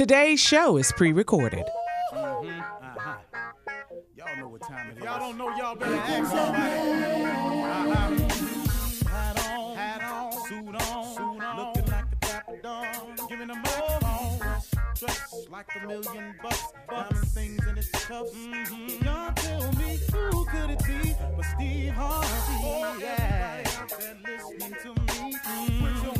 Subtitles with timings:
[0.00, 1.66] Today's show is pre recorded.
[2.14, 2.42] Y'all
[4.38, 5.04] know what time it is.
[5.04, 6.72] Y'all don't know, y'all better ask somebody.
[7.68, 9.10] Uh-huh.
[9.10, 11.84] Hat on, hat on, suit on, suit on, looking
[15.50, 16.34] like a million
[16.88, 17.90] bucks, things in its.
[17.90, 19.04] Mm-hmm.
[19.04, 22.28] Y'all tell me who could it be but Steve Harvey?
[22.64, 23.62] Oh, yeah.
[23.66, 26.19] Everybody out there listening to me, hands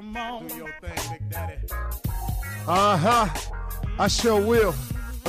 [0.00, 0.46] Come on.
[0.46, 1.58] Do your thing, Big Daddy.
[2.66, 3.28] Uh huh.
[3.98, 4.74] I sure will.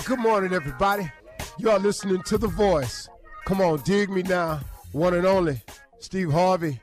[0.05, 1.11] Good morning, everybody.
[1.59, 3.09] You are listening to The Voice.
[3.43, 4.61] Come on, dig me now.
[4.93, 5.61] One and only
[5.99, 6.79] Steve Harvey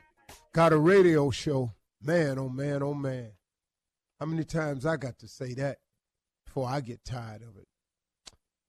[0.53, 1.73] got a radio show.
[1.99, 3.31] Man, oh man, oh man.
[4.19, 5.79] How many times I got to say that
[6.45, 7.67] before I get tired of it?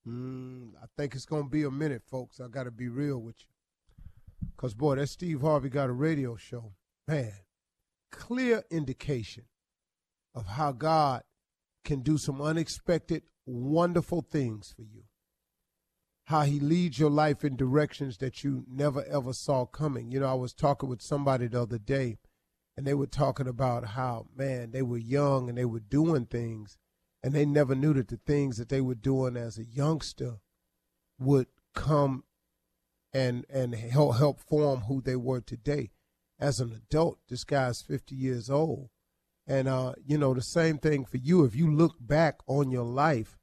[0.07, 2.39] Mm, I think it's going to be a minute, folks.
[2.39, 4.47] I got to be real with you.
[4.55, 6.73] Because, boy, that Steve Harvey got a radio show.
[7.07, 7.31] Man,
[8.11, 9.45] clear indication
[10.33, 11.23] of how God
[11.83, 15.03] can do some unexpected, wonderful things for you.
[16.25, 20.11] How he leads your life in directions that you never ever saw coming.
[20.11, 22.19] You know, I was talking with somebody the other day,
[22.77, 26.77] and they were talking about how, man, they were young and they were doing things,
[27.23, 30.37] and they never knew that the things that they were doing as a youngster
[31.19, 32.23] would come
[33.13, 35.91] and and help help form who they were today.
[36.41, 38.89] As an adult, this guy's 50 years old.
[39.47, 41.45] And uh, you know, the same thing for you.
[41.45, 43.37] If you look back on your life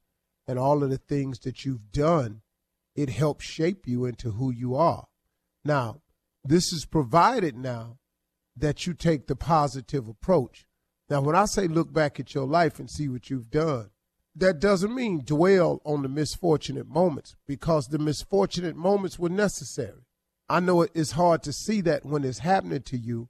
[0.47, 2.43] and all of the things that you've done,
[2.97, 5.07] it helps shape you into who you are.
[5.65, 6.03] Now,
[6.45, 7.99] this is provided now
[8.57, 10.67] that you take the positive approach.
[11.09, 13.91] Now, when I say look back at your life and see what you've done,
[14.35, 20.08] that doesn't mean dwell on the misfortunate moments because the misfortunate moments were necessary.
[20.49, 23.29] I know it is hard to see that when it's happening to you,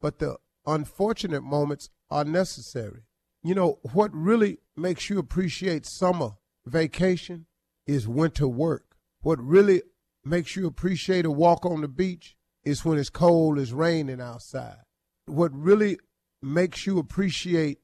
[0.00, 0.36] but the
[0.66, 3.02] unfortunate moments are necessary.
[3.42, 6.32] You know, what really makes you appreciate summer
[6.66, 7.46] vacation
[7.86, 8.96] is winter work.
[9.22, 9.82] What really
[10.24, 14.82] makes you appreciate a walk on the beach is when it's cold, it's raining outside.
[15.26, 15.98] What really
[16.42, 17.78] makes you appreciate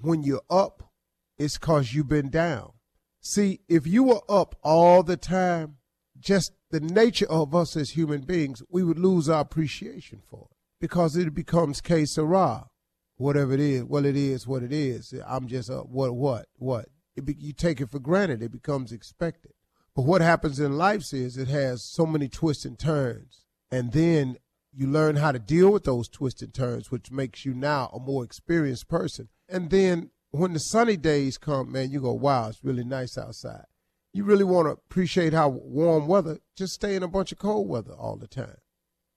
[0.00, 0.90] when you're up
[1.38, 2.72] is because you've been down.
[3.20, 5.76] See, if you were up all the time,
[6.20, 10.56] just the nature of us as human beings, we would lose our appreciation for it
[10.80, 12.68] because it becomes que sera,
[13.16, 13.84] whatever it is.
[13.84, 15.14] Well, it is what it is.
[15.26, 15.88] I'm just up.
[15.88, 16.14] What?
[16.14, 16.46] What?
[16.56, 16.86] What?
[17.22, 18.42] Be, you take it for granted.
[18.42, 19.52] It becomes expected.
[19.94, 24.36] But what happens in life is it has so many twists and turns, and then
[24.72, 27.98] you learn how to deal with those twists and turns, which makes you now a
[27.98, 29.28] more experienced person.
[29.48, 33.64] And then when the sunny days come, man, you go, wow, it's really nice outside.
[34.12, 37.68] You really want to appreciate how warm weather, just stay in a bunch of cold
[37.68, 38.56] weather all the time.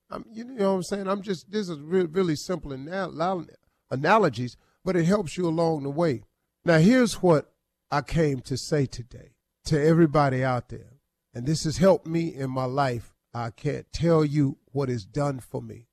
[0.10, 1.08] I'm, you know what I'm saying?
[1.08, 3.48] I'm just, this is really, really simple anal-
[3.90, 4.56] analogies,
[4.86, 6.22] but it helps you along the way.
[6.64, 7.52] Now, here's what
[7.90, 9.36] I came to say today
[9.66, 11.00] to everybody out there,
[11.34, 13.14] and this has helped me in my life.
[13.34, 15.88] I can't tell you what it's done for me,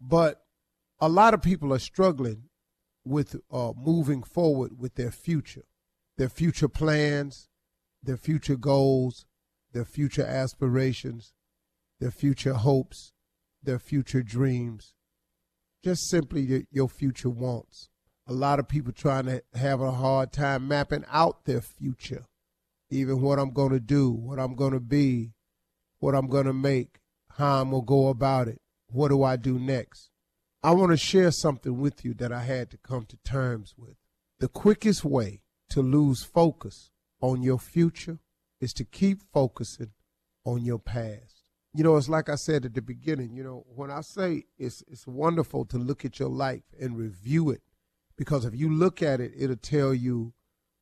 [0.00, 0.42] but
[1.00, 2.44] a lot of people are struggling
[3.04, 5.66] with uh, moving forward with their future,
[6.16, 7.48] their future plans,
[8.02, 9.26] their future goals,
[9.72, 11.32] their future aspirations,
[12.00, 13.12] their future hopes,
[13.62, 14.94] their future dreams,
[15.82, 17.88] just simply your- future wants.
[18.26, 22.26] A lot of people trying to have a hard time mapping out their future,
[22.90, 25.32] even what I'm going to do, what I'm going to be,
[25.98, 27.00] what I'm going to make,
[27.30, 30.10] how I'm going to go about it, what do I do next.
[30.62, 33.96] I want to share something with you that I had to come to terms with.
[34.40, 38.18] The quickest way to lose focus on your future
[38.60, 39.92] is to keep focusing
[40.44, 41.42] on your past.
[41.74, 44.82] You know, it's like I said at the beginning, you know, when I say it's
[44.88, 47.62] it's wonderful to look at your life and review it
[48.16, 50.32] because if you look at it, it'll tell you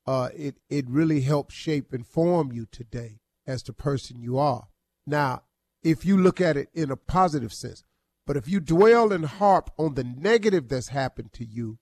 [0.06, 4.68] uh, it it really helps shape and form you today as the person you are.
[5.06, 5.42] Now,
[5.82, 7.84] if you look at it in a positive sense,
[8.26, 11.78] but if you dwell and harp on the negative that's happened to you,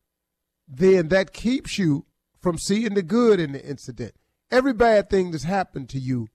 [0.69, 2.07] then that keeps you
[2.41, 4.15] from seeing the good in the incident.
[4.51, 6.29] Every bad thing that's happened to you,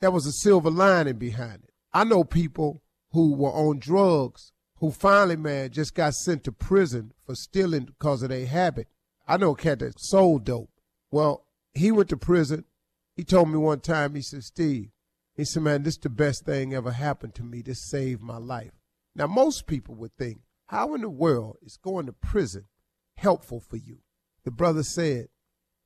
[0.00, 1.74] there was a silver lining behind it.
[1.92, 7.12] I know people who were on drugs who finally, man, just got sent to prison
[7.24, 8.88] for stealing because of their habit.
[9.28, 10.70] I know a cat that sold dope.
[11.10, 12.64] Well, he went to prison.
[13.14, 14.88] He told me one time, he said, Steve,
[15.36, 17.60] he said, man, this is the best thing ever happened to me.
[17.60, 18.72] This saved my life.
[19.14, 22.64] Now, most people would think, how in the world is going to prison
[23.16, 23.98] helpful for you?
[24.44, 25.28] The brother said,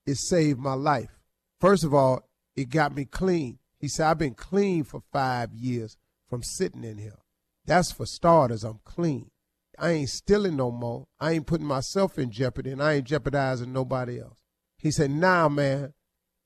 [0.07, 1.21] it saved my life.
[1.61, 3.59] First of all, it got me clean.
[3.79, 5.97] He said, I've been clean for five years
[6.29, 7.19] from sitting in here.
[7.67, 8.65] That's for starters.
[8.65, 9.31] I'm clean.
[9.79, 11.07] I ain't stealing no more.
[11.19, 14.39] I ain't putting myself in jeopardy and I ain't jeopardizing nobody else.
[14.79, 15.95] He said, now, nah, man,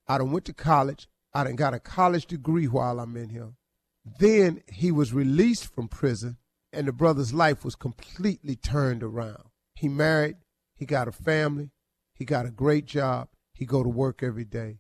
[0.07, 1.09] I done went to college.
[1.35, 3.53] I done got a college degree while I'm in here.
[4.19, 6.39] Then he was released from prison
[6.73, 9.45] and the brother's life was completely turned around.
[9.75, 10.37] He married,
[10.75, 11.71] he got a family,
[12.15, 14.79] he got a great job, he go to work every day.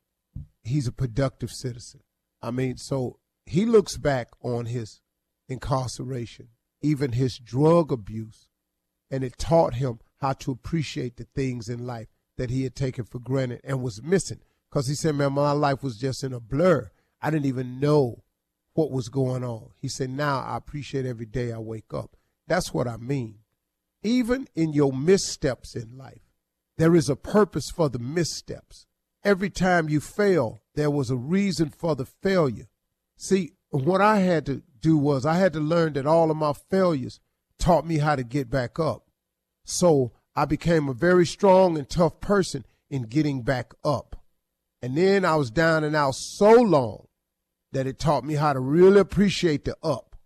[0.62, 2.00] He's a productive citizen.
[2.42, 5.00] I mean, so he looks back on his
[5.48, 6.48] incarceration,
[6.82, 8.48] even his drug abuse,
[9.10, 13.04] and it taught him how to appreciate the things in life that he had taken
[13.04, 14.40] for granted and was missing.
[14.70, 16.90] Because he said, man, my life was just in a blur.
[17.22, 18.22] I didn't even know
[18.74, 19.70] what was going on.
[19.80, 22.16] He said, now I appreciate every day I wake up.
[22.46, 23.38] That's what I mean.
[24.02, 26.20] Even in your missteps in life,
[26.76, 28.86] there is a purpose for the missteps.
[29.28, 32.70] Every time you fail, there was a reason for the failure.
[33.18, 36.54] See, what I had to do was I had to learn that all of my
[36.70, 37.20] failures
[37.58, 39.02] taught me how to get back up.
[39.66, 44.16] So I became a very strong and tough person in getting back up.
[44.80, 47.08] And then I was down and out so long
[47.72, 50.16] that it taught me how to really appreciate the up.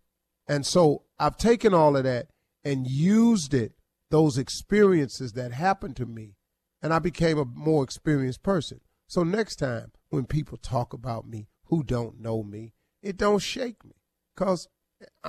[0.46, 2.28] And so I've taken all of that
[2.62, 3.72] and used it,
[4.10, 6.37] those experiences that happened to me,
[6.81, 8.81] and I became a more experienced person.
[9.12, 12.73] So next time when people talk about me who don't know me,
[13.03, 13.93] it don't shake me.
[14.38, 14.69] Cause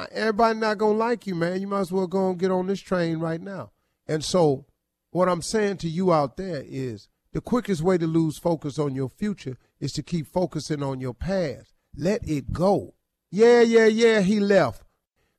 [0.09, 1.59] everybody not gonna like you, man.
[1.59, 3.71] You might as well go and get on this train right now.
[4.07, 4.67] And so
[5.11, 8.95] what I'm saying to you out there is the quickest way to lose focus on
[8.95, 11.73] your future is to keep focusing on your past.
[11.93, 12.93] Let it go.
[13.31, 14.83] Yeah, yeah, yeah, he left.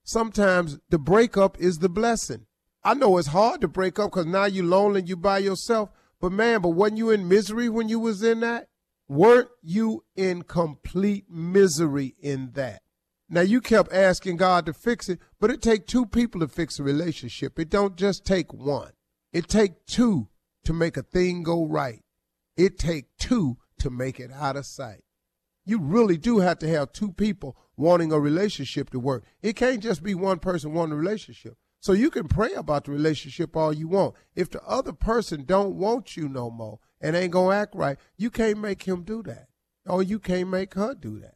[0.02, 2.44] Sometimes the breakup is the blessing.
[2.84, 5.88] I know it's hard to break up because now you're lonely, you by yourself.
[6.24, 8.68] But man, but wasn't you in misery when you was in that?
[9.08, 12.80] Weren't you in complete misery in that?
[13.28, 16.78] Now you kept asking God to fix it, but it take two people to fix
[16.78, 17.58] a relationship.
[17.58, 18.92] It don't just take one.
[19.34, 20.28] It take two
[20.64, 22.00] to make a thing go right.
[22.56, 25.04] It take two to make it out of sight
[25.64, 29.24] you really do have to have two people wanting a relationship to work.
[29.42, 31.56] It can't just be one person wanting a relationship.
[31.84, 34.14] So you can pray about the relationship all you want.
[34.34, 38.30] If the other person don't want you no more and ain't gonna act right, you
[38.30, 39.48] can't make him do that.
[39.84, 41.34] Or you can't make her do that.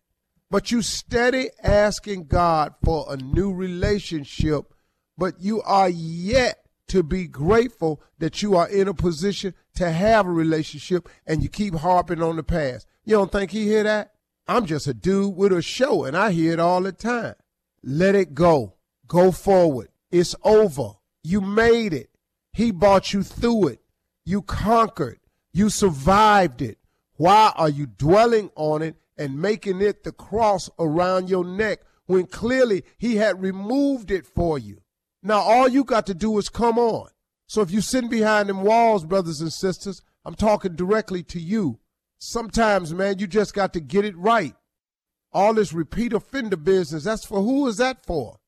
[0.50, 4.72] But you steady asking God for a new relationship,
[5.18, 10.26] but you are yet to be grateful that you are in a position to have
[10.26, 12.86] a relationship and you keep harping on the past.
[13.04, 14.14] You don't think he hear that?
[14.46, 17.34] I'm just a dude with a show and I hear it all the time.
[17.82, 18.76] Let it go.
[19.06, 19.88] Go forward.
[20.10, 20.92] It's over.
[21.22, 22.10] You made it.
[22.52, 23.80] He brought you through it.
[24.24, 25.20] You conquered.
[25.52, 26.78] You survived it.
[27.16, 32.26] Why are you dwelling on it and making it the cross around your neck when
[32.26, 34.82] clearly he had removed it for you?
[35.22, 37.08] Now all you got to do is come on.
[37.46, 41.80] So if you're sitting behind them walls, brothers and sisters, I'm talking directly to you.
[42.18, 44.54] Sometimes, man, you just got to get it right.
[45.32, 48.38] All this repeat offender business, that's for who is that for?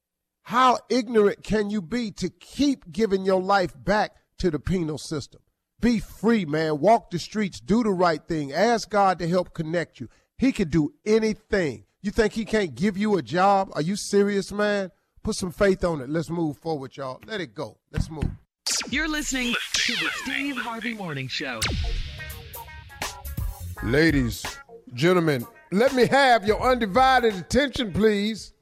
[0.43, 5.41] How ignorant can you be to keep giving your life back to the penal system?
[5.81, 6.81] Be free, man.
[6.81, 8.53] Walk the streets, do the right thing.
[8.53, 10.09] Ask God to help connect you.
[10.37, 11.85] He can do anything.
[12.03, 13.71] You think he can't give you a job?
[13.75, 14.91] Are you serious, man?
[15.23, 16.09] Put some faith on it.
[16.09, 17.21] Let's move forward, y'all.
[17.27, 17.79] Let it go.
[17.93, 18.31] Let's move.
[18.89, 21.61] You're listening to the Steve Harvey Morning Show.
[23.83, 24.45] Ladies,
[24.95, 28.53] gentlemen, let me have your undivided attention, please.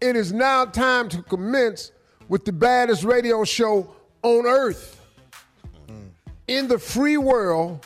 [0.00, 1.90] It is now time to commence
[2.28, 5.04] with the baddest radio show on earth.
[5.88, 6.10] Mm.
[6.46, 7.84] In the free world,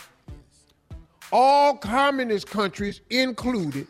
[1.33, 3.87] all communist countries included,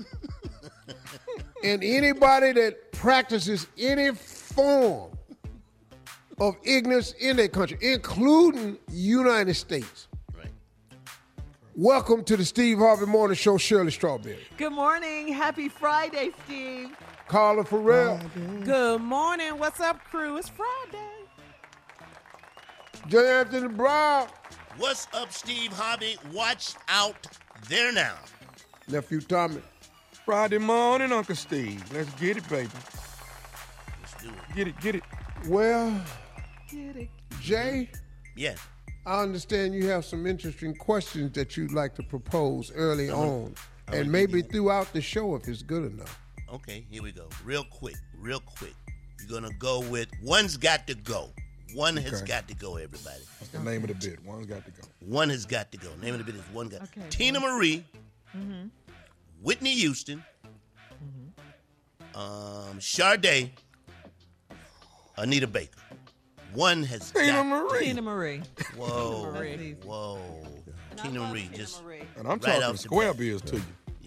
[1.64, 5.10] and anybody that practices any form
[6.38, 10.06] of ignorance in their country, including United States.
[11.74, 14.38] Welcome to the Steve Harvey Morning Show, Shirley Strawberry.
[14.58, 15.28] Good morning.
[15.28, 16.90] Happy Friday, Steve.
[17.32, 18.20] Carla Ferrell,
[18.62, 19.58] Good morning.
[19.58, 20.36] What's up, crew?
[20.36, 20.98] It's Friday.
[23.08, 23.40] J.
[23.40, 24.28] Anthony Brown,
[24.76, 26.18] What's up, Steve Harvey?
[26.30, 27.26] Watch out
[27.70, 28.16] there now.
[28.86, 29.62] nephew Tommy.
[30.26, 31.82] Friday morning, Uncle Steve.
[31.94, 32.68] Let's get it, baby.
[34.02, 34.54] Let's do it.
[34.54, 35.02] Get it, get it.
[35.48, 35.98] Well,
[37.40, 37.90] Jay,
[38.36, 38.56] Yeah.
[39.06, 43.54] I understand you have some interesting questions that you'd like to propose early on,
[43.86, 46.21] gonna and maybe throughout the show if it's good enough.
[46.52, 47.28] Okay, here we go.
[47.44, 48.74] Real quick, real quick.
[49.20, 51.30] You're gonna go with one's got to go.
[51.74, 52.26] One has Okay.
[52.26, 53.22] got to go, everybody.
[53.40, 54.22] That's the name of the bit.
[54.24, 54.82] One's got to go.
[55.00, 55.88] One has got to go.
[56.02, 56.82] Name of the bit is one got.
[56.82, 57.00] Okay.
[57.08, 57.84] Teena Marie,
[59.40, 60.22] Whitney Houston,
[62.14, 63.52] um, Sade,
[65.16, 65.80] Anita Baker.
[66.52, 67.46] One has Tina got.
[67.46, 67.86] Marie.
[67.86, 68.42] Teena Marie.
[68.76, 69.74] Whoa, Marie.
[69.84, 70.20] whoa.
[70.96, 72.00] Teena Marie, just Marie.
[72.18, 73.18] And I'm Right talking the square bat.
[73.18, 73.62] bills to you.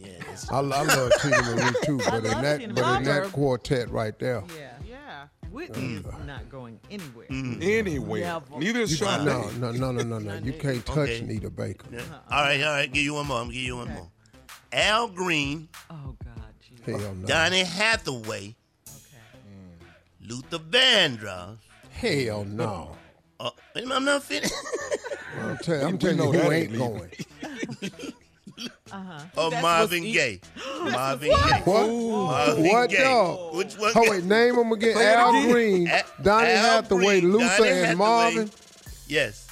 [0.06, 0.36] Yeah.
[0.52, 4.18] I, I love Teena Marie too, but in that Tina but in that quartet right
[4.20, 4.72] there, Yeah.
[4.88, 5.28] Yeah.
[5.52, 6.00] Whitney mm.
[6.00, 7.28] is not going anywhere.
[7.30, 7.60] Mm.
[7.60, 7.64] Mm.
[7.80, 8.22] Anywhere.
[8.22, 8.60] Never.
[8.60, 10.36] Neither is no, no, no, no, no, no.
[10.40, 11.22] You can't touch Okay.
[11.22, 11.88] Nita Baker.
[11.94, 12.02] yeah.
[12.30, 12.92] All right, all right.
[12.92, 13.40] Give you one more.
[13.40, 14.12] I'm give you one more.
[14.74, 16.54] Al Green, Oh, God.
[16.60, 17.02] Geez.
[17.02, 17.26] Hell no.
[17.26, 20.28] Donny Hathaway, Okay.
[20.28, 21.58] Luther Vandross.
[21.92, 22.98] Hell no.
[23.40, 24.54] Uh, I'm not finished.
[25.42, 28.15] I'm, tell, I'm telling know you who ain't ain't
[28.58, 28.70] going.
[29.38, 30.40] oh, That's Marvin Gaye.
[30.84, 31.62] Marvin Gaye.
[31.66, 31.88] What?
[31.88, 33.04] Marvin What Gaye.
[33.04, 33.56] dog?
[33.56, 33.92] Which one?
[33.96, 34.96] Oh wait, name them again.
[34.96, 35.52] Say it Al again.
[35.52, 37.96] Green, A- Donny Al Hathaway, Green, Luther, Donny and Hathaway.
[37.96, 38.52] Marvin.
[39.08, 39.48] Yes.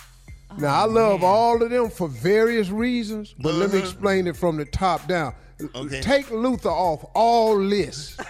[0.58, 3.88] Now I love all of them for various reasons, but let me Uh-huh.
[3.88, 5.34] explain it from the top down.
[5.76, 6.02] Okay.
[6.02, 8.18] Take Luther off all lists.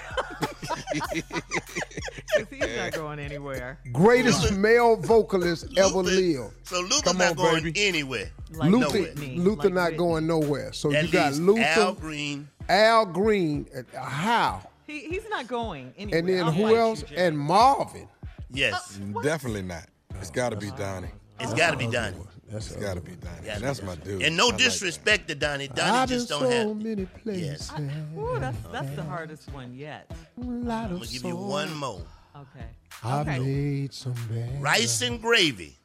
[2.36, 3.80] 'Cause he's not going anywhere.
[3.92, 6.54] Greatest male vocalist ever Luther- lived.
[6.68, 7.88] So Luther's Come not on, going baby.
[7.88, 8.30] anywhere.
[8.52, 9.98] Like Luther, Whitney, Luther like not Whitney.
[9.98, 10.74] going nowhere.
[10.74, 12.48] So At you got least Luther, Al Green.
[12.70, 13.64] Al, Green.
[13.64, 16.20] Green, and uh, how, He, he's not going anywhere.
[16.20, 17.04] and then I'll who fight you, else?
[17.16, 18.08] And Marvin.
[18.52, 19.00] Yes.
[19.24, 19.86] Definitely not.
[20.22, 21.10] It's got to be Donny.
[21.40, 22.18] It's got to be Donny.
[22.52, 23.36] That's It's got to be Donny.
[23.38, 24.22] Gotta And be that's my dude.
[24.22, 25.68] And I no like disrespect to Donny.
[25.70, 26.78] Donny I've been just so don't have.
[26.86, 27.72] many places.
[28.16, 30.12] Ooh, that's, that's the hardest one yet.
[30.40, 32.02] A lot I'm of gonna give you one more.
[32.36, 32.66] Okay.
[33.04, 33.40] I Okay.
[33.40, 34.62] made some bad.
[34.62, 35.76] Rice and gravy,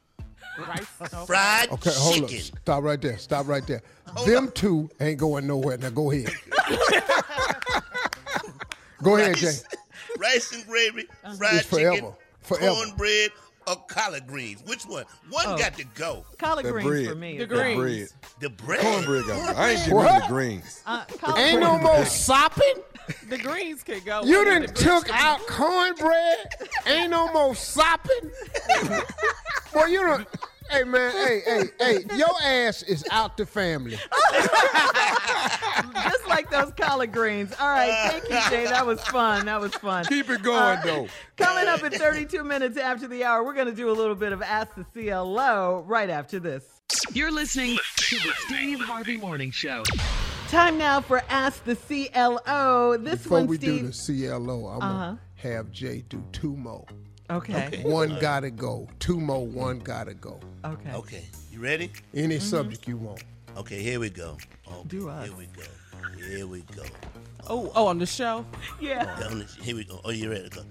[0.59, 0.87] Rice.
[1.00, 1.26] Okay.
[1.26, 2.31] fried Okay, hold up.
[2.31, 2.45] chicken.
[2.62, 3.19] Stop right there.
[3.19, 3.83] Stop right there.
[4.26, 5.76] Them two ain't going nowhere.
[5.78, 6.31] Now go ahead.
[9.02, 9.47] go ahead, Jay.
[9.47, 9.64] Rice,
[10.19, 11.35] rice and gravy, uh-huh.
[11.37, 11.95] fried It's forever.
[11.97, 12.75] chicken, Forever.
[12.75, 13.31] cornbread,
[13.68, 14.62] or collard greens.
[14.66, 15.04] Which one?
[15.30, 15.56] One Oh.
[15.58, 16.25] got to go.
[16.38, 17.08] Collard That greens bread.
[17.08, 17.38] for me.
[17.38, 17.54] The is- that.
[17.56, 17.78] green.
[17.78, 18.08] Bread.
[18.40, 18.80] The bread.
[18.80, 19.60] Cornbread got to go.
[19.60, 20.04] I ain't getting What?
[20.04, 20.82] rid of the greens.
[20.87, 22.75] Uh, collard Ain't no more sopping.
[23.28, 24.22] The greens can go.
[24.25, 25.22] You What are done took greens?
[25.22, 26.48] out cornbread.
[26.87, 28.30] Ain't no more sopping.
[29.72, 30.28] Boy, you don't.
[30.70, 33.96] Hey man, hey, hey, hey, your ass is out the family.
[35.94, 37.52] Just like those collard greens.
[37.58, 38.64] All right, thank you, Jay.
[38.66, 39.46] That was fun.
[39.46, 40.04] That was fun.
[40.06, 41.08] Keep it going, though.
[41.37, 44.32] Coming up in 32 minutes after the hour, we're going to do a little bit
[44.32, 46.64] of Ask the CLO right after this.
[47.12, 49.82] You're listening to the Steve Harvey Morning Show.
[50.48, 52.96] Time now for Ask the CLO.
[52.98, 53.82] This Before one, we Steve.
[53.82, 54.88] do the CLO, I'm Uh-huh.
[54.88, 56.87] gonna have Jay do two more.
[57.30, 57.82] Okay.
[57.85, 58.88] One gotta go.
[59.00, 59.47] Two more.
[59.47, 60.40] One gotta go.
[60.64, 60.92] Okay.
[60.92, 61.92] Okay, you ready?
[62.14, 62.44] Any mm-hmm.
[62.44, 63.23] subject you want.
[63.56, 64.38] Okay, here we go.
[64.66, 65.28] Okay, Do us.
[65.28, 65.62] Here we go.
[66.26, 66.85] Here we go.
[67.49, 68.47] Oh, oh, on the show.
[68.80, 69.04] Yeah.
[69.20, 70.00] Down this- Here we go.
[70.04, 70.62] Oh, you ready to go?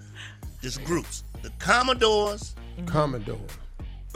[0.60, 1.24] This groups.
[1.42, 2.86] The Commodores, mm-hmm.
[2.86, 3.38] Commodore.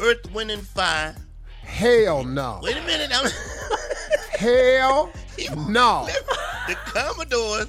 [0.01, 1.15] Earth, Wind, and Fire.
[1.63, 2.61] Hell no.
[2.63, 3.11] Wait a minute.
[3.13, 3.31] I'm
[4.39, 5.13] Hell
[5.69, 6.07] no.
[6.67, 7.69] the Commodores,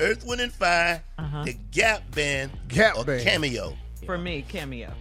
[0.00, 1.44] Earth, Wind, and Fire, uh-huh.
[1.44, 3.22] the Gap Band, Gap or Band.
[3.22, 3.76] Cameo.
[4.06, 4.92] For me, cameo.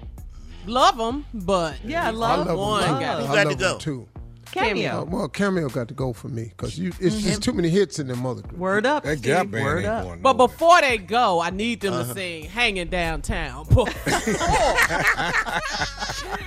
[0.65, 2.99] Love them, but Yeah, I I love, love one him.
[2.99, 3.27] got I to.
[3.27, 3.73] Got to love go.
[3.73, 4.07] him too.
[4.51, 5.01] cameo.
[5.01, 7.97] Uh, well, Cameo got to go for me because you it's just too many hits
[7.99, 8.57] in them other groups.
[8.57, 9.25] Word up, That Steve.
[9.25, 10.03] Gap Band Word ain't up.
[10.03, 13.65] going But before they go, I need them to sing "Hanging Downtown."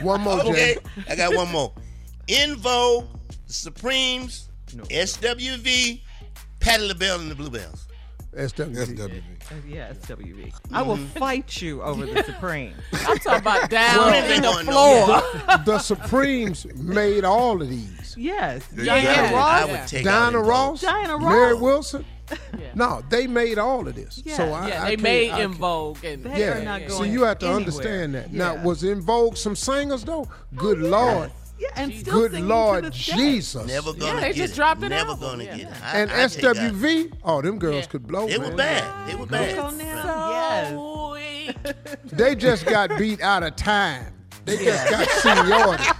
[0.02, 0.78] One more, Okay, Jay.
[1.08, 1.72] I got one more.
[2.28, 3.06] En Vogue,
[3.46, 6.00] the Supremes, SWV,
[6.60, 7.86] Patti LaBelle and the Bluebells.
[8.36, 8.96] SWV.
[8.96, 9.22] SWV.
[9.68, 10.52] Yeah, SWV.
[10.72, 12.72] I will fight you over the Supreme.
[12.92, 15.58] I'm talking about down Well, in the they floor.
[15.66, 18.14] the Supremes made all of these.
[18.16, 18.66] Yes.
[18.74, 19.34] Yeah, Diana yeah.
[19.34, 19.62] Ross.
[19.62, 20.90] I would take Diana Ross, Vogue.
[20.90, 21.60] Diana Mary Ross.
[21.62, 22.04] Wilson.
[22.74, 24.22] No, they made all of this.
[24.24, 24.36] Yeah.
[24.38, 27.02] So I, Yeah, they can't- made I En Vogue and They Yeah, are not so
[27.02, 27.60] you have to anywhere.
[27.60, 28.32] understand that.
[28.32, 30.26] Now, was En Vogue some singers though?
[30.56, 30.90] Good oh, Yes.
[30.90, 31.30] Lord,
[31.62, 33.12] Yeah, and still good singing to Lord this day.
[33.16, 33.66] Jesus.
[33.66, 34.56] Never gonna they get just it.
[34.56, 35.56] dropped an Never album, gonna yeah.
[35.56, 35.82] get it.
[35.84, 37.86] I, and I take out- SWV, oh, them girls Yeah.
[37.86, 38.26] could blow.
[38.26, 38.56] They were man.
[38.56, 39.08] bad.
[39.08, 39.56] They were bad.
[39.78, 40.70] now, yes.
[40.70, 40.98] So.
[42.16, 44.12] They just got beat out of time.
[44.44, 45.84] They just got seniority.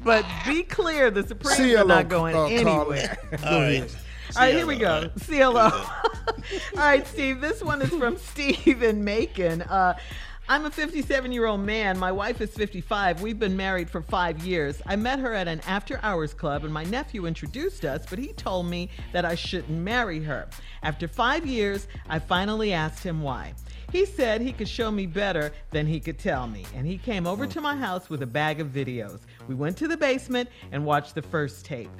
[0.00, 2.96] But be clear, the Supremes are CLO, not going uh, Carla.
[2.96, 3.18] anywhere.
[3.44, 3.96] All right.
[4.36, 5.10] All right, here we go.
[5.26, 5.50] CLO.
[5.72, 5.82] All
[6.76, 9.62] right, Steve, this one is from Steve in Macon.
[9.62, 9.94] Uh,
[10.48, 11.98] I'm a 57 year old man.
[11.98, 13.20] My wife is 55.
[13.20, 14.80] We've been married for five years.
[14.86, 18.28] I met her at an after hours club, and my nephew introduced us, but he
[18.28, 20.48] told me that I shouldn't marry her.
[20.84, 23.54] After five years, I finally asked him why.
[23.90, 27.26] He said he could show me better than he could tell me, and he came
[27.26, 29.22] over to my house with a bag of videos.
[29.48, 31.90] We went to the basement and watched the first tape.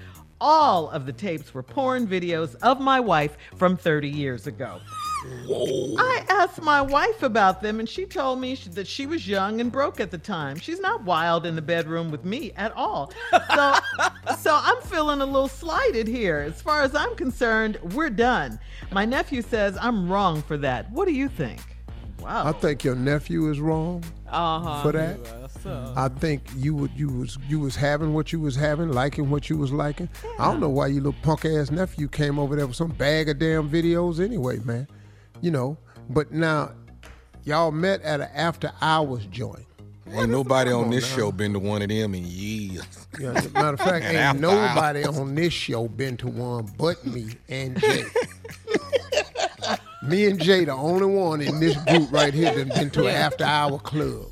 [0.41, 4.81] All of the tapes were porn videos of my wife from 30 years ago.
[5.99, 9.61] I asked my wife about them, and she told me sh- that she was young
[9.61, 10.57] and broke at the time.
[10.57, 13.13] She's not wild in the bedroom with me at all.
[13.55, 13.75] So,
[14.39, 16.39] so I'm feeling a little slighted here.
[16.41, 18.59] As far as I'm concerned, we're done.
[18.93, 20.91] My nephew says I'm wrong for that.
[20.91, 21.61] What do you think?
[22.21, 22.47] Wow.
[22.47, 24.83] I think your nephew is wrong Uh-huh.
[24.83, 25.19] for that.
[25.63, 29.31] So, I think you would you was you was having what you was having, liking
[29.31, 30.09] what you was liking.
[30.39, 33.29] I don't know why your little punk ass nephew came over there with some bag
[33.29, 34.89] of damn videos anyway, man.
[35.41, 35.79] You know.
[36.09, 36.73] But now
[37.45, 39.65] y'all met at an after hours joint.
[40.13, 41.17] Ain't nobody on on this now.
[41.17, 42.87] show been to one of them in years.
[43.19, 46.71] Yeah, as a matter of fact, ain't after nobody on this show been to one
[46.79, 48.05] but me and Jay.
[50.03, 53.15] me and Jay, the only one in this group right here that been to an
[53.17, 54.27] after hour club.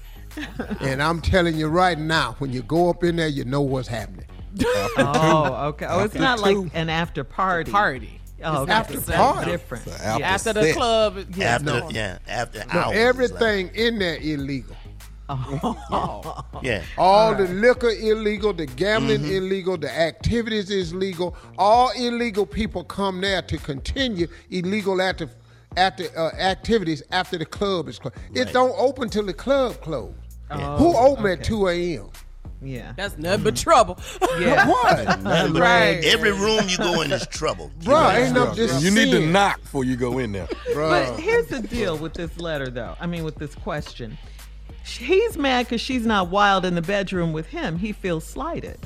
[0.80, 3.88] And I'm telling you right now, when you go up in there, you know what's
[3.88, 4.26] happening.
[4.64, 5.86] oh, okay.
[5.88, 7.70] Oh, it's After not like an after party.
[7.72, 8.20] party.
[8.42, 8.72] Oh, okay.
[8.72, 9.50] after It's party.
[9.52, 9.86] different.
[9.86, 11.90] It's a after After the club, yeah, After, no.
[11.90, 12.96] yeah, after Now, hours.
[12.96, 14.76] everything in there illegal.
[16.62, 16.82] Yeah.
[16.98, 21.34] All the liquor illegal, the gambling illegal, the activities is legal.
[21.58, 25.34] All illegal people come there to continue illegal active,
[25.76, 28.16] active uh, activities after the club is closed.
[28.34, 30.14] It don't open till the club closed.
[30.50, 32.10] Who open at 2 a.m.?
[32.64, 32.92] Yeah.
[32.96, 33.98] That's nothing but trouble.
[34.40, 34.68] Yeah.
[34.68, 35.20] What?
[35.22, 36.04] Nothing but- Right.
[36.04, 37.70] Every room you go in is trouble.
[37.80, 39.32] Bruh, ain't no just You need to sin.
[39.32, 40.48] knock before you go in there.
[40.48, 41.18] But Bruh.
[41.18, 42.96] here's the deal with this letter, though.
[43.00, 44.16] I mean, with this question.
[44.84, 47.78] He's mad because she's not wild in the bedroom with him.
[47.78, 48.78] He feels slighted.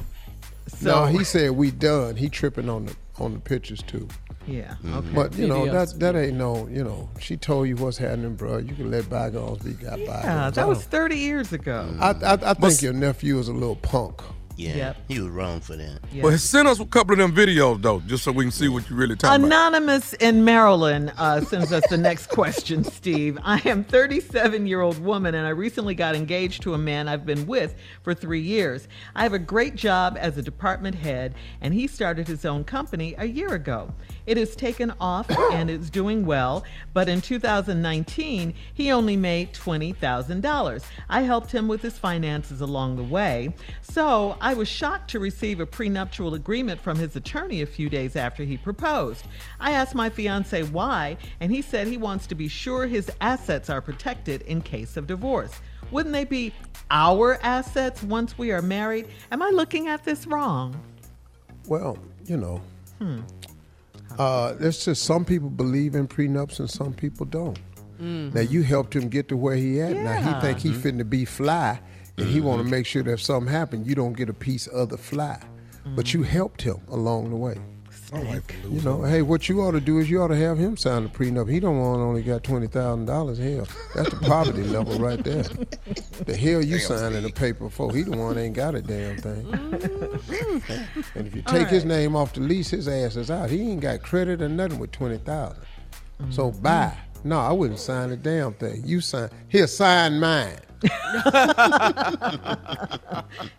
[0.68, 2.14] So No, he said we done.
[2.16, 4.06] He tripping on the on the pictures too.
[4.48, 4.74] Yeah.
[4.82, 4.94] Mm-hmm.
[4.98, 5.08] Okay.
[5.14, 5.98] But you know Videos.
[5.98, 6.66] that that ain't no.
[6.68, 8.58] You know, she told you what's happening, bro.
[8.58, 10.24] You can let bygones be got bygones.
[10.24, 11.94] yeah, that was 30 years ago.
[12.00, 14.22] I I, I think your nephew is a little punk.
[14.58, 14.76] Yeah.
[14.76, 14.96] Yep.
[15.06, 16.00] He was wrong for that.
[16.12, 16.22] Yeah.
[16.22, 18.90] But send us a couple of them videos though, just so we can see what
[18.90, 19.46] you really talking about.
[19.46, 23.38] Anonymous in Maryland uh, sends us the next question, Steve.
[23.44, 27.24] I am 37 year old woman and I recently got engaged to a man I've
[27.24, 28.88] been with for three years.
[29.14, 33.14] I have a great job as a department head and he started his own company
[33.16, 33.94] a year ago.
[34.26, 40.84] It has taken off and is doing well, but in 2019 he only made $20,000.
[41.08, 43.54] I helped him with his finances along the way.
[43.82, 48.16] So I was shocked to receive a prenuptial agreement from his attorney a few days
[48.16, 49.24] after he proposed.
[49.60, 53.68] I asked my fiance why, and he said he wants to be sure his assets
[53.70, 55.52] are protected in case of divorce.
[55.90, 56.52] Wouldn't they be
[56.90, 59.08] our assets once we are married?
[59.32, 60.78] Am I looking at this wrong?
[61.66, 62.60] Well, you know,
[64.18, 67.58] uh, there's just some people believe in prenups and some people don't.
[68.00, 69.90] Now you helped him get to where he at.
[69.96, 70.40] Now he Yeah.
[70.40, 71.80] think he finna be fly,
[72.18, 72.70] and he want to mm-hmm.
[72.70, 75.40] make sure that if something happen, you don't get a piece of the fly.
[75.96, 76.30] But you mm-hmm.
[76.30, 77.56] helped him along the way.
[78.12, 80.36] My wife a You know, hey, what you ought to do is you ought to
[80.36, 81.50] have him sign the prenup.
[81.50, 83.38] He don't want only got twenty thousand dollars.
[83.38, 85.42] Hell, that's the poverty level right there.
[86.24, 87.94] The hell you signing the paper for?
[87.94, 89.46] He the one that ain't got a damn thing.
[91.14, 93.50] and if you take his name off the lease, his ass is out.
[93.50, 95.62] He ain't got credit or nothing with twenty thousand.
[96.30, 96.62] So mm-hmm.
[96.62, 96.96] buy.
[97.24, 98.82] No, I wouldn't sign a damn thing.
[98.86, 99.28] You sign.
[99.48, 100.56] He'll sign mine.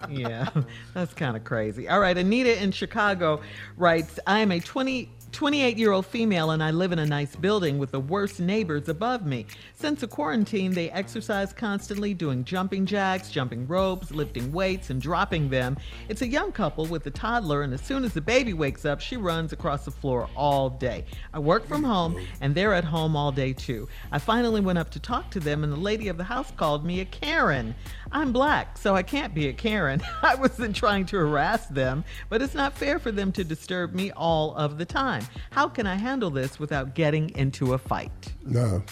[0.10, 0.50] yeah,
[0.94, 1.90] that's kind of crazy.
[1.90, 3.42] All right, Anita in Chicago
[3.78, 7.36] writes I am a 20 28 year old female, and I live in a nice
[7.36, 9.46] building with the worst neighbors above me.
[9.76, 15.50] Since the quarantine, they exercise constantly, doing jumping jacks, jumping ropes, lifting weights, and dropping
[15.50, 15.78] them.
[16.08, 19.02] It's a young couple with a toddler, and as soon as the baby wakes up,
[19.02, 21.06] she runs across the floor all day.
[21.34, 23.88] I work from home, and they're at home all day too.
[24.12, 26.86] I finally went up to talk to them, and the lady of the house called
[26.86, 27.76] me a Karen.
[28.12, 30.02] I'm black, so I can't be a Karen.
[30.24, 34.12] I wasn't trying to harass them, but it's not fair for them to disturb me
[34.12, 35.19] all of the time.
[35.52, 38.34] How can I handle this without getting into a fight?
[38.44, 38.84] No.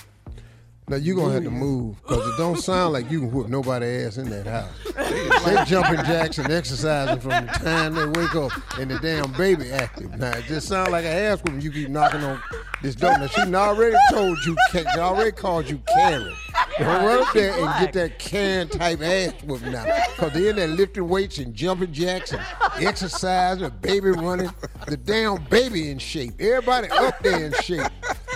[0.89, 4.06] Now you're gonna have to move because it don't sound like you can whoop nobody
[4.06, 4.71] ass in that house.
[5.45, 9.69] they jumping jacks and exercising from the time they wake up and the damn baby
[9.69, 10.17] active.
[10.17, 11.60] Now it just sounds like an ass whooping.
[11.60, 12.41] You keep knocking on
[12.82, 13.17] this door.
[13.17, 16.34] Now she done already told you, she already called you Karen.
[16.80, 19.84] Don't run up there and get that Karen type ass whooping now
[20.15, 22.41] because they in there lifting weights and jumping jacks and
[22.78, 24.52] exercising, baby running,
[24.88, 26.39] the damn baby in shape.
[26.39, 27.91] Everybody up there in shape.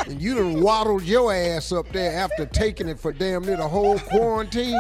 [0.08, 3.68] And you done waddled your ass up there after taking it for damn near the
[3.68, 4.80] whole quarantine.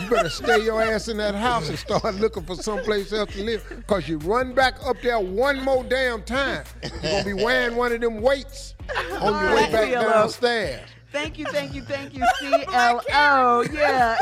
[0.00, 3.44] You better stay your ass in that house and start looking for someplace else to
[3.44, 3.84] live.
[3.86, 6.64] Cause you run back up there one more damn time.
[6.82, 8.74] You're gonna be wearing one of them weights
[9.20, 10.02] on your way right, back CLO.
[10.02, 10.88] downstairs.
[11.12, 13.62] Thank you, thank you, thank you, CLO.
[13.72, 14.16] Yeah.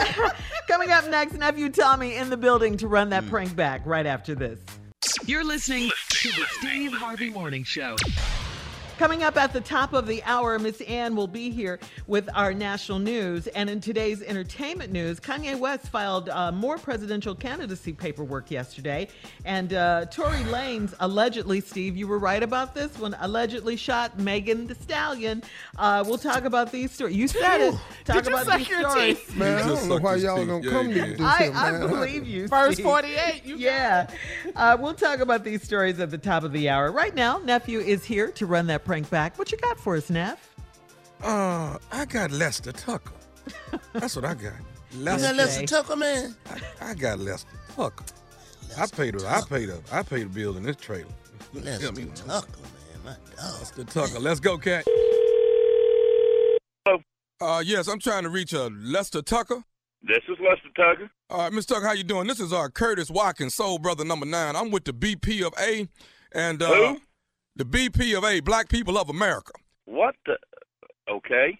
[0.69, 3.31] Coming up next, nephew Tommy in the building to run that hmm.
[3.31, 4.61] prank back right after this.
[5.27, 7.97] You're listening to the Steve Harvey Morning Show.
[8.99, 12.55] Coming up at the top of the hour, Miss Ann will be here with our
[12.55, 13.49] national news.
[13.49, 19.09] And in today's entertainment news, Kanye West filed uh, more presidential candidacy paperwork yesterday.
[19.45, 24.69] And uh, Tory Lanez allegedly, Steve, you were right about this one, allegedly shot Megan
[24.69, 25.43] Thee Stallion.
[25.77, 27.17] Uh, we'll talk about these stories.
[27.17, 27.75] You said it.
[28.05, 29.19] Talk Did you about suck these your stories.
[29.19, 29.37] teeth?
[29.37, 30.47] Man, I don't know why y'all teeth.
[30.47, 31.19] gonna Yeah, come he to did.
[31.19, 32.47] this I, here, I believe you.
[32.47, 32.85] First Steve.
[32.87, 33.43] 48.
[33.45, 34.09] You Yeah.
[34.55, 36.93] Uh, we'll talk about these stories at the top of the hour.
[36.93, 39.37] Right now, Nephew is here to run that prank back.
[39.41, 40.55] What you got for us, Neff?
[41.21, 43.11] Uh, I got Lester Tucker.
[43.93, 44.53] That's what I got.
[44.93, 45.27] You Lester.
[45.27, 46.37] got Lester Tucker, man?
[46.81, 48.05] I, I got Lester Tucker.
[48.79, 51.09] I paid the I paid the I paid the bill in this trailer.
[51.53, 52.47] Lester Yeah, me- Tucker,
[53.05, 53.05] man.
[53.05, 53.59] My dog.
[53.59, 54.21] Lester Tucker.
[54.21, 54.85] Let's go, cat.
[56.87, 57.03] Hello.
[57.41, 59.65] Uh, yes, I'm trying to reach uh, Lester Tucker.
[60.05, 61.11] This is Lester Tucker.
[61.31, 61.67] All right, Mr.
[61.75, 62.29] Tucker, how you doing?
[62.29, 64.55] This is our Curtis Watkins, Soul Brother number nine.
[64.55, 65.89] I'm with the BP of A,
[66.31, 67.01] and uh, Who?
[67.57, 69.53] The BP of A, Black People of America.
[69.85, 70.37] What the?
[71.11, 71.59] Okay.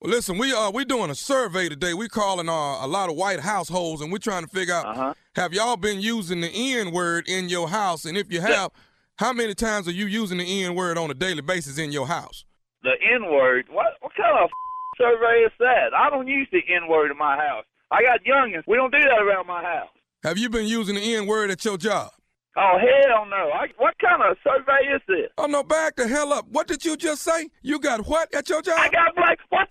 [0.00, 1.94] Well, listen, we uh we doing a survey today.
[1.94, 5.14] We calling uh, a lot of white households, and we're trying to figure out Uh-huh.
[5.36, 8.70] have y'all been using the N word in your house, and if you have,
[9.18, 12.06] how many times are you using the N word on a daily basis in your
[12.06, 12.44] house?
[12.82, 13.66] The N word.
[13.70, 13.94] What?
[14.00, 14.50] What kind of
[14.98, 15.94] survey is that?
[15.96, 17.64] I don't use the N word in my house.
[17.90, 18.64] I got youngins.
[18.66, 19.88] We don't do that around my house.
[20.24, 22.10] Have you been using the N word at your job?
[22.58, 23.50] Oh hell no!
[23.52, 25.28] I, what kind of survey is this?
[25.36, 26.46] Oh no, back the hell up!
[26.48, 27.50] What did you just say?
[27.62, 28.76] You got what at your job?
[28.78, 29.38] I got black.
[29.50, 29.68] What?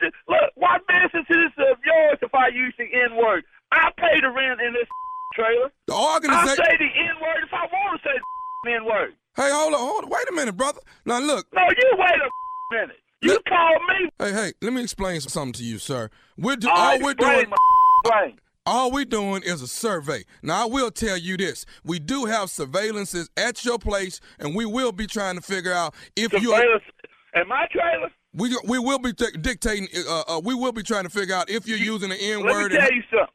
[0.00, 3.44] The, look, what business is this of yours if I use the N word?
[3.72, 4.86] I pay the rent in this
[5.34, 5.70] trailer.
[5.86, 6.64] the organization.
[6.64, 8.14] I say the N word if I want to say
[8.64, 9.14] the N word.
[9.36, 10.10] Hey, hold on, hold on.
[10.10, 10.80] Wait a minute, brother.
[11.04, 11.46] Now look.
[11.52, 12.96] No, you wait a minute.
[13.22, 14.08] You call me.
[14.18, 14.52] Hey, hey.
[14.62, 16.08] Let me explain something to you, sir.
[16.38, 17.50] We're do- oh, All all right, we're doing.
[17.50, 17.56] my
[18.04, 18.38] explain.
[18.66, 20.24] All we're doing is a survey.
[20.42, 24.66] Now, I will tell you this: we do have surveillances at your place, and we
[24.66, 26.50] will be trying to figure out if you.
[26.54, 26.84] Surveillance
[27.34, 28.10] in my trailer.
[28.34, 29.88] We we will be di- dictating.
[30.06, 32.70] Uh, uh, we will be trying to figure out if you're using the N word.
[32.70, 33.34] Let me tell you something.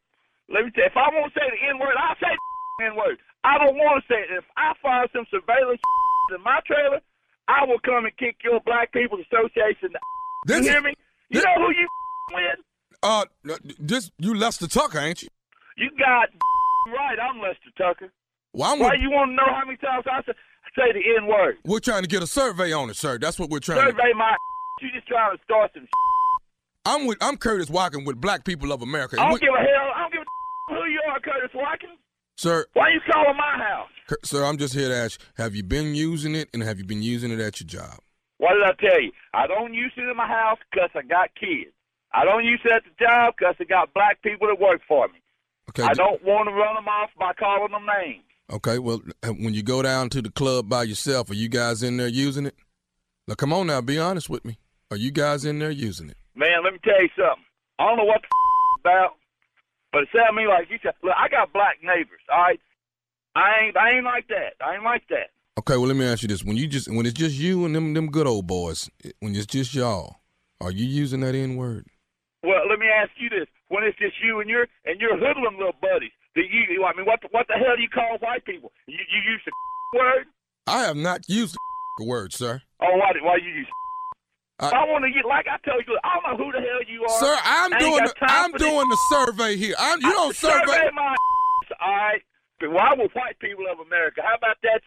[0.54, 0.90] Let me tell you.
[0.94, 2.32] If I want to say the N word, I'll say
[2.80, 3.18] the N word.
[3.44, 4.30] I don't want to say it.
[4.38, 5.82] If I find some surveillance
[6.38, 7.02] in my trailer,
[7.50, 9.90] I will come and kick your Black People's Association.
[9.92, 10.00] You
[10.46, 10.94] This- hear me?
[11.30, 11.88] You this- know who you
[12.34, 12.60] with?
[13.06, 13.26] Uh,
[13.86, 15.30] just you Lester Tucker, ain't you?
[15.78, 16.30] You got
[16.98, 17.18] right.
[17.20, 18.12] I'm Lester Tucker.
[18.54, 20.34] Well, I'm Why with, you want to know how many times I say,
[20.76, 21.58] say the N word?
[21.66, 23.20] we're trying to get a survey on it, sir.
[23.20, 23.82] That's what we're trying.
[23.86, 24.36] to Survey my.
[24.82, 25.88] You just trying to start some.
[26.86, 29.16] I'm with I'm Curtis Walken with Black People of America.
[29.20, 29.92] I don't We- give a hell.
[29.96, 31.98] I don't give a who you are, Curtis Watkins.
[32.38, 33.90] sir, Why you calling my house?
[34.10, 36.86] Cur- sir, I'm just here to ask: Have you been using it, and have you
[36.86, 38.00] been using it at your job?
[38.38, 39.12] What did I tell you?
[39.34, 41.72] I don't use it in my house because I got kids.
[42.16, 45.08] I don't use it at the job 'cause I got black people that work for
[45.10, 45.20] me.
[45.70, 45.84] Okay.
[45.84, 48.24] I don't want to run them off by calling them names.
[48.52, 48.80] Okay.
[48.80, 52.08] Well, when you go down to the club by yourself, are you guys in there
[52.08, 52.56] using it?
[53.28, 54.58] Now, come on now, be honest with me.
[54.92, 56.18] Are you guys in there using it?
[56.36, 57.44] Man, let me tell you something.
[57.80, 59.16] I don't know what the f- about,
[59.92, 60.94] but it sounded to me like you said.
[61.04, 62.22] Look, I got black neighbors.
[62.32, 62.60] All right,
[63.36, 63.76] I ain't.
[63.78, 64.54] I ain't like that.
[64.64, 65.32] I ain't like that.
[65.58, 65.76] Okay.
[65.76, 67.94] Well, let me ask you this: When you just when it's just you and them
[67.96, 70.18] them good old boys, when it's just y'all,
[70.62, 71.88] are you using that N word?
[72.46, 75.58] Well, let me ask you this: When it's just you and your and your hoodlum
[75.58, 76.86] little buddies, do you?
[76.86, 78.72] I mean, what the, what the hell do you call white people?
[78.88, 79.52] You you use the
[80.00, 80.26] word?
[80.68, 81.56] I have not used
[81.98, 82.62] the word, sir.
[82.82, 83.68] Oh, why, why you use
[84.60, 86.80] I- I want to get, like I told you, I don't know who the hell
[86.88, 87.20] you are.
[87.20, 88.68] Sir, I'm doing the, I'm for this.
[88.70, 89.76] doing the survey here.
[89.78, 90.66] I'm, you don't survey.
[90.66, 91.16] Survey my
[91.82, 92.22] all right.
[92.62, 94.22] Why would white people of America?
[94.24, 94.80] How about that?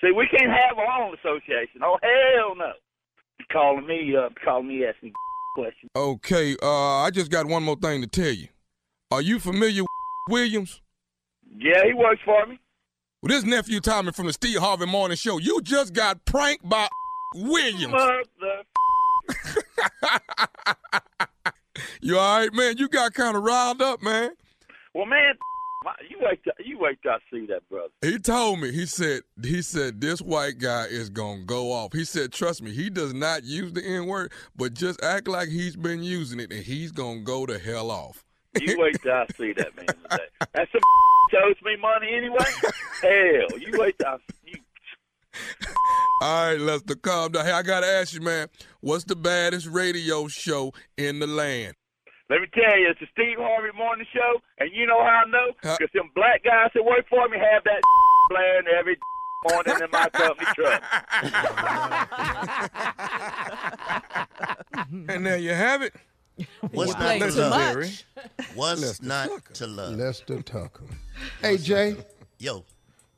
[0.00, 1.80] See, we can't have our own association.
[1.82, 2.72] Oh hell no!
[3.40, 5.14] You calling me up, calling me asking
[5.56, 5.90] questions.
[5.96, 8.48] Okay, uh, I just got one more thing to tell you.
[9.10, 9.88] Are you familiar with
[10.30, 10.82] Williams?
[11.58, 12.58] Yeah, he works for me.
[13.22, 15.38] Well, this nephew Tommy from the Steve Harvey Morning Show.
[15.38, 16.88] You just got pranked by
[17.34, 17.94] Williams.
[22.00, 22.78] You all right, man?
[22.78, 24.30] You got kind of riled up, man.
[24.94, 25.34] Well, man,
[25.86, 26.42] my, you wait.
[26.42, 27.88] Till, you wait till I see that brother.
[28.02, 28.72] He told me.
[28.72, 29.22] He said.
[29.42, 31.92] He said this white guy is gonna go off.
[31.92, 35.48] He said, trust me, he does not use the N word, but just act like
[35.48, 38.24] he's been using it, and he's gonna go to hell off.
[38.60, 40.24] You wait till I see that man today.
[40.52, 40.80] That's some
[41.44, 42.44] owes me money anyway.
[43.02, 44.58] Hell, you wait till I, you.
[46.22, 47.44] All right, Lester, calm down.
[47.44, 48.48] Hey, I gotta ask you, man,
[48.80, 51.74] what's the baddest radio show in the land?
[52.28, 55.30] Let me tell you, it's the Steve Harvey Morning Show, and you know how I
[55.30, 55.52] know?
[55.62, 55.76] Huh?
[55.78, 57.80] Because them black guys that work for me have that
[58.30, 58.96] blaring every
[59.50, 60.82] morning in my company truck.
[65.08, 65.94] And there you have it.
[66.72, 67.76] What's You not play to too love?
[67.76, 68.04] much.
[68.54, 69.54] What's Lester not Tucker.
[69.54, 69.94] to love?
[69.96, 70.84] Lester Tucker.
[71.40, 71.96] Hey Jay,
[72.38, 72.64] Yo.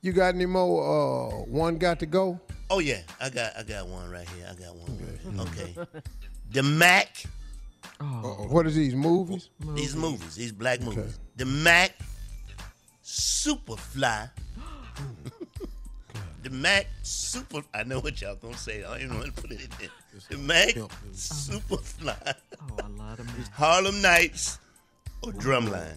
[0.02, 0.82] you got any more?
[0.82, 2.38] Uh, one got to go.
[2.70, 4.46] Oh yeah, I got I got one right here.
[4.48, 4.98] I got one.
[4.98, 5.42] Right here.
[5.82, 6.00] Okay.
[6.52, 7.24] The Mack.
[8.00, 9.50] What is these movies?
[9.74, 11.18] These movies, these black movies.
[11.36, 11.94] The Mack
[13.04, 14.30] Superfly.
[16.42, 17.62] the Mack Super.
[17.74, 18.84] I know what y'all gonna say.
[18.84, 19.88] I don't even want to put it in there.
[20.30, 20.74] The Mack
[21.12, 22.16] Superfly.
[22.60, 23.26] Oh, I love them.
[23.52, 24.58] Harlem Nights
[25.22, 25.96] or Drumline.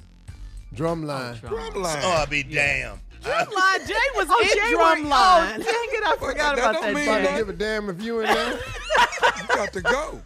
[0.74, 1.38] Drumline.
[1.44, 2.02] Oh, Drumline.
[2.04, 3.00] Oh, I'll be damned.
[3.22, 3.88] Drumline.
[3.88, 5.10] Jay was Oh, in Jay Drumline.
[5.14, 6.04] Oh, dang it!
[6.04, 6.94] I forgot that about don't that.
[6.96, 7.32] mean About Jay.
[7.32, 8.60] to give a damn if you in there.
[9.38, 10.22] You got to go.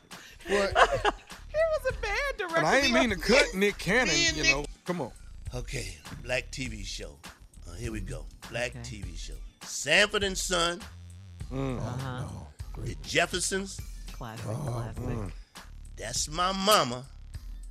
[0.48, 1.16] What?
[1.56, 2.58] He was a bad director.
[2.58, 4.66] And I ain't mean to cut Nick Cannon, you know.
[4.86, 5.12] Come on.
[5.54, 7.18] Okay, black TV show.
[7.68, 8.26] Uh, here we go.
[8.50, 9.34] Black TV show.
[9.64, 10.82] Sanford and Son,
[11.52, 12.24] Uh-huh.
[12.78, 13.80] The Jeffersons.
[14.12, 15.34] Classic, Oh, classic.
[15.98, 17.04] That's my mama.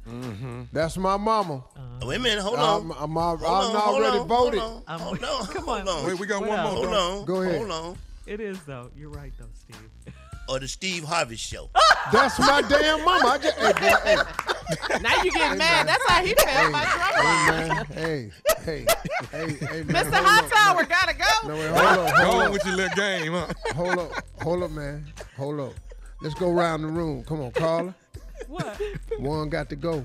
[0.08, 0.62] Mm-hmm.
[0.72, 1.64] That's my mama.
[2.02, 2.96] Oh, wait a minute, hold I'm, on.
[2.98, 4.60] I'm, Hold I'm on, hold already on, voted.
[4.60, 5.88] Hold on, hold on, come on.
[5.88, 6.06] on.
[6.06, 6.74] Wait, we got What one else?
[6.74, 6.84] more.
[6.86, 7.18] Hold dog.
[7.20, 7.24] on.
[7.26, 7.56] Go ahead.
[7.58, 7.98] Hold on.
[8.26, 8.90] It is though.
[8.96, 10.14] You're right though, Steve.
[10.48, 11.70] Or the Steve Harvey show.
[12.12, 13.28] That's my damn mama.
[13.28, 15.88] I just, hey, boy, hey, Now you getting mad.
[15.88, 17.66] That's how he felt about hey, Drumline.
[17.66, 17.86] man.
[17.86, 18.30] Hey,
[18.64, 18.86] hey,
[19.32, 19.86] hey, hey, man.
[19.86, 20.12] Mr.
[20.12, 20.88] hold High up, Tower man.
[20.88, 21.48] gotta go.
[21.48, 23.46] No, wait, hold up, Go hold on up, with your little game, huh?
[23.74, 25.06] hold up, hold up, man.
[25.36, 25.72] Hold up.
[26.20, 27.24] Let's go around the room.
[27.24, 27.94] Come on, Carla.
[28.48, 28.80] What?
[29.18, 30.04] One got to go.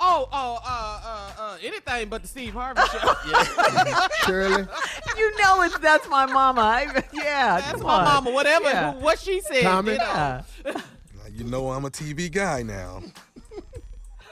[0.00, 3.14] Oh, oh, uh, uh, uh, anything but the Steve Harvey show.
[4.26, 4.66] Shirley,
[5.16, 6.60] You know it's that's my mama.
[6.62, 8.04] I, yeah, That's my on.
[8.04, 8.30] mama.
[8.30, 8.94] Whatever, Yeah.
[8.94, 9.62] what she said.
[9.62, 9.92] Tommy?
[9.92, 10.04] You know.
[10.04, 10.42] Yeah.
[11.34, 13.02] You know I'm a TV guy now.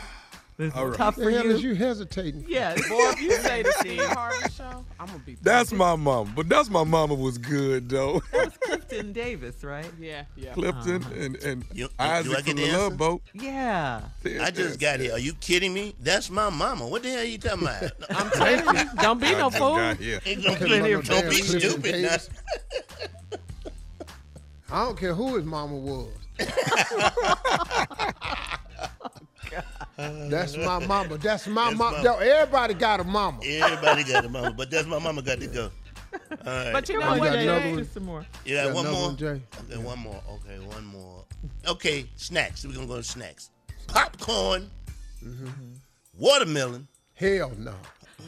[0.61, 0.95] This is All right.
[0.95, 1.49] tough for hell you.
[1.49, 2.45] is you hesitating?
[2.47, 2.75] Yeah.
[2.75, 5.35] Boy, if you say the Steve Harvey show, I'm gonna be.
[5.41, 6.31] That's my mama.
[6.35, 8.21] But that's my mama was good though.
[8.31, 9.91] That was Clifton Davis, right?
[9.99, 10.53] Yeah, yeah.
[10.53, 11.13] Clifton uh-huh.
[11.17, 12.77] and, and You- do Isaac I get from the the answer?
[12.77, 13.21] Love Boat.
[13.33, 14.01] Yeah.
[14.39, 15.13] I just got here.
[15.13, 15.95] Are you kidding me?
[15.99, 16.87] That's my mama.
[16.87, 17.91] What the hell are you talking about?
[18.11, 19.75] I'm telling you, don't be no I just fool.
[19.77, 20.21] got here.
[20.27, 22.17] Ain't gonna Talking about be, no don't be Clifton stupid now.
[24.69, 26.09] I don't care who his mama was.
[29.97, 31.17] That's my mama.
[31.17, 31.97] That's my That's mama.
[31.97, 33.39] my- Yo, everybody got a mama.
[33.45, 35.71] Everybody got a mama, but that's my mama got to go.
[36.13, 36.73] All right.
[36.73, 37.43] But you Come know what, got Jay.
[37.43, 37.73] another Jay?
[37.75, 37.89] one?
[37.93, 38.25] Some more.
[38.45, 39.01] You got Got one more?
[39.03, 39.41] one, Jay?
[39.69, 40.21] Okay, one more.
[40.29, 41.23] Okay, one more.
[41.67, 42.65] Okay, snacks.
[42.65, 43.49] We're gonna go to snacks.
[43.87, 44.69] Popcorn,
[45.23, 45.47] mm-hmm.
[46.17, 46.87] watermelon.
[47.13, 47.73] Hell no.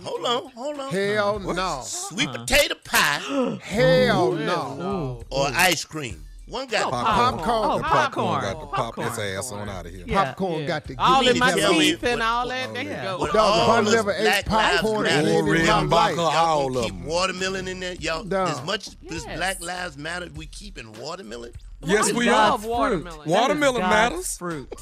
[0.04, 0.92] Hold on, hold on.
[0.92, 1.82] Hell no.
[1.86, 3.20] Sweet potato pie
[3.62, 4.76] Hell no.
[4.76, 5.24] No.
[5.30, 6.24] or ice cream.
[6.46, 7.50] One got Popcorn.
[7.50, 8.42] Oh, The popcorn.
[8.42, 9.28] got to pop his Popcorn.
[9.38, 10.04] ass on out of here.
[10.06, 10.26] Yeah.
[10.26, 10.68] Popcorn Yeah.
[10.68, 12.74] got to all in my Can me teeth and what- all that.
[12.74, 12.96] They yeah.
[12.96, 13.18] can go.
[13.20, 15.26] What Dog, if I never ate popcorn in
[15.58, 16.16] my life.
[16.18, 18.24] Y'all gonna keep watermelon in there, y'all.
[18.26, 18.50] Dog.
[18.50, 19.24] As much as Yes.
[19.38, 21.54] Black Lives Matter, we keeping watermelon.
[21.86, 22.50] Yes, we is are.
[22.52, 23.22] God's Watermelon.
[23.24, 23.28] fruit.
[23.28, 24.38] Watermelon That is God's matters.
[24.38, 24.74] Fruit.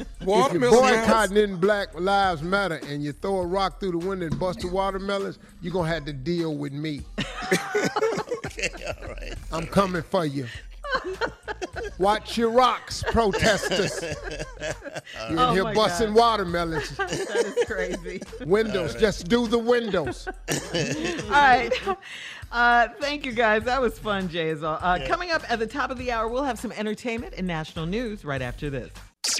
[0.20, 4.26] If you're boycotting in Black Lives Matter and you throw a rock through the window
[4.26, 7.02] and bust the watermelons, you're going to have to deal with me.
[8.46, 9.34] Okay, all right.
[9.52, 10.46] I'm coming for you.
[11.98, 14.00] Watch your rocks, protesters.
[14.02, 16.16] You're in Oh here busting God.
[16.16, 16.90] watermelons.
[16.96, 17.10] that
[17.56, 18.20] is crazy.
[18.46, 20.28] Windows, just do the windows.
[20.28, 21.72] All right.
[22.52, 23.64] Uh, thank you, guys.
[23.64, 24.50] That was fun, Jay.
[24.50, 24.78] As well.
[24.80, 27.86] Uh, Coming up at the top of the hour, we'll have some entertainment and national
[27.86, 28.90] news right after this.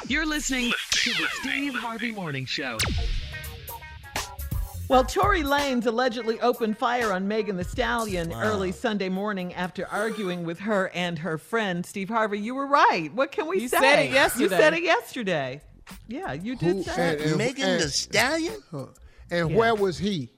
[0.06, 2.76] You're listening to the Steve Harvey Morning Show.
[4.88, 10.44] Well, Tory Lanez allegedly opened fire on Megan Thee Stallion early Sunday morning after arguing
[10.44, 12.38] with her and her friend Steve Harvey.
[12.38, 13.11] You were right.
[13.12, 13.79] What can we You say?
[13.79, 14.42] said it yesterday.
[14.44, 15.61] You said it yesterday.
[16.07, 17.20] Yeah, you did Who- say it.
[17.20, 18.62] and- and- Megan and- the Stallion?
[18.70, 18.87] Huh.
[19.31, 20.31] And where was he?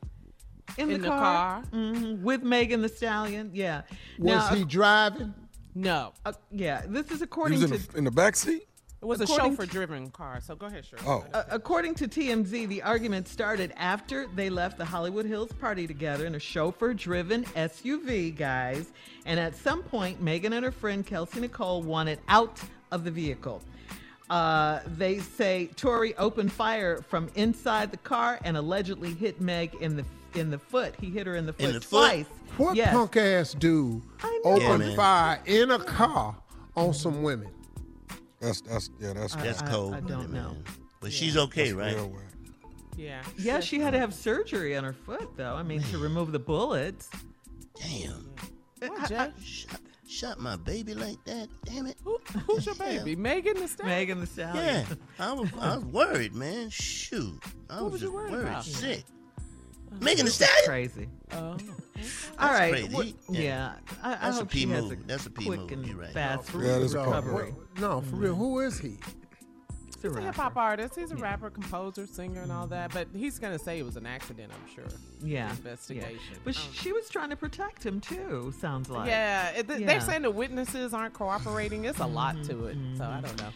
[0.78, 1.62] in, in the car.
[1.72, 3.50] Mhm, with Megan Thee Stallion.
[3.52, 3.82] Yeah.
[4.18, 5.34] Was now, he driving?
[5.74, 8.66] No, uh, yeah, this is He according was in to the, in the back seat.
[9.02, 10.40] It was a According to- chauffeur-driven car.
[10.42, 11.02] So go ahead, Shirley.
[11.06, 11.24] Oh.
[11.32, 16.26] Uh, according to TMZ, the argument started after they left the Hollywood Hills party together
[16.26, 18.92] in a chauffeur driven SUV, guys.
[19.24, 22.60] And at some point, Megan and her friend Kelsey Nicole wanted out
[22.92, 23.62] of the vehicle.
[24.28, 29.96] Uh, they say Tory opened fire from inside the car and allegedly hit Meg in
[29.96, 30.94] the in the foot.
[31.00, 32.08] He hit her in the foot In the foot?
[32.08, 32.26] twice.
[32.56, 32.92] What yes.
[32.92, 34.56] punk ass dude I know.
[34.58, 36.36] Yeah, opened fire in a car
[36.76, 37.48] on some women?
[38.40, 39.12] That's that's yeah.
[39.12, 39.94] That's That's I- cold.
[39.94, 40.42] I don't man.
[40.42, 40.56] know.
[41.00, 41.94] But she's okay, that's right?
[41.96, 42.12] real.
[42.96, 43.22] Yeah.
[43.38, 45.54] Yeah, she had to have surgery on her foot, though.
[45.54, 47.08] I mean, to remove the bullets.
[47.80, 48.30] Damn.
[48.80, 49.30] What, Jay?
[49.42, 51.48] Shot, shot my baby like that?
[51.64, 51.96] Damn it.
[52.04, 53.16] Who, who's your baby?
[53.16, 53.96] Megan Thee Stallion?
[53.98, 54.64] Megan Thee Stallion.
[54.64, 54.84] Yeah,
[55.18, 56.68] I was, I was worried, man.
[56.68, 57.42] Shoot.
[57.70, 58.46] I What was, was you just worried worried.
[58.48, 58.64] about?
[58.64, 59.04] Sick.
[60.00, 60.64] Megan Thee Stallion?
[60.66, 61.08] Crazy.
[61.32, 61.56] Oh.
[62.38, 62.72] All right.
[62.72, 62.94] crazy.
[62.94, 63.40] what- yeah.
[63.40, 63.72] yeah.
[64.02, 65.72] I, I That's a hope P she has a That's a P quick move.
[65.72, 66.10] and You're right.
[66.10, 67.54] fast Yeah, that's a recovery.
[67.78, 68.32] No, for real.
[68.32, 68.40] Mm-hmm.
[68.40, 68.96] Who is he?
[69.88, 70.94] It's a He's a hip hop artist.
[70.98, 72.90] He's a rapper, composer, singer, and all that.
[72.90, 73.10] Mm-hmm.
[73.12, 74.50] But he's gonna say it was an accident.
[74.50, 74.84] I'm sure.
[75.22, 75.50] Yeah.
[75.50, 76.10] Investigation.
[76.32, 76.38] Yeah.
[76.42, 78.54] But sh- she was trying to protect him too.
[78.58, 79.08] Sounds like.
[79.08, 79.86] Yeah, it, th- Yeah.
[79.86, 81.84] they're saying the witnesses aren't cooperating.
[81.84, 82.96] It's a lot to it, mm-hmm.
[82.96, 83.50] so I don't know.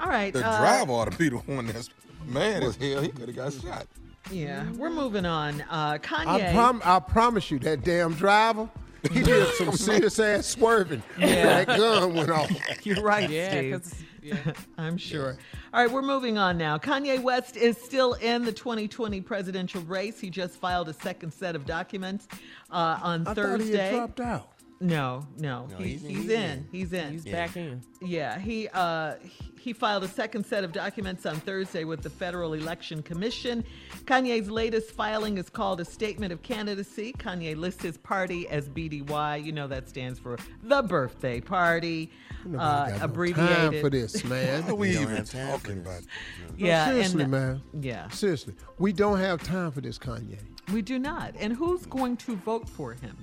[0.00, 0.32] All right.
[0.32, 1.90] The uh, driver ought to be the one that's
[2.26, 3.02] mad as hell.
[3.02, 3.86] He could have got shot.
[4.30, 5.60] Yeah, we're moving on.
[5.62, 6.52] Uh, I, Kanye.
[6.52, 8.68] prom- I promise you, that damn driver,
[9.12, 11.02] he did some serious ass swerving.
[11.18, 11.64] Yeah.
[11.64, 12.50] That gun went off.
[12.86, 14.04] You're right, Yeah, Steve.
[14.22, 14.36] yeah.
[14.78, 15.36] I'm sure.
[15.74, 16.78] All right, we're moving on now.
[16.78, 20.20] Kanye West is still in the 2020 presidential race.
[20.20, 22.26] He just filed a second set of documents
[22.70, 23.58] uh, on I Thursday.
[23.58, 24.48] thought he had dropped out.
[24.80, 26.14] No, no, No, he- he's he's, in.
[26.18, 26.40] He's in.
[26.42, 26.66] in.
[26.72, 27.12] He's in.
[27.12, 27.32] he's Yeah.
[27.32, 27.80] back in.
[28.02, 29.14] Yeah, he uh,
[29.58, 33.64] he filed a second set of documents on Thursday with the Federal Election Commission.
[34.04, 37.14] Kanye's latest filing is called a statement of candidacy.
[37.18, 39.42] Kanye lists his party as BDY.
[39.42, 42.10] You know that stands for the birthday party,
[42.44, 43.56] Nobody uh, got no abbreviated.
[43.56, 44.62] time for this, man.
[44.64, 45.98] What are we don't even have time for talking this.
[45.98, 46.58] about?
[46.58, 47.62] Yeah, seriously, and, man.
[47.80, 50.38] Yeah, Seriously, we don't have time for this, Kanye.
[50.74, 51.34] we do not.
[51.38, 53.16] And who's going to vote for him?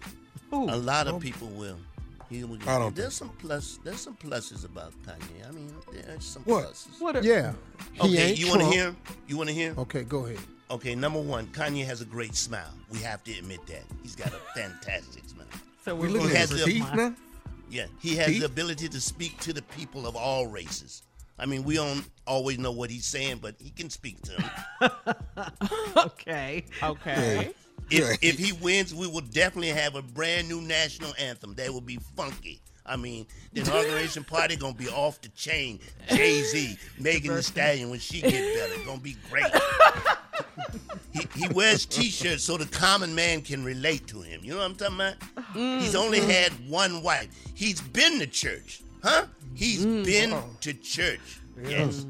[0.52, 0.70] Who?
[0.70, 1.78] A lot of people will.
[2.30, 3.80] He will I don't there's some plus.
[3.84, 5.48] There's some pluses about Kanye.
[5.48, 6.66] I mean, there's some What?
[6.66, 7.02] pluses.
[7.02, 7.54] What are, Yeah.
[7.94, 8.74] He Okay, ain't you want to Trump.
[8.76, 8.96] hear?
[9.28, 9.74] You want to hear?
[9.78, 10.40] Okay, go ahead.
[10.70, 12.72] Okay, number one, Kanye has a great smile.
[12.90, 13.84] We have to admit that.
[14.02, 15.48] He's got a fantastic smile.
[15.84, 17.14] So We we're looking at has his the- teeth now.
[17.70, 18.40] Yeah, he has Teeth?
[18.42, 21.04] the ability to speak to the people of all races.
[21.40, 24.92] I mean, we don't always know what he's saying, but he can speak to them.
[25.98, 26.66] Okay.
[26.84, 27.54] Okay.
[27.92, 31.54] If, if he wins, we will definitely have a brand new national anthem.
[31.56, 32.62] That will be funky.
[32.86, 35.80] I mean, the inauguration party gonna be off the chain.
[36.10, 39.46] Jay Z, Megan Thee Stallion when she get better, gonna be great.
[41.14, 44.42] he, he wears T-shirts so the common man can relate to him.
[44.44, 45.20] You know what I'm talking about?
[45.54, 45.82] Mm.
[45.82, 46.30] He's only mm.
[46.30, 47.28] had one wife.
[47.54, 49.26] He's been to church, huh?
[49.54, 50.04] He's mm.
[50.06, 51.42] been to church.
[51.64, 52.06] Yes.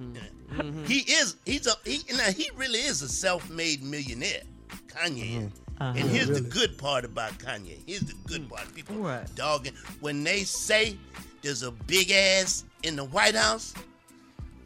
[0.54, 0.84] Mm-hmm.
[0.86, 1.38] He is.
[1.46, 1.74] He's a.
[1.86, 4.44] He, now he really is a self-made millionaire.
[4.88, 5.50] Kanye.
[5.80, 5.88] Is.
[6.02, 7.80] And here's the good part about Kanye.
[7.88, 8.74] Here's the good part.
[8.76, 9.34] People What?
[9.36, 10.98] dogging when they say
[11.42, 13.74] there's a big ass in the White House.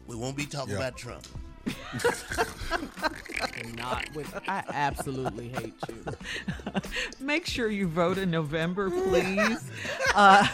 [0.06, 0.80] We won't be talking Yeah.
[0.80, 1.26] about Trump.
[3.76, 4.32] Not with.
[4.46, 6.04] I absolutely hate you.
[7.20, 9.70] Make sure you vote in November, please.
[10.14, 10.46] uh,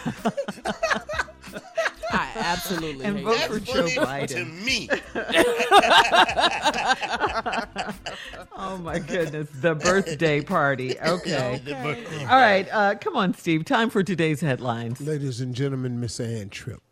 [2.14, 3.46] I absolutely And hate vote you.
[3.48, 4.64] for Joe Funny To Biden.
[4.64, 4.88] me,
[8.57, 10.96] Oh my goodness, the birthday party.
[11.03, 11.61] Okay.
[11.64, 12.25] Birthday.
[12.25, 13.64] All right, uh, come on, Steve.
[13.64, 15.01] Time for today's headlines.
[15.01, 16.83] Ladies and gentlemen, Miss Ann Tripp.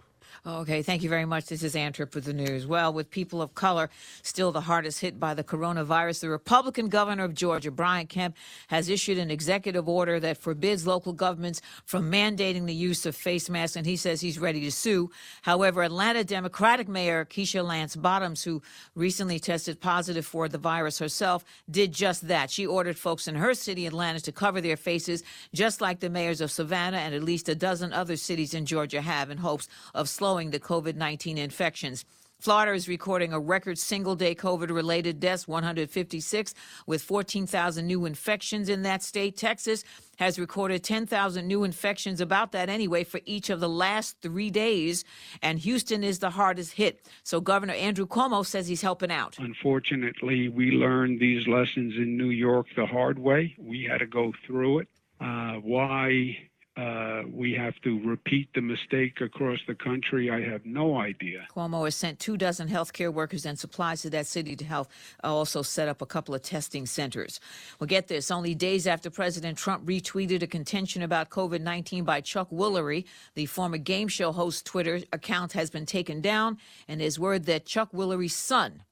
[0.47, 1.47] Okay, thank you very much.
[1.47, 2.67] This is Ann Tripp with the news.
[2.67, 3.91] Well, with people of color
[4.23, 8.35] still the hardest hit by the coronavirus, the Republican governor of Georgia, Brian Kemp,
[8.69, 13.51] has issued an executive order that forbids local governments from mandating the use of face
[13.51, 15.11] masks, and he says he's ready to sue.
[15.43, 18.63] However, Atlanta Democratic Mayor Keisha Lance Bottoms, who
[18.95, 22.51] recently tested positive for the virus herself, did just that.
[22.51, 25.23] She ordered folks in her city, Atlanta, to cover their faces,
[25.53, 29.03] just like the mayors of Savannah and at least a dozen other cities in Georgia
[29.03, 32.07] have, in hopes of slowing the COVID 19 infections.
[32.41, 36.55] Florida is recording a record single day COVID related deaths, 156,
[36.87, 39.37] with 14,000 new infections in that state.
[39.37, 39.85] Texas
[40.19, 45.05] has recorded 10,000 new infections, about that anyway, for each of the last three days.
[45.43, 47.07] And Houston is the hardest hit.
[47.25, 49.39] So Governor Andrew Cuomo says he's helping out.
[49.39, 53.55] Unfortunately, we learned these lessons in New York the hard way.
[53.59, 54.89] We had to go through it.
[55.21, 56.39] Uh, why
[56.77, 61.47] uh, we have to repeat the mistake across the country, I have no idea.
[61.55, 64.89] Cuomo has sent two dozen healthcare workers and supplies to that city to help
[65.25, 67.41] uh, also set up a couple of testing centers.
[67.79, 72.21] Well, get this only days after President Trump retweeted a contention about COVID 19 by
[72.21, 73.05] Chuck Woolery,
[73.35, 76.57] the former game show host Twitter account has been taken down,
[76.87, 78.83] and there's word that Chuck Woolery's son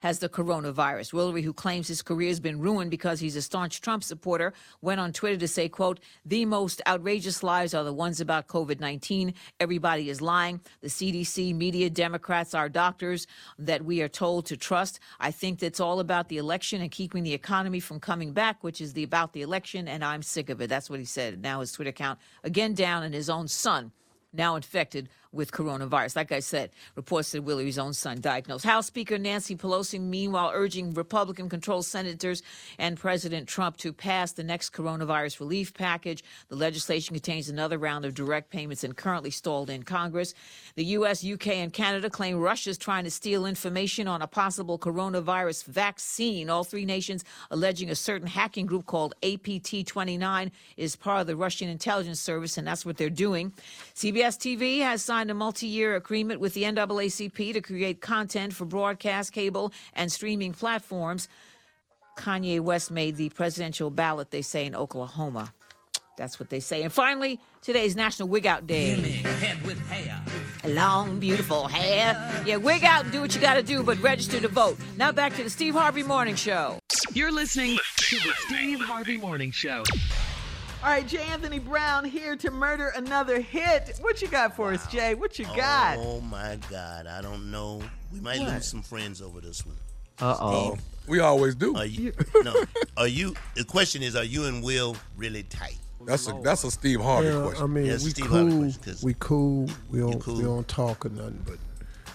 [0.00, 1.12] has the coronavirus.
[1.12, 5.00] Woolery, who claims his career has been ruined because he's a staunch Trump supporter, went
[5.00, 9.34] on Twitter to say, quote, the most outrageous lies are the ones about COVID-19.
[9.58, 10.60] Everybody is lying.
[10.80, 13.26] The CDC, media, Democrats, our doctors
[13.58, 15.00] that we are told to trust.
[15.18, 18.80] I think that's all about the election and keeping the economy from coming back, which
[18.80, 20.68] is the about the election, and I'm sick of it.
[20.68, 21.42] That's what he said.
[21.42, 23.92] Now his Twitter account again down and his own son
[24.32, 26.16] now infected with coronavirus.
[26.16, 28.64] Like I said, reports that Woolery's own son diagnosed.
[28.64, 32.42] House Speaker Nancy Pelosi, meanwhile, urging Republican controlled senators
[32.78, 36.24] and President Trump to pass the next coronavirus relief package.
[36.48, 40.34] The legislation contains another round of direct payments and currently stalled in Congress.
[40.76, 44.78] The U.S., UK, and Canada claim Russia is trying to steal information on a possible
[44.78, 46.48] coronavirus vaccine.
[46.48, 51.36] All three nations alleging a certain hacking group called APT 29 is part of the
[51.36, 53.52] Russian intelligence service, and that's what they're doing.
[53.94, 58.52] CBS TV has signed signed a multi year agreement with the NAACP to create content
[58.52, 61.28] for broadcast, cable, and streaming platforms.
[62.16, 65.52] Kanye West made the presidential ballot, they say, in Oklahoma.
[66.16, 66.84] That's what they say.
[66.84, 68.90] And finally, today's National Wig Out Day.
[68.90, 70.22] Head with hair.
[70.64, 72.44] Long, beautiful hair.
[72.46, 74.78] Yeah, wig out and do what you got to do, but register to vote.
[74.96, 76.78] Now back to the Steve Harvey Morning Show.
[77.12, 79.82] You're listening to the Steve Harvey Morning Show.
[80.82, 83.98] All right, Jay Anthony Brown here to murder another hit.
[84.00, 85.14] What you got for us, Jay?
[85.14, 85.98] What you got?
[85.98, 87.82] Oh my God, I don't know.
[88.12, 88.54] We might What?
[88.54, 89.74] lose some friends over this one.
[90.20, 90.78] Uh-oh.
[91.08, 91.74] We always do.
[91.76, 92.12] Are you,
[92.42, 92.54] no,
[92.96, 93.34] are you?
[93.56, 95.78] The question is, are you and Will really tight?
[96.06, 97.64] That's a that's a Steve Harvey Yeah, question.
[97.64, 98.96] I mean, Yes, we Steve Harvey cool.
[99.02, 99.68] We cool.
[99.90, 100.20] We don't.
[100.20, 100.36] cool.
[100.36, 101.56] We don't talk or nothing, but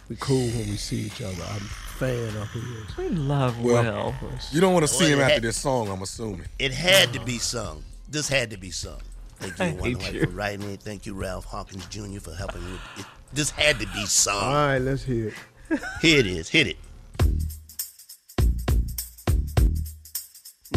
[0.08, 1.44] we cool when we see each other.
[1.50, 2.98] I'm a fan of his.
[2.98, 4.16] We love Well,
[4.52, 6.46] you don't want to see him it after this song, I'm assuming.
[6.60, 7.84] It had to be sung.
[8.14, 9.02] This had to be sung.
[9.40, 10.82] Thank you, Wonder White, for writing it.
[10.82, 12.20] Thank you, Ralph Hawkins Jr.
[12.20, 13.06] for helping with it.
[13.34, 14.36] This had to be sung.
[14.36, 15.80] All right, let's hear it.
[16.00, 16.48] Here it is.
[16.48, 16.78] Hit it.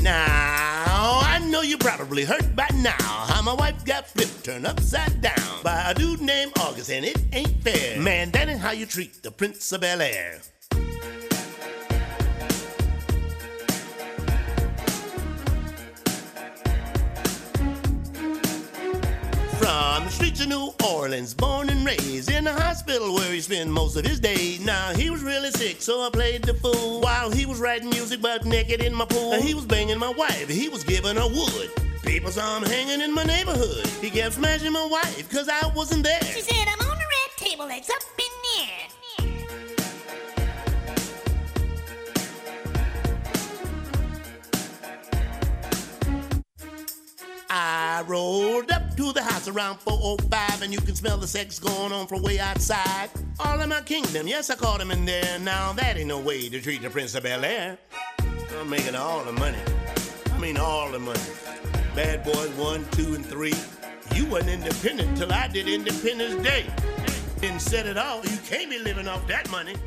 [0.01, 5.21] Now, I know you probably heard by now how my wife got flipped, turned upside
[5.21, 8.01] down by a dude named August, and it ain't fair.
[8.01, 10.41] Man, that ain't how you treat the Prince of Bel Air.
[19.67, 23.69] From the streets of New Orleans, born and raised in the hospital where he spent
[23.69, 24.65] most of his days.
[24.65, 28.23] Now he was really sick, so I played the fool while he was writing music
[28.23, 29.33] butt naked in my pool.
[29.43, 31.73] He was banging my wife, he was giving her wood.
[32.05, 33.85] People saw him hanging in my neighborhood.
[34.01, 36.23] He kept smashing my wife, cause I wasn't there.
[36.23, 38.86] She said, I'm on the red table, legs up in the air.
[47.59, 51.91] I rolled up to the house around 405, and you can smell the sex going
[51.91, 53.09] on from way outside.
[53.41, 55.39] All in my kingdom, yes, I caught him in there.
[55.39, 57.79] Now that ain't no way to treat the Prince of Bel Air.
[58.61, 59.57] I'm making all the money.
[60.35, 61.19] I mean, all the money.
[61.95, 63.55] Bad Boys 1, 2, and 3.
[64.15, 66.67] You wasn't independent till I did Independence Day.
[67.41, 68.23] Didn't set it all.
[68.23, 69.77] You can't be living off that money.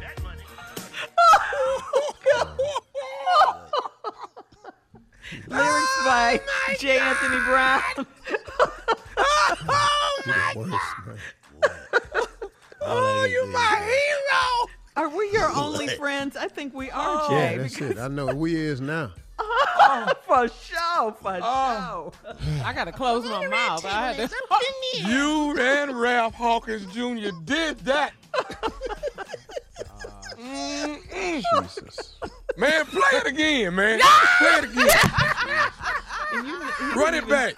[1.51, 4.18] Oh, that money.
[5.47, 6.99] Lyrics by oh J.
[6.99, 7.82] Anthony Brown.
[10.25, 10.71] You're the worst,
[11.05, 11.17] man.
[11.61, 12.27] Oh,
[12.82, 14.69] oh you my hero.
[14.95, 16.36] Are we your only friends?
[16.36, 17.57] I think we are, Oh, Yeah, Jay.
[17.57, 17.97] that's it.
[17.97, 19.11] I know who he is now.
[19.82, 22.11] Oh, for sure, for sure.
[22.63, 23.84] I gotta close my mouth.
[23.86, 24.36] I had to.
[25.07, 27.30] You and Ralph Hawkins Jr.
[27.45, 28.11] did that.
[30.38, 32.15] Jesus.
[32.60, 33.99] Man, play it again, man.
[34.39, 34.88] Play it again.
[36.95, 37.55] Run it back.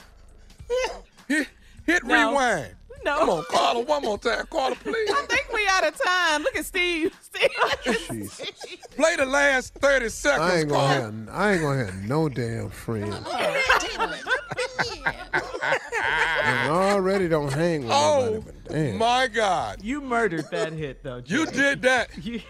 [1.27, 1.47] Hit,
[1.85, 2.29] hit No.
[2.29, 2.75] rewind.
[3.03, 3.17] No.
[3.17, 4.45] Come on, Carla, one more time.
[4.45, 5.09] Call Carla, please.
[5.11, 6.43] I think we out of time.
[6.43, 7.15] Look at Steve.
[7.21, 7.49] Steve.
[7.59, 7.73] Oh,
[8.09, 8.41] Jesus.
[8.95, 11.01] Play the last 30 seconds, I ain't gonna Carla.
[11.01, 11.29] have.
[11.31, 13.15] I ain't gonna have no damn friends.
[16.43, 18.97] and already don't hang with Oh nobody, but damn.
[18.97, 19.81] my God!
[19.83, 21.21] You murdered that hit though.
[21.25, 22.09] You did that.
[22.23, 22.41] You-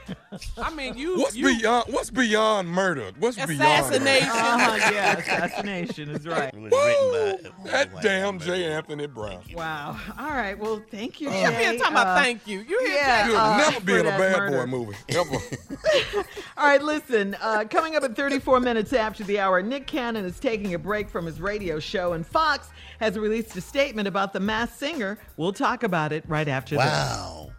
[0.58, 1.18] I mean, you.
[1.20, 1.92] What's you, beyond?
[1.94, 3.12] What's beyond murder?
[3.20, 4.28] What's beyond Assassination.
[4.30, 4.40] murder?
[4.42, 6.54] uh-huh, yeah, assassination is right.
[6.54, 8.46] It was written by That damn guy.
[8.46, 8.66] J.
[8.72, 9.42] Anthony Brown.
[9.54, 9.98] Wow.
[10.18, 10.58] All right.
[10.58, 11.78] Well, thank you, You here Jay.
[11.78, 12.60] talking about Uh, thank you.
[12.60, 13.28] You here yeah.
[13.28, 14.58] You'll uh, never be in a bad murder.
[14.60, 14.96] boy movie.
[15.10, 15.36] Ever.
[16.58, 17.36] All right, listen.
[17.42, 21.10] Uh, coming up at 34 minutes after the hour, Nick Cannon is taking a break
[21.10, 22.70] from his radio show, and Fox
[23.02, 25.18] has released a statement about the Masked Singer.
[25.36, 26.86] We'll talk about it right after this.
[26.86, 27.52] Wow.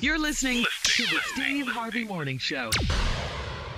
[0.00, 2.70] You're listening to the Steve Harvey Morning Show.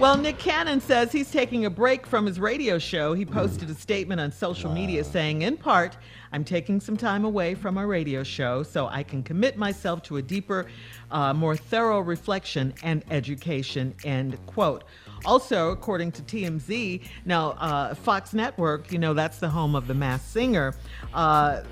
[0.00, 3.14] Well, Nick Cannon says he's taking a break from his radio show.
[3.14, 5.96] He posted a statement on social media saying, in part,
[6.32, 10.16] I'm taking some time away from our radio show so I can commit myself to
[10.16, 10.66] a deeper,
[11.12, 14.82] uh, more thorough reflection and education, end quote.
[15.24, 19.94] Also, according to TMZ, now uh, Fox Network, you know, that's the home of the
[19.94, 20.74] Masked Singer.
[21.14, 21.62] Uh,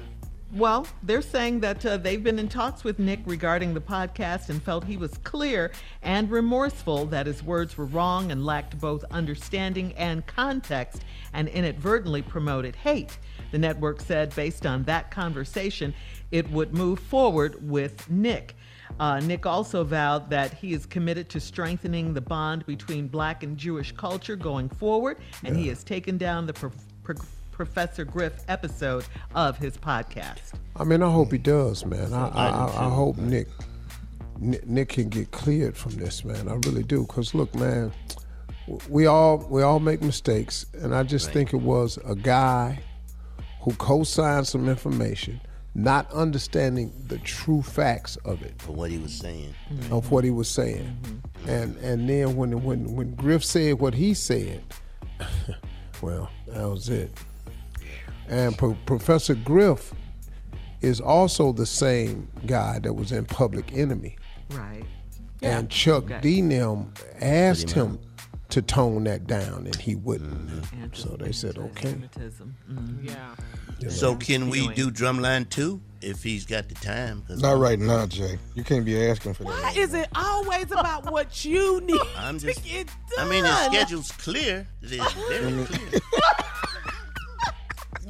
[0.53, 4.62] well, they're saying that uh, they've been in talks with Nick regarding the podcast and
[4.62, 5.72] felt he was clear
[6.03, 12.20] and remorseful that his words were wrong and lacked both understanding and context and inadvertently
[12.20, 13.18] promoted hate.
[13.50, 15.94] The network said, based on that conversation,
[16.30, 18.55] it would move forward with Nick.
[19.00, 23.57] Uh, Nick also vowed that he is committed to strengthening the bond between black and
[23.57, 26.72] Jewish culture going forward, and he has taken down the pro-
[27.03, 27.16] pro-
[27.53, 30.53] Professor Griff episode of his podcast.
[30.76, 32.12] I mean, I hope he does, man.
[32.12, 33.46] I I, I, I hope Nick,
[34.38, 36.48] Nick Nick can get cleared from this, man.
[36.48, 37.07] I really do.
[37.07, 37.92] Cause look, man,
[38.88, 42.80] we all we all make mistakes, and I just think it was a guy
[43.61, 45.40] who co-signed some information,
[45.74, 49.55] not understanding the true facts of it, For what he was saying.
[49.90, 51.48] of what he was saying, mm-hmm.
[51.48, 54.62] and and then when when when Griff said what he said,
[56.03, 57.12] well, that was it.
[58.32, 59.92] And Pro- Professor Griff
[60.80, 64.16] is also the same guy that was in Public Enemy.
[64.52, 64.84] Right.
[65.42, 66.18] And Chuck Okay.
[66.22, 66.40] D.
[66.40, 67.98] them asked him
[68.48, 70.64] to tone that down, and he wouldn't.
[70.94, 71.90] So they said, okay.
[71.90, 72.56] Anti-Semitism.
[72.70, 73.04] Mhm.
[73.80, 73.88] Yeah.
[73.90, 77.24] So can we do Drumline 2 if he's got the time?
[77.28, 78.38] Not right now, Jay.
[78.54, 79.76] You can't be asking for Why that.
[79.76, 84.10] is it always about what you need I'm to just- get I mean, his schedule's
[84.12, 84.66] clear.
[84.80, 86.00] It is very clear.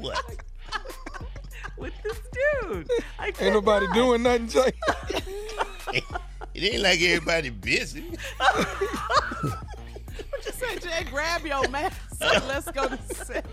[0.03, 0.25] what?
[1.79, 2.19] With this
[2.63, 2.89] dude.
[3.19, 4.73] I Ain't can't nobody doing nothing, Jay.
[6.55, 8.05] It ain't like everybody busy.
[10.31, 11.05] What you say, Jay?
[11.11, 11.97] Grab your mask.
[12.21, 13.45] and Let's go to set.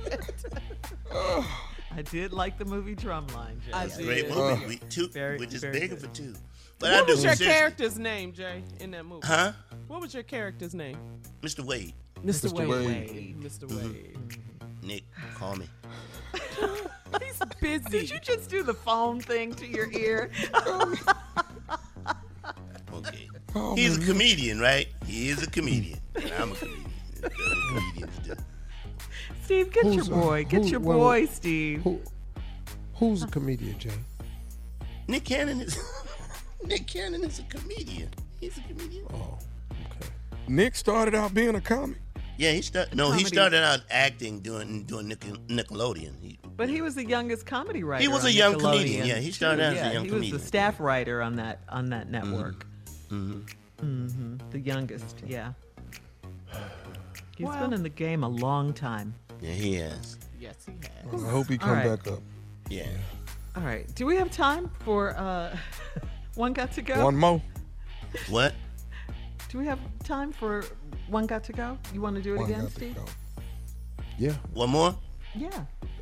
[1.12, 3.72] I did like the movie Drumline, Jay.
[3.74, 3.98] I Yes.
[3.98, 4.06] did.
[4.06, 4.36] Great Yeah.
[4.36, 4.66] movie.
[4.66, 6.02] We, two, Very- which is very bigger good.
[6.10, 6.34] for two.
[6.80, 7.46] But What I do was your seriously.
[7.60, 9.26] character's name, Jay, in that movie?
[9.26, 9.54] Huh?
[9.88, 10.98] What was your character's name?
[11.42, 11.64] Mr.
[11.64, 11.94] Wade.
[12.24, 12.50] Mr.
[12.52, 12.54] Mr.
[12.54, 12.70] Wade.
[12.70, 13.40] Wade.
[13.42, 13.66] Mr.
[13.68, 14.59] Mm-hmm.
[14.82, 14.88] Wade.
[14.88, 15.04] Nick,
[15.36, 15.68] call me.
[17.22, 17.90] He's busy.
[17.90, 20.32] Did you just do the phone thing to your ear?
[22.92, 23.30] Okay.
[23.56, 24.88] Oh, He's a comedian, right?
[25.06, 26.00] He is a comedian.
[26.16, 26.92] And I'm a comedian.
[27.22, 28.34] That's what comedians do.
[29.46, 30.44] Steve, get your Who's, uh, boy.
[30.46, 31.26] Get who- your wait, boy.
[31.28, 31.82] Steve.
[31.84, 32.02] Who,
[32.96, 33.92] who's a comedian, Jay?
[35.08, 35.80] Nick Cannon is
[36.66, 38.10] Nick Cannon is a comedian.
[38.40, 39.06] He's a comedian.
[39.14, 39.38] Oh,
[39.72, 40.10] okay.
[40.48, 42.00] Nick started out being a comic.
[42.40, 42.96] Yeah, he started.
[42.96, 43.36] No, he Comedy.
[43.36, 46.14] started out acting doing doing Nickel- Nickelodeon.
[46.22, 48.02] He, But he was the youngest comedy writer.
[48.02, 49.64] He was on a young Nickelodeon, comedian, yeah, he started too.
[49.64, 50.34] out as a yeah, young he comedian.
[50.36, 52.66] was the staff writer on that on that network.
[53.10, 53.42] hmm
[53.82, 55.52] hmm The youngest, yeah.
[57.38, 57.60] He's Wow.
[57.60, 59.14] been in the game a long time.
[59.42, 60.18] Yeah, he has.
[60.40, 60.74] Yes, he
[61.12, 61.22] has.
[61.24, 62.04] I hope he All come right.
[62.04, 62.20] back up.
[62.70, 62.88] Yeah.
[63.58, 63.86] All right.
[63.96, 65.58] Do we have time for uh
[66.36, 67.04] one got to go?
[67.04, 67.42] One more.
[68.30, 68.54] What?
[69.50, 70.64] Do we have time for
[71.10, 71.78] one got to go?
[71.94, 72.96] You want to do it One again, got to Steve?
[72.96, 73.06] go.
[74.18, 74.34] Yeah.
[74.54, 74.96] One more?
[75.36, 75.50] Yeah.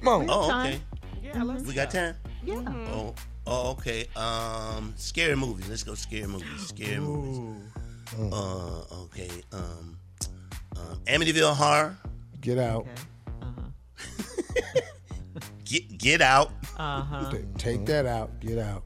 [0.01, 0.25] Come on.
[0.29, 0.67] Oh, Time.
[0.67, 0.79] okay.
[1.23, 2.15] Yeah, let's We got time.
[2.43, 2.63] Yeah.
[2.67, 3.13] Oh,
[3.45, 4.05] oh, okay.
[4.15, 5.67] Um, scary movies.
[5.69, 6.67] Let's go scary movies.
[6.67, 7.61] Scary movies.
[8.17, 9.29] Uh, okay.
[9.51, 9.97] Um,
[10.77, 11.97] um, Amityville Horror.
[12.39, 12.87] Get out.
[12.87, 12.91] Okay.
[13.41, 14.81] Uh-huh.
[15.65, 16.51] Get Get Out.
[16.77, 17.29] Uh-huh.
[17.31, 18.39] Ta- Take that out.
[18.39, 18.83] Get out.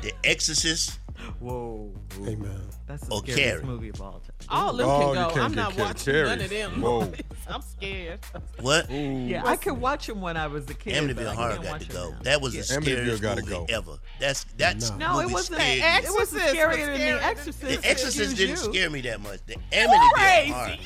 [0.00, 0.98] The Exorcist.
[1.40, 1.92] Whoa.
[2.26, 2.60] Amen.
[2.86, 3.64] That's the Or scariest Carrie.
[3.64, 4.33] movie of all time.
[4.48, 5.28] All of them Oh, can you go.
[5.30, 6.80] can't I'm get not Carrie watching none of them.
[6.82, 7.12] Whoa.
[7.48, 8.20] I'm scared.
[8.60, 8.90] What?
[8.90, 10.94] Yeah, I could watch them when I was a kid.
[10.94, 12.10] but Amityville I Horror can't got watch to 'em go.
[12.10, 12.16] now.
[12.22, 12.62] That was Yeah.
[12.62, 13.66] the Amityville scariest gotta movie go.
[13.68, 13.98] ever.
[14.20, 14.96] That's that's No.
[15.14, 15.60] No, it wasn't.
[15.60, 16.08] scared me.
[16.08, 17.16] It wasn't was scarier than.
[17.16, 17.60] The Exorcist.
[17.82, 18.72] The Exorcist didn't you.
[18.72, 19.40] scare me that much.
[19.46, 20.52] The Amityville Crazy.
[20.52, 20.68] Horror.
[20.70, 20.76] You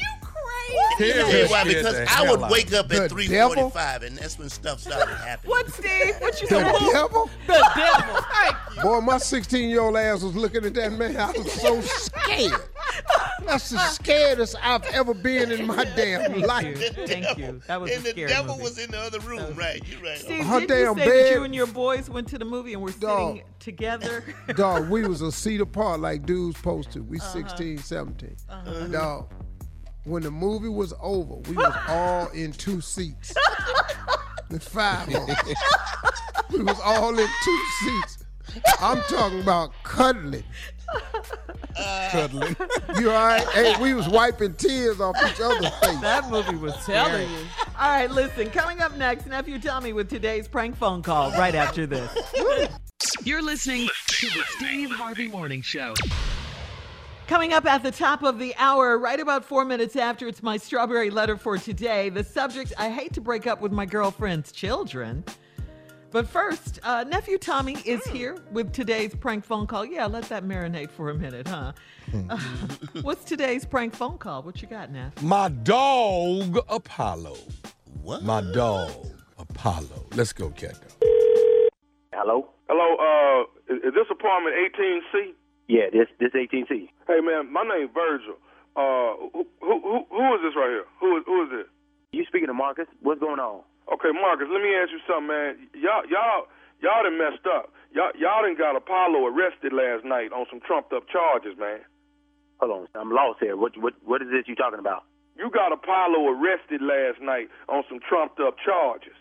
[0.98, 1.64] Carrie You know why?
[1.64, 5.14] Because I would out wake up The at three forty-five, and that's when stuff started
[5.24, 5.50] happening.
[5.50, 6.14] What, Steve?
[6.18, 6.92] What you The said?
[6.92, 7.30] devil?
[7.46, 8.22] The devil.
[8.34, 8.82] Thank you.
[8.82, 11.16] Boy, my 16 year old ass was looking at that man.
[11.16, 12.60] I was so scared.
[13.48, 16.66] That's the scariest I've ever been in my damn Thank life.
[16.80, 17.06] you.
[17.06, 17.60] Thank you.
[17.66, 18.62] That was and the scary devil movie.
[18.64, 19.80] was in the other room, right?
[19.88, 20.18] You're right.
[20.18, 22.44] Steve, Her did you damn say that bed- you and your boys went to the
[22.44, 23.36] movie and were Dog.
[23.36, 24.24] sitting together?
[24.54, 26.98] Dog, we was a seat apart like dudes supposed to.
[27.00, 27.08] Uh-huh.
[27.08, 28.36] We 16, 17.
[28.92, 29.32] Dog,
[30.04, 33.34] when the movie was over, we was all in two seats.
[34.50, 35.54] The five of us.
[36.50, 38.18] We was all in two seats.
[38.80, 40.44] I'm talking about cuddling.
[42.10, 42.56] Cuddling.
[42.98, 43.46] You all right?
[43.48, 46.00] Hey, we was wiping tears off each other's face.
[46.00, 47.38] that movie was telling you.
[47.78, 48.50] All right, listen.
[48.50, 51.30] Coming up next, nephew Tommy with today's prank phone call.
[51.32, 52.10] Right after this.
[53.24, 55.94] You're listening to the Steve Harvey Morning Show.
[57.28, 60.56] Coming up at the top of the hour, right about four minutes after, it's my
[60.56, 62.08] strawberry letter for today.
[62.08, 65.24] The subject I hate to break up with my girlfriend's children.
[66.10, 69.84] But first, uh, nephew Tommy is here with today's prank phone call.
[69.84, 71.72] Yeah, let that marinate for a minute, huh?
[72.30, 72.38] Uh,
[73.02, 74.42] what's today's prank phone call?
[74.42, 75.20] What you got, Neff?
[75.22, 77.36] My dog Apollo.
[78.02, 78.22] What?
[78.22, 78.90] My dog
[79.38, 80.06] Apollo.
[80.14, 80.78] Let's go, Cat.
[82.14, 82.48] Hello?
[82.70, 85.32] Hello, uh, is, is this apartment 18C?
[85.68, 86.88] Yeah, this this 18C.
[87.06, 88.36] Hey, man, my name's Virgil.
[88.74, 90.84] Uh, who, who, who, who is this right here?
[91.00, 91.66] Who is, who is it?
[92.12, 92.86] You speaking to Marcus?
[93.02, 93.60] What's going on?
[93.92, 95.68] Okay, Marcus, let me ask you something, man.
[95.74, 96.46] Y'all, y'all,
[96.80, 97.72] y'all done messed up.
[97.92, 101.80] Y'all, y'all done got Apollo arrested last night on some trumped up charges, man.
[102.60, 103.56] Hold on, I'm lost here.
[103.56, 105.04] What what what is this you talking about?
[105.38, 109.14] You got Apollo arrested last night on some trumped up charges.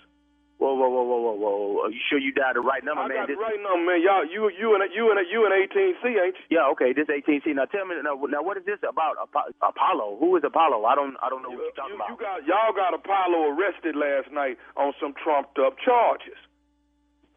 [0.57, 1.85] Whoa, whoa, whoa, whoa, whoa, whoa.
[1.85, 3.17] Are you sure you dialed the right number, I man?
[3.21, 4.01] got the right number, man.
[4.01, 6.57] Y'all, you, you and you and you and 18C, ain't you?
[6.57, 6.97] Yeah, okay.
[6.97, 7.53] This 18C.
[7.53, 9.21] Now tell me, now, now what is this about
[9.61, 10.17] Apollo?
[10.17, 10.81] Who is Apollo?
[10.89, 12.09] I don't, I don't know what you're talking You, about.
[12.09, 16.37] you got y'all got Apollo arrested last night on some trumped up charges.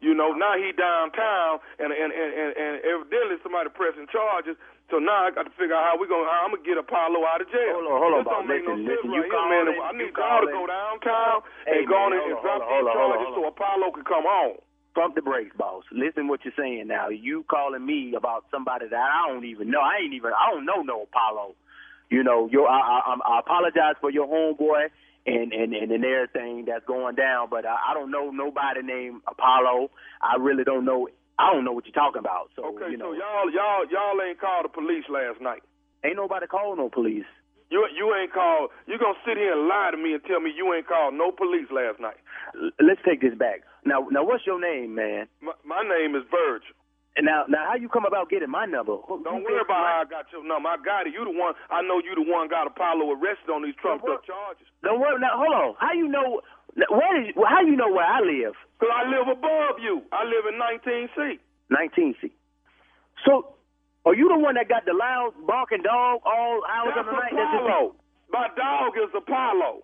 [0.01, 4.57] You know, now he downtown and and and and, and evidently somebody pressing charges.
[4.91, 7.23] So now I got to figure out how we going to I'm gonna get Apollo
[7.23, 7.79] out of jail.
[7.79, 8.43] Hold on, hold on, Bob.
[8.45, 9.71] make no Listen, right you here, man.
[9.71, 12.91] calling- I need y'all to go downtown Hey, and go on and, drop these hold
[12.91, 14.59] on, hold on, charges so Apollo can come home.
[14.93, 15.85] Pump the brakes, boss.
[15.95, 17.07] Listen what you're saying now.
[17.07, 19.79] You calling me about somebody that I don't even know.
[19.79, 20.35] I ain't even.
[20.35, 21.55] I don't know no Apollo.
[22.11, 24.91] You know, your I, I, I apologize for your homeboy
[25.25, 29.21] and and and, and everything that's going down, but I, I don't know nobody named
[29.27, 29.91] Apollo.
[30.21, 31.07] I really don't know.
[31.41, 32.53] I don't know what you're talking about.
[32.55, 35.63] So Okay, you know, so y'all y'all y'all ain't called the police last night.
[36.05, 37.25] ain't nobody called no police.
[37.73, 38.69] You you ain't called.
[38.85, 41.31] You gonna sit here and lie to me and tell me you ain't called no
[41.31, 42.19] police last night?
[42.53, 43.63] L- Let's take this back.
[43.85, 45.25] Now, now, what's your name, man?
[45.41, 46.75] My, my name is Virgil.
[47.17, 48.95] And now, now, how you come about getting my number?
[49.07, 50.69] Who- Don't who worry about my- how I got your number.
[50.69, 51.13] I got it.
[51.15, 51.55] You the one.
[51.71, 54.67] I know you the one got Apollo arrested on these trumped up charges.
[54.83, 55.19] Don't worry.
[55.19, 55.75] Now, hold on.
[55.79, 56.39] How you know?
[56.89, 57.35] What is?
[57.35, 58.55] How you know where I live?
[58.79, 60.01] Cause I live above you.
[60.11, 61.39] I live in 19C.
[61.71, 62.31] 19C.
[63.25, 63.53] So,
[64.05, 67.19] are you the one that got the loud barking dog all hours That's of the
[67.19, 67.33] night?
[67.33, 67.95] Apollo.
[68.31, 69.83] My dog is Apollo.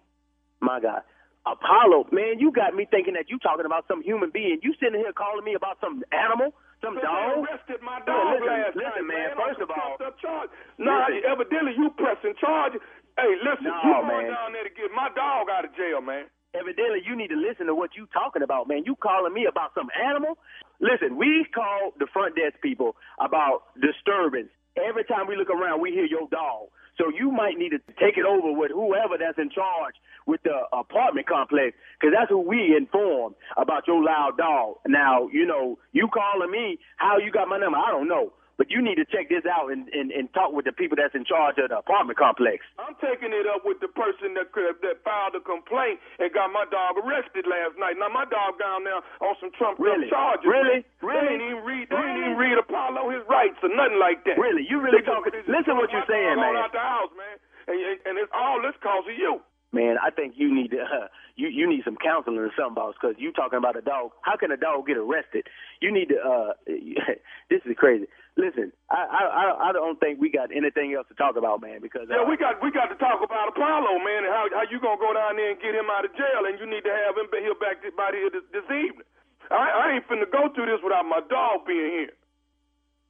[0.62, 1.04] My God.
[1.46, 4.60] Apollo, man, you got me thinking that you talking about some human being.
[4.64, 6.52] You sitting here calling me about some animal,
[6.84, 7.40] some dog.
[7.40, 10.52] arrested my dog listen, last listen, night, man, on first of all- charges.
[10.76, 11.24] Nah, Listen.
[11.24, 12.82] evidently you pressing charges.
[13.16, 14.36] Hey, listen, No, you going man.
[14.36, 16.28] down there to get my dog out of jail, man.
[16.56, 18.84] Evidently, you need to listen to what you talking about, man.
[18.86, 20.38] You calling me about some animal?
[20.80, 24.50] Listen, we call the front desk people about disturbance.
[24.78, 26.70] Every time we look around, we hear your dog.
[26.98, 29.96] So you might need to take it over with whoever that's in charge
[30.26, 34.76] with the apartment complex, because that's who we inform about your loud dog.
[34.88, 38.34] Now, you know, you calling me, how you got my number, I don't know.
[38.58, 41.14] But you need to check this out and, and, and talk with the people that's
[41.14, 42.66] in charge of the apartment complex.
[42.82, 46.50] I'm taking it up with the person that could- that filed a complaint and got
[46.52, 47.96] my dog arrested last night.
[48.02, 50.10] Now my dog down there on some trumped Really?
[50.10, 50.50] up charges.
[50.50, 50.82] Really?
[51.06, 51.22] Really?
[51.22, 51.86] They ain't even read.
[51.94, 54.42] They ain't even read Apollo his rights or nothing like that.
[54.42, 54.66] Really?
[54.66, 56.58] You really talking- listen what you're saying, man.
[56.58, 57.38] Out the house, man.
[57.70, 59.38] And, and, and it's all this cause of you.
[59.74, 62.96] Man, I think you need to uh, you you need some counseling or something, boss,
[63.00, 64.12] because you talking about a dog.
[64.24, 65.46] How can a dog get arrested?
[65.82, 66.18] You need to.
[66.18, 66.54] uh
[67.50, 68.08] This is crazy.
[68.38, 71.82] Listen, I I I- I don't think we got anything else to talk about, man.
[71.82, 74.64] Because Yeah, uh, we got we got to talk about Apollo, man, and how how
[74.70, 76.94] you gonna go down there and get him out of jail, and you need to
[76.94, 79.08] have him here back by here this, this evening.
[79.50, 82.14] I, I ain't finna go through this without my dog being here.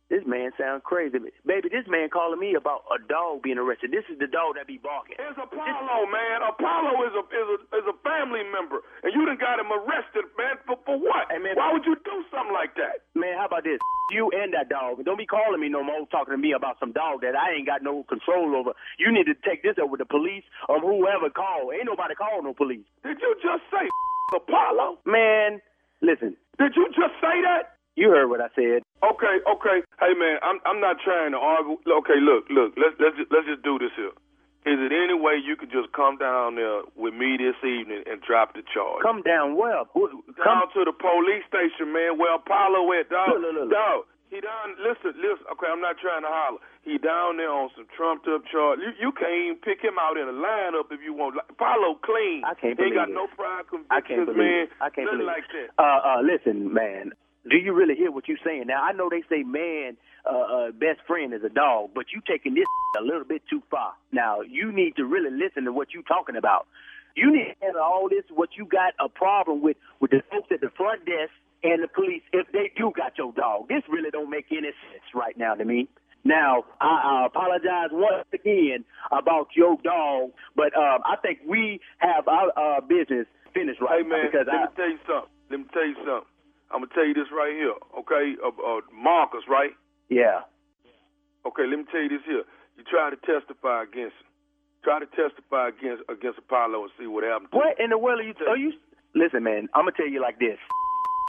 [0.07, 1.67] This man sounds crazy, baby.
[1.67, 3.91] This man calling me about a dog being arrested.
[3.91, 5.19] This is the dog that be barking.
[5.19, 6.47] It's Apollo, man.
[6.47, 10.23] Apollo is a is a is a family member, and you done got him arrested,
[10.39, 10.55] man.
[10.63, 11.27] For for what?
[11.27, 13.03] Hey, man, Why would you do something like that?
[13.19, 13.83] Man, how about this?
[14.15, 15.03] You and that dog.
[15.03, 17.67] Don't be calling me no more, talking to me about some dog that I ain't
[17.67, 18.71] got no control over.
[18.95, 21.75] You need to take this up with the police or whoever called.
[21.75, 22.87] Ain't nobody called no police.
[23.03, 23.83] Did you just say
[24.31, 25.03] Apollo?
[25.03, 25.59] Man,
[25.99, 26.39] listen.
[26.55, 27.75] Did you just say that?
[27.99, 28.86] You heard what I said.
[29.03, 29.77] Okay, okay.
[30.01, 31.77] Hey man, I'm I'm not trying to argue.
[31.85, 32.73] Okay, look, look.
[32.77, 34.13] Let's let's just, let's just do this here.
[34.67, 38.19] Is it any way you could just come down there with me this evening and
[38.19, 38.99] drop the charge?
[38.99, 39.87] Come down well.
[39.93, 40.11] Who-
[40.43, 42.17] down to the police station, man.
[42.19, 43.37] Where Apollo at, dog?
[43.39, 43.71] Look, look, look.
[43.71, 44.03] Dog.
[44.27, 44.75] He down.
[44.83, 45.47] Listen, listen.
[45.55, 46.59] Okay, I'm not trying to holler.
[46.83, 48.79] He down there on some trumped up charge.
[48.83, 51.37] You, you can't even pick him out in a lineup if you want.
[51.39, 52.43] Like, Apollo clean.
[52.43, 54.67] I can't he ain't got believe no prior convictions, I can't believe man.
[54.67, 54.69] it.
[54.83, 55.67] I can't Nothing believe like that.
[55.79, 57.15] Uh, uh, listen, man.
[57.49, 58.65] Do you really hear what you're saying?
[58.67, 62.21] Now I know they say man, uh, uh, best friend is a dog, but you
[62.27, 62.65] taking this
[62.99, 63.93] a little bit too far.
[64.11, 66.67] Now you need to really listen to what you're talking about.
[67.15, 68.23] You need to handle all this.
[68.29, 71.31] What you got a problem with with the folks at the front desk
[71.63, 73.67] and the police if they do got your dog.
[73.69, 75.87] This really don't make any sense right now to me.
[76.23, 82.27] Now, I, I apologize once again about your dog, but um, I think we have
[82.27, 85.31] our uh, business finished right Hey man, because let I, me tell you something.
[85.49, 86.36] Let me tell you something.
[86.71, 88.35] I'm gonna tell you this right here, okay?
[88.43, 89.71] Uh, uh, Marcus, right?
[90.09, 90.41] yeah.
[91.45, 92.43] Okay, let me tell you this here.
[92.75, 94.27] You try to testify against him.
[94.83, 97.49] Try to testify against against Apollo and see what happens.
[97.51, 98.33] What in the world are you?
[98.47, 98.73] Are you?
[99.15, 99.69] Listen, man.
[99.73, 100.57] I'm gonna tell you like this.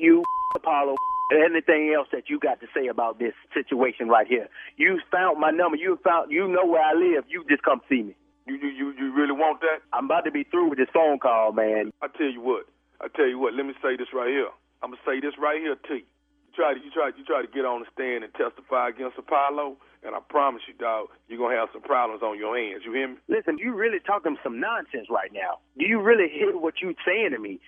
[0.01, 0.23] You,
[0.55, 0.95] Apollo,
[1.35, 4.47] anything else that you got to say about this situation right here?
[4.77, 5.77] You found my number.
[5.77, 6.31] You found.
[6.31, 7.25] You know where I live.
[7.29, 8.15] You just come see me.
[8.47, 9.83] You you you, you really want that?
[9.93, 11.91] I'm about to be through with this phone call, man.
[12.01, 12.67] I tell you what.
[13.01, 13.55] I tell you what.
[13.55, 14.51] Let me say this right here.
[14.83, 16.07] I'm gonna say this right here to you.
[16.07, 19.19] You try to you try you try to get on the stand and testify against
[19.19, 22.83] Apollo, and I promise you, dog, you're gonna have some problems on your hands.
[22.85, 23.17] You hear me?
[23.29, 25.59] Listen, you really talking some nonsense right now.
[25.79, 27.61] Do you really hear what you saying to me?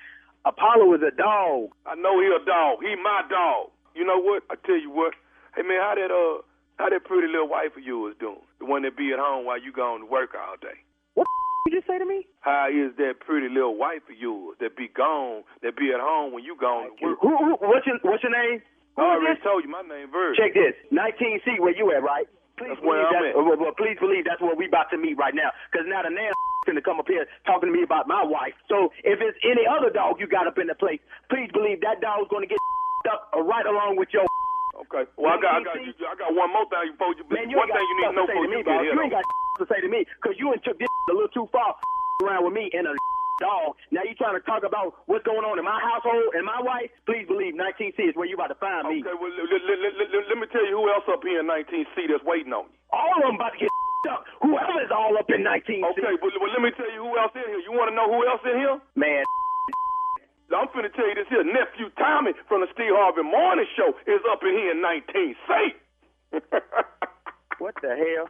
[0.45, 1.71] Apollo is a dog.
[1.85, 2.81] I know he a dog.
[2.81, 3.71] He my dog.
[3.95, 4.43] You know what?
[4.51, 5.15] I tell you what.
[5.55, 6.43] Hey man, how that uh
[6.79, 8.41] how that pretty little wife of yours doing?
[8.59, 10.81] The one that be at home while you gone to work all day.
[11.15, 11.27] What
[11.67, 12.27] you just say to me?
[12.41, 16.33] How is that pretty little wife of yours that be gone, that be at home
[16.33, 17.19] when you gone to work?
[17.21, 18.63] Who, who, what's your What's your name?
[18.97, 19.45] Who I already this?
[19.45, 20.37] told you my name Virg.
[20.37, 20.75] Check this.
[20.93, 22.27] 19C, where you at, right?
[22.59, 23.35] Please That's where believe I'm at.
[23.37, 25.49] well, well, please believe that's where we about to meet right now.
[25.71, 26.33] Because now the man
[26.71, 28.53] to come up here talking to me about my wife.
[28.69, 31.01] So if it's any other dog you got up in the place,
[31.33, 32.59] please believe that dog's gonna get
[33.13, 34.25] up right along with your.
[34.89, 35.05] Okay.
[35.21, 37.25] Well, I got I got you, I got one more thing before you.
[37.29, 38.95] Man, you one thing you need to know before me, you get here.
[38.97, 39.25] You ain't got
[39.61, 41.77] to say to me because you took this a little too far
[42.25, 42.95] around with me and a
[43.45, 43.77] dog.
[43.93, 46.89] Now you trying to talk about what's going on in my household and my wife?
[47.05, 49.05] Please believe 19C is where you about to find me.
[49.05, 49.17] Okay.
[49.17, 51.49] Well, let, let, let, let, let, let me tell you who else up here in
[51.49, 52.77] 19C that's waiting on you.
[52.93, 53.73] All of them about to get
[54.13, 54.25] up.
[54.41, 55.85] Whoever is all up in 19C.
[55.93, 56.17] Okay.
[56.21, 57.61] Well, well, let me tell you who else in here.
[57.65, 58.77] You want to know who else in here?
[58.97, 59.25] Man,
[60.55, 61.45] I'm finna tell you this here.
[61.45, 65.75] Nephew Tommy from the Steve Harvey Morning Show is up in here in 19C.
[67.59, 68.29] what the hell?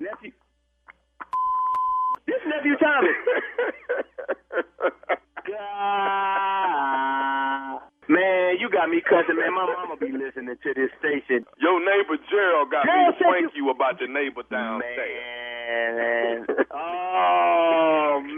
[0.00, 0.32] Nephew.
[2.26, 3.12] This nephew Tommy.
[5.46, 6.60] God.
[8.10, 9.54] Man, you got me cussing, man.
[9.54, 11.46] My mama be listening to this station.
[11.62, 16.46] Your neighbor Gerald got me to you about the neighbor downstairs.
[16.48, 16.56] Man.
[16.72, 18.29] Oh, man.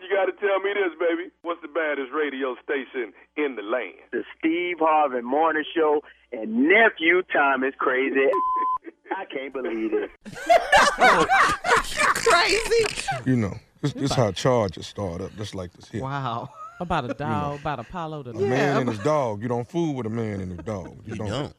[0.00, 1.30] Hey man, you got to tell me this, baby.
[1.42, 3.94] What's the baddest radio station in the land?
[4.12, 6.00] The Steve Harvey Morning Show
[6.32, 8.28] and nephew Thomas crazy.
[9.16, 10.10] I can't believe it.
[12.14, 13.06] Crazy.
[13.24, 16.02] You know, this, this how charges start up, just like this here.
[16.02, 16.50] Wow.
[16.80, 19.42] About a dog, about Apollo the A man and his dog.
[19.42, 20.98] You don't fool with a man and his dog.
[21.06, 21.54] You, You don't.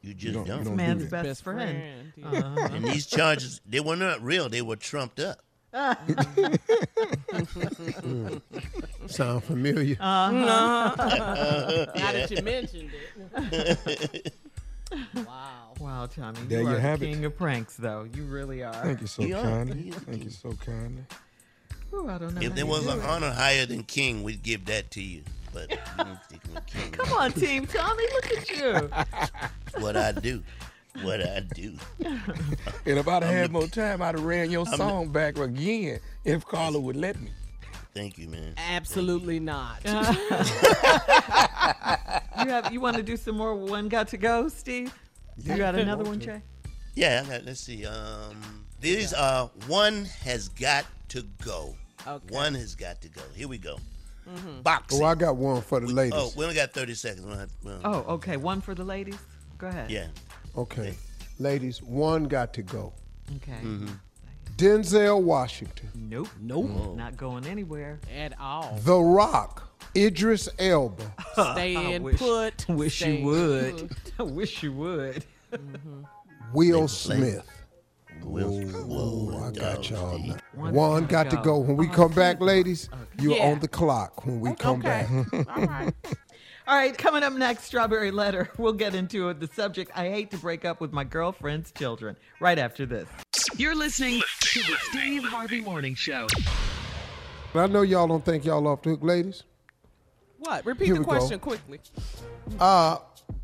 [0.00, 0.46] You just don't.
[0.46, 0.58] don't.
[0.58, 1.24] You don't Man's do that.
[1.24, 2.12] best, friend.
[2.16, 2.28] yeah.
[2.28, 2.68] Uh-huh.
[2.72, 4.48] And these charges, they were not real.
[4.48, 5.40] They were trumped up.
[9.06, 9.96] Sound familiar?
[10.00, 10.94] Uh-huh.
[11.96, 12.90] Now that you mentioned
[13.34, 14.32] it.
[15.26, 15.72] wow.
[15.78, 16.38] Wow, Tommy.
[16.48, 17.14] There you you are have the it.
[17.14, 18.08] king of pranks, though.
[18.14, 18.72] You really are.
[18.72, 19.82] Thank you so You kindly.
[19.82, 21.02] You Thank you so kindly.
[21.92, 23.04] Ooh, I don't know If there was an it.
[23.04, 25.22] honor higher than king, we'd give that to you.
[25.52, 26.90] But you don't stick with king.
[26.92, 28.04] Come on, Team Tommy.
[28.14, 28.90] Look at you.
[29.82, 30.42] What I do.
[31.02, 31.76] What I do.
[32.86, 35.98] And if I'd have had more time, I'd have ran your the- song back again
[36.24, 37.30] if Carla would let me.
[37.94, 38.54] Thank you, man.
[38.56, 39.80] Absolutely not.
[42.38, 42.72] You have.
[42.72, 43.54] You want to do some more?
[43.54, 44.92] One got to go, Steve.
[45.42, 46.42] You got another one, Jay?
[46.94, 47.84] Yeah, I got, let's see.
[47.86, 51.74] Um, these are one has got to go.
[52.06, 52.34] Okay.
[52.34, 53.22] One has got to go.
[53.34, 53.78] Here we go.
[54.28, 54.60] Mm-hmm.
[54.62, 55.02] Boxing.
[55.02, 56.12] Oh, I got one for the ladies.
[56.14, 57.22] Oh, we only got 30 seconds.
[57.24, 58.36] We don't have- we don't- Oh, okay.
[58.36, 59.16] One for the ladies.
[59.58, 59.90] Go ahead.
[59.90, 60.08] Yeah.
[60.56, 60.94] Okay.
[61.38, 62.92] Ladies, one got to go.
[63.36, 63.52] Okay.
[63.62, 63.88] Mm-hmm.
[64.56, 65.90] Denzel Washington.
[65.94, 66.28] Nope.
[66.40, 66.96] Nope.
[66.96, 68.00] Not going anywhere.
[68.16, 68.78] At all.
[68.84, 69.62] The Rock.
[69.94, 71.12] Idris Elba.
[71.32, 72.66] Stay I in wish- put.
[72.68, 73.88] Wish you in would.
[73.88, 74.12] put.
[74.18, 75.24] I wish you would.
[76.52, 77.46] Will Smith.
[78.22, 80.36] Whoa, I got y'all now.
[80.54, 81.42] One One gotta to go.
[81.42, 81.58] go.
[81.60, 82.88] When we Oh, come back, ladies,
[83.20, 83.50] you're Yeah.
[83.50, 85.08] on the clock when we come back.
[85.32, 85.92] All right,
[86.66, 88.50] coming up next, Strawberry Letter.
[88.58, 89.38] We'll get into it.
[89.40, 93.08] The subject I hate to break up with my girlfriend's children right after this.
[93.56, 96.26] You're listening to the Steve Harvey Morning Show.
[97.52, 99.44] But I know y'all don't think y'all off the hook, ladies.
[100.38, 100.64] What?
[100.66, 101.10] Repeat Here the we go.
[101.12, 101.80] question quickly.
[102.58, 102.98] Uh,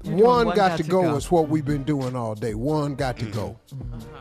[0.05, 1.17] one one got, got to to go, go.
[1.17, 2.55] is what we've been doing all day.
[2.55, 3.59] One got to go.
[3.73, 4.21] Uh-huh.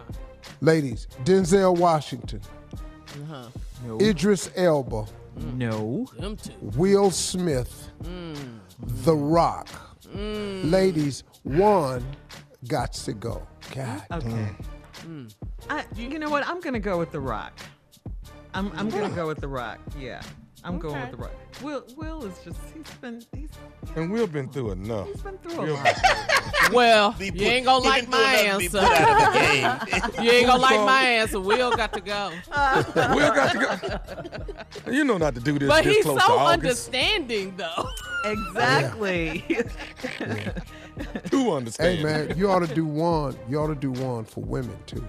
[0.61, 2.41] Ladies, Denzel Washington,
[2.73, 3.47] Uh-huh.
[3.85, 3.97] No.
[3.99, 5.05] Idris Elba,
[5.53, 6.51] no, Them two.
[6.61, 8.59] Will Smith, Mm.
[8.83, 9.67] The Rock.
[10.15, 10.69] Mm.
[10.71, 12.05] Ladies, one
[12.67, 13.47] got to go.
[13.73, 14.49] God Okay.
[15.03, 15.27] damn.
[15.69, 16.45] I, you know what?
[16.47, 17.53] I'm going to go with The Rock.
[18.53, 19.79] I'm, I'm going to go with The Rock.
[19.97, 20.21] Yeah.
[20.63, 21.31] I'm going with The Rock.
[21.63, 23.49] Will Will is just, he's been, he's,
[23.95, 25.07] And we've been through enough.
[25.07, 26.71] he's been through a We'll- lot.
[26.71, 28.69] Well, Be you ain't gonna like my answer.
[28.69, 29.39] to be put out of the
[30.19, 30.25] game.
[30.25, 31.39] you ain't gonna like my answer.
[31.39, 32.31] Will got to go.
[33.15, 34.39] Will got to
[34.85, 34.91] go.
[34.91, 36.53] You know not to do this But this he's close so to August.
[36.87, 37.89] understanding, though.
[38.23, 39.43] Exactly.
[41.31, 43.35] Two Hey man, you ought to do one.
[43.49, 45.03] You ought to do one for women too.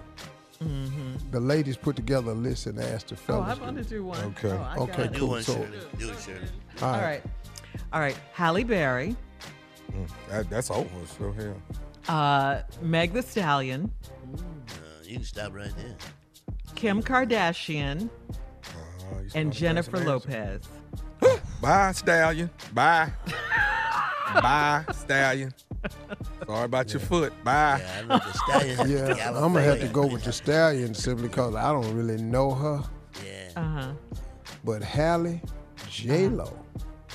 [1.30, 3.58] The ladies put together a list and asked the Oh, fellas.
[3.58, 4.20] I want to do one.
[4.36, 4.50] Okay.
[4.50, 5.12] Oh, Okay, it.
[5.12, 5.28] Do cool.
[5.30, 5.78] one, So, Shirley.
[5.98, 6.48] Do it, Shirley.
[6.82, 7.02] all All right.
[7.04, 7.22] right.
[7.92, 8.16] All right.
[8.32, 9.16] Halle Berry,
[9.92, 10.88] Mm, that- that's over.
[11.18, 11.54] So here.
[12.08, 13.90] uh, Meg the Stallion,
[14.34, 15.96] Uh, you can stop right there.
[16.74, 18.08] Kim Kardashian,
[18.64, 20.08] Uh, and Jennifer answer.
[20.08, 20.62] Lopez.
[21.60, 22.50] Bye, Stallion.
[22.72, 23.12] Bye.
[24.34, 25.52] Bye, Stallion.
[26.46, 27.32] Sorry about your foot.
[27.44, 27.80] Bye.
[27.80, 28.90] Yeah, I the stallion.
[29.16, 32.50] yeah I'm gonna have to go with the stallion simply because I don't really know
[32.52, 32.82] her.
[33.24, 33.50] Yeah.
[33.56, 33.92] Uh huh.
[34.64, 35.40] But Halle,
[35.88, 36.58] J Lo,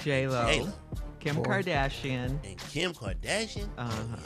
[0.04, 0.74] J Lo, J-Lo.
[1.20, 1.44] Kim Boy.
[1.44, 2.38] Kardashian.
[2.46, 3.70] And Kim Kardashian.
[3.78, 4.18] Uh huh.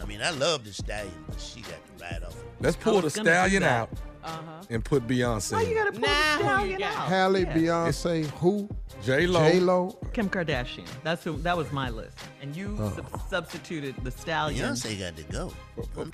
[0.00, 2.36] I mean, I love the stallion, but she got to ride off.
[2.60, 3.90] Let's pull the was gonna do Stallion out
[4.26, 4.62] Uh-huh.
[4.70, 5.52] and put Beyonce.
[5.52, 6.94] Why you gotta pull Nah, the stallion out?
[7.08, 7.54] Halle, Yeah.
[7.54, 8.68] Beyonce, who?
[9.04, 9.40] J Lo.
[9.40, 9.98] J Lo.
[10.12, 10.86] Kim Kardashian.
[11.04, 11.36] That's who.
[11.38, 12.92] That was my list, and you Oh.
[12.96, 14.70] sub- substituted the stallion.
[14.74, 15.52] Beyonce got to go.
[15.94, 16.08] What?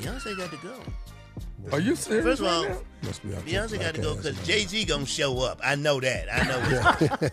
[0.00, 0.74] Beyonce got to go.
[1.72, 2.24] Are you serious?
[2.24, 2.80] First of all, right now?
[3.02, 5.58] Must be Beyonce got to go because Jay Z gonna show up.
[5.64, 6.26] I know that.
[6.32, 6.60] I know
[7.22, 7.32] it.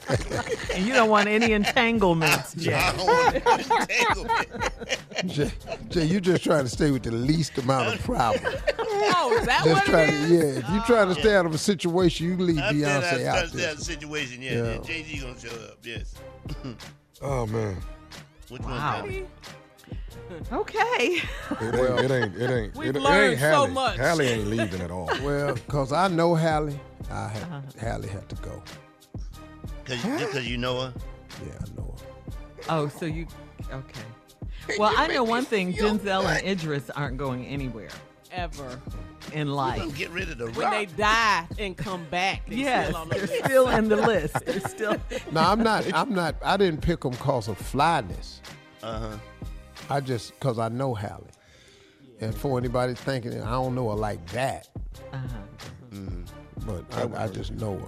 [0.78, 2.74] And you don't want any entanglements, Jay.
[2.74, 4.70] I don't want entanglement.
[5.26, 5.52] Jay,
[5.90, 8.56] Jay, you just trying to stay with the least amount of problems.
[8.80, 10.32] Oh, is that Just what try it to, is?
[10.32, 10.40] yeah.
[10.62, 11.22] If you trying to oh.
[11.22, 13.76] stay out of a situation, you leave I said I Beyonce out trust there.
[13.76, 14.42] that situation.
[14.42, 14.64] Yeah, Yeah.
[14.74, 14.78] yeah.
[14.80, 15.78] Jay Z gonna show up.
[15.84, 16.14] Yes.
[17.22, 17.78] Oh man.
[18.50, 19.02] Which Wow.
[19.02, 19.28] one?
[20.30, 20.42] Tommy?
[20.52, 21.22] Okay.
[21.62, 22.00] It ain't.
[22.00, 22.36] It ain't.
[22.42, 22.76] It ain't.
[22.76, 23.68] We've it, it learned ain't so Halle.
[23.70, 23.98] much.
[23.98, 25.10] Halle ain't leaving at all.
[25.24, 26.80] Well, because I know Halle,
[27.12, 27.62] I had, Uh-huh.
[27.80, 28.62] Halle had to go.
[29.86, 30.94] Cause, because you know her.
[31.46, 32.64] Yeah, I know her.
[32.70, 33.28] Oh, so you
[33.72, 34.02] okay.
[34.78, 37.88] Well, I know one thing: Denzel and Idris aren't going anywhere
[38.34, 38.82] Ever.
[39.32, 39.80] in life.
[39.80, 40.72] gonna get rid of the When rock.
[40.74, 43.46] they die and come back, they Yes, still on the they're list.
[43.46, 44.46] still in the list.
[44.46, 44.98] They're still.
[45.32, 45.86] No, I'm not.
[45.94, 46.36] I'm not.
[46.44, 48.42] I didn't pick them because of flyness.
[48.84, 49.18] Uh huh.
[49.90, 51.28] I just because I know Halle.
[52.20, 54.68] And for anybody thinking I don't know her like that,
[55.14, 55.98] Uh-huh.
[56.66, 56.84] but
[57.18, 57.86] I, I just know her.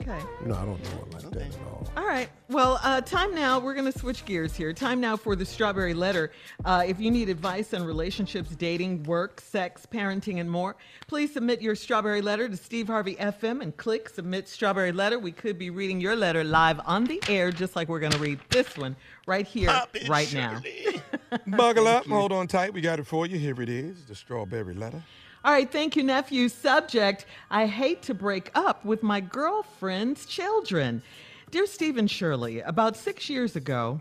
[0.00, 0.18] Okay.
[0.44, 1.88] No, I don't know her like that at all.
[1.96, 2.28] All right.
[2.48, 3.58] Well, uh, time now.
[3.60, 4.72] We're going to switch gears here.
[4.72, 6.32] Time now for the Strawberry Letter.
[6.64, 10.74] Uh, if you need advice on relationships, dating, work, sex, parenting, and more,
[11.06, 15.18] please submit your Strawberry Letter to Steve Harvey FM and click Submit Strawberry Letter.
[15.20, 18.18] We could be reading your letter live on the air, just like we're going to
[18.18, 18.96] read this one
[19.26, 20.60] right here, Pop it, right now.
[20.60, 21.02] Shirley.
[21.46, 22.06] Buckle up.
[22.06, 22.72] Hold on tight.
[22.72, 23.38] We got it for you.
[23.38, 24.04] Here it is.
[24.06, 25.02] The strawberry letter.
[25.44, 26.48] All right, thank you, nephew.
[26.48, 31.02] Subject I hate to break up with my girlfriend's children.
[31.50, 34.00] Dear Stephen Shirley, about six years ago,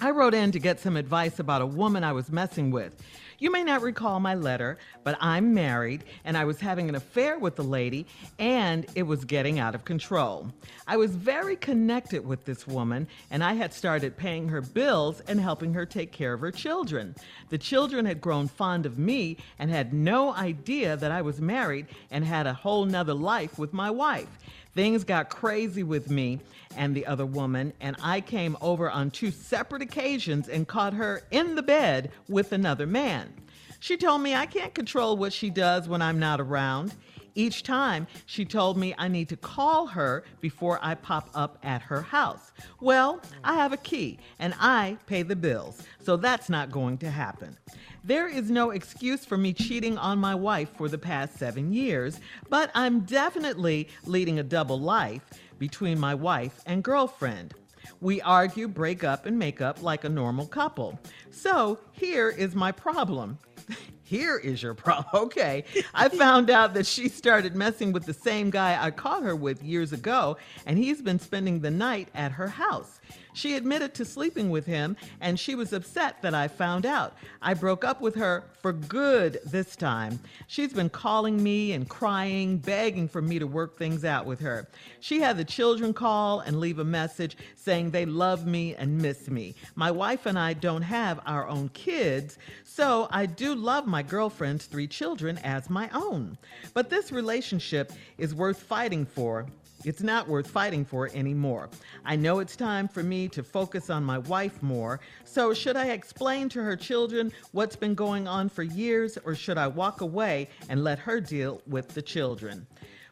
[0.00, 3.02] I wrote in to get some advice about a woman I was messing with.
[3.42, 7.40] You may not recall my letter, but I'm married and I was having an affair
[7.40, 8.06] with the lady
[8.38, 10.52] and it was getting out of control.
[10.86, 15.40] I was very connected with this woman and I had started paying her bills and
[15.40, 17.16] helping her take care of her children.
[17.48, 21.88] The children had grown fond of me and had no idea that I was married
[22.12, 24.28] and had a whole nother life with my wife.
[24.74, 26.40] Things got crazy with me
[26.76, 31.22] and the other woman, and I came over on two separate occasions and caught her
[31.30, 33.32] in the bed with another man.
[33.80, 36.94] She told me I can't control what she does when I'm not around.
[37.34, 41.82] Each time, she told me I need to call her before I pop up at
[41.82, 42.52] her house.
[42.80, 47.10] Well, I have a key and I pay the bills, so that's not going to
[47.10, 47.58] happen.
[48.04, 52.18] There is no excuse for me cheating on my wife for the past seven years,
[52.48, 55.22] but I'm definitely leading a double life
[55.60, 57.54] between my wife and girlfriend.
[58.00, 60.98] We argue, break up, and make up like a normal couple.
[61.30, 63.38] So here is my problem.
[64.04, 65.06] Here is your problem.
[65.22, 65.64] Okay.
[65.94, 69.62] I found out that she started messing with the same guy I caught her with
[69.62, 70.36] years ago,
[70.66, 73.00] and he's been spending the night at her house.
[73.34, 77.14] She admitted to sleeping with him, and she was upset that I found out.
[77.40, 80.20] I broke up with her for good this time.
[80.48, 84.68] She's been calling me and crying, begging for me to work things out with her.
[85.00, 89.28] She had the children call and leave a message saying they love me and miss
[89.30, 89.54] me.
[89.76, 94.64] My wife and I don't have our own kids, so I do love my girlfriend's
[94.64, 96.38] three children as my own.
[96.72, 99.46] But this relationship is worth fighting for
[99.84, 101.68] it's not worth fighting for anymore.
[102.04, 105.00] I know it's time for me to focus on my wife more.
[105.24, 109.58] So, should I explain to her children what's been going on for years, or should
[109.58, 112.64] I walk away and let her deal with the children?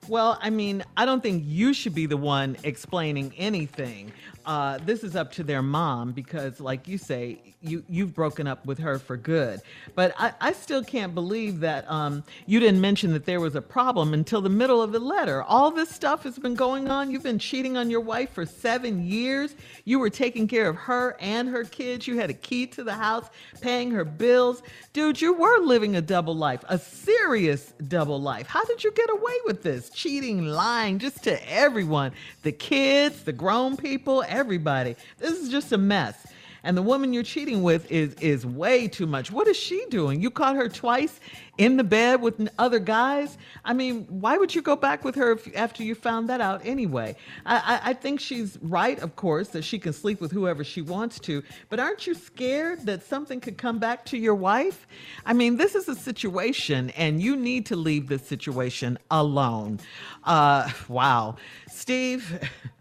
[0.09, 4.12] Well, I mean, I don't think you should be the one explaining anything.
[4.51, 8.66] Uh, this is up to their mom because, like you say, you you've broken up
[8.66, 9.61] with her for good.
[9.94, 13.62] But I, I still can't believe that um, you didn't mention that there was a
[13.62, 15.44] problem until the middle of the letter.
[15.44, 17.12] All this stuff has been going on.
[17.12, 19.55] You've been cheating on your wife for seven years.
[19.84, 22.09] You were taking care of her and her kids.
[22.09, 23.30] You had a key to the house,
[23.61, 24.64] paying her bills.
[24.92, 28.48] Dude, you were living a double life, a serious double life.
[28.48, 29.90] How did you get away with this?
[29.90, 32.11] Cheating, lying, just to everyone
[32.42, 34.97] the kids, the grown people, everybody.
[35.18, 36.26] This is just a mess
[36.62, 39.30] and the woman you're cheating with is is way too much.
[39.30, 40.20] What is she doing?
[40.20, 41.20] You caught her twice
[41.59, 43.38] in the bed with other guys.
[43.64, 46.64] I mean, why would you go back with her if, after you found that out
[46.64, 47.16] anyway?
[47.47, 50.82] I, I, I think she's right, of course, that she can sleep with whoever she
[50.82, 51.43] wants to.
[51.68, 54.86] But aren't you scared that something could come back to your wife?
[55.26, 59.80] I mean, this is a situation, and you need to leave this situation alone.
[60.24, 61.36] Uh, wow,
[61.68, 62.49] Steve.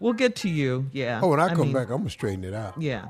[0.00, 0.88] we'll get to you.
[0.92, 1.20] Yeah.
[1.22, 2.80] Oh, when I, come mean, back, I'm gonna straighten it out.
[2.80, 3.06] Yeah.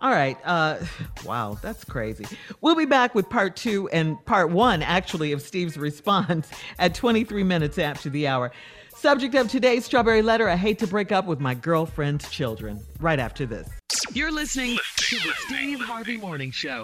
[0.00, 0.36] All right.
[0.44, 0.78] Uh,
[1.24, 2.26] wow, that's crazy.
[2.60, 6.50] We'll be back with part two and part one, actually, of Steve's response
[6.80, 8.50] at 23 minutes after the hour.
[8.96, 12.80] Subject of today's Strawberry Letter I hate to break up with my girlfriend's children.
[13.00, 13.68] Right after this.
[14.12, 16.82] You're listening to the Steve Harvey Morning Show.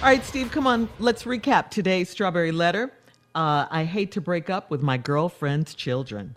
[0.00, 0.88] All right, Steve, come on.
[0.98, 2.92] Let's recap today's Strawberry Letter.
[3.34, 6.36] Uh, I hate to break up with my girlfriend's children.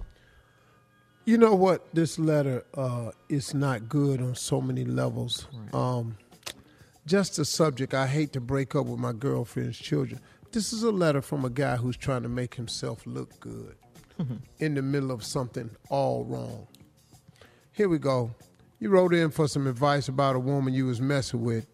[1.28, 1.94] You know what?
[1.94, 5.46] This letter uh, is not good on so many levels.
[5.74, 6.16] Um,
[7.06, 7.94] just the subject.
[7.94, 10.22] I hate to break up with my girlfriend's children.
[10.54, 13.76] This is a letter from a guy who's trying to make himself look good
[14.60, 16.66] in the middle of something all wrong.
[17.74, 18.32] Here we go.
[18.80, 21.68] You wrote in for some advice about a woman you was messing with.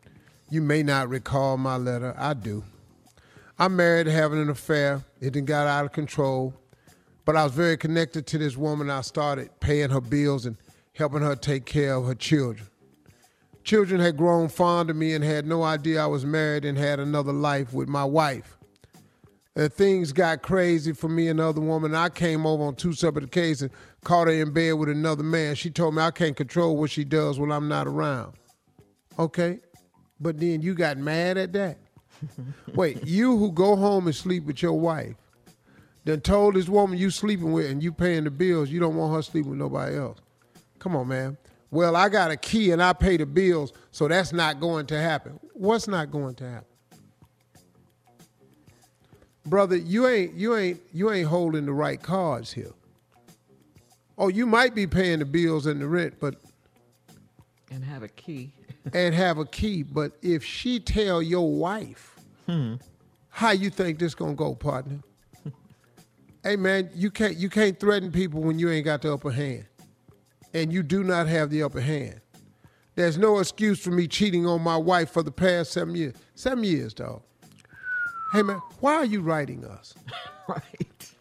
[0.50, 2.16] You may not recall my letter.
[2.18, 2.64] I do.
[3.60, 5.04] I'm married, having an affair.
[5.22, 6.56] It then got out of control.
[7.26, 8.90] But I was very connected to this woman.
[8.90, 10.58] I started paying her bills and
[10.94, 12.68] helping her take care of her children.
[13.64, 17.00] Children had grown fond of me and had no idea I was married and had
[17.00, 18.58] another life with my wife.
[19.56, 21.96] And things got crazy for me and the other woman.
[21.96, 23.72] I came over on two separate occasions
[24.04, 25.56] caught her in bed with another man.
[25.56, 28.34] She told me I can't control what she does when I'm not around.
[29.18, 29.60] Okay?
[30.20, 31.78] But then you got mad at that?
[32.76, 35.16] Wait, you who go home and sleep with your wife,
[36.06, 39.14] then told this woman you sleeping with and you paying the bills, you don't want
[39.14, 40.20] her sleeping with nobody else.
[40.80, 41.38] Come on, man.
[41.72, 45.00] Well, I got a key and I pay the bills, so that's not going to
[45.00, 45.40] happen.
[45.54, 46.68] What's not going to happen?
[49.46, 52.72] Brother, you ain't you ain't you ain't holding the right cards here.
[54.18, 56.36] Oh, you might be paying the bills and the rent, but
[57.72, 58.54] And have a key.
[58.94, 62.76] and have a key, but if she tell your wife, hmm.
[63.30, 65.00] how you think this gonna go, partner?
[66.44, 69.66] Hey man, you can't you can't threaten people when you ain't got the upper hand.
[70.54, 72.22] And you do not have the upper hand.
[72.96, 76.14] There's no excuse for me cheating on my wife for the past seven years.
[76.36, 77.24] Seven years, dog.
[78.32, 79.96] Hey man, why are you writing us?
[80.48, 81.14] right.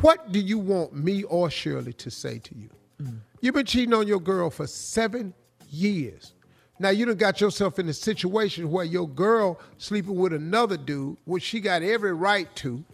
[0.00, 2.68] What do you want me or Shirley to say to you?
[3.02, 3.18] Mm.
[3.40, 5.34] You've been cheating on your girl for seven
[5.70, 6.34] years.
[6.78, 11.16] Now you done got yourself in a situation where your girl sleeping with another dude,
[11.24, 12.84] which she got every right to,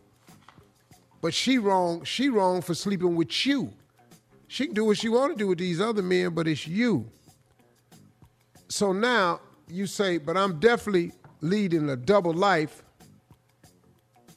[1.21, 2.05] but she wrong.
[2.05, 3.73] She wrong for sleeping with you.
[4.49, 7.09] She can do what she want to do with these other men, but it's you.
[8.69, 12.83] So now you say, but I'm definitely leading a double life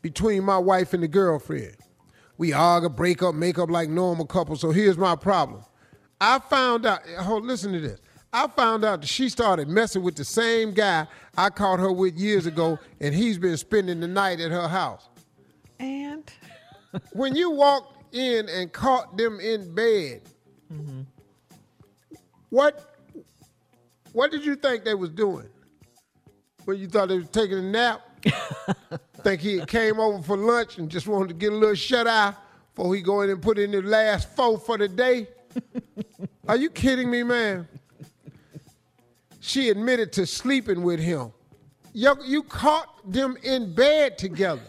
[0.02, 1.76] between my wife and the girlfriend.
[2.38, 4.62] We argue, break up, make up like normal couples.
[4.62, 5.64] So here's my problem.
[6.20, 8.00] I found out, hold, listen to this.
[8.32, 11.08] I found out that she started messing with the same guy
[11.38, 15.08] I caught her with years ago, and he's been spending the night at her house.
[15.80, 16.32] And
[17.14, 20.22] when you walked in and caught them in bed,
[22.50, 22.96] what
[24.12, 25.50] what did you think they was doing?
[26.66, 28.02] when you thought they was taking a nap.
[29.24, 32.34] Think he came over for lunch and just wanted to get a little shut eye
[32.76, 35.28] before he go in and put in the last four for the day.
[36.48, 37.68] Are you kidding me, man?
[39.40, 41.32] She admitted to sleeping with him.
[41.94, 44.62] You, you caught them in bed together.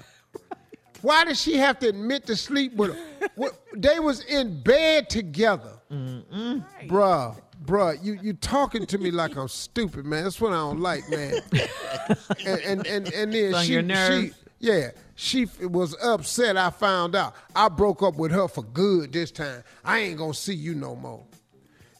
[1.05, 3.29] Why did she have to admit to sleep with him?
[3.35, 5.73] What, they was in bed together.
[5.91, 10.25] Bruh, bruh, you you talking to me like I'm stupid, man.
[10.25, 11.35] That's what I don't like, man.
[12.47, 16.57] and and and, and then she, she yeah, she was upset.
[16.57, 17.35] I found out.
[17.55, 19.63] I broke up with her for good this time.
[19.85, 21.23] I ain't gonna see you no more.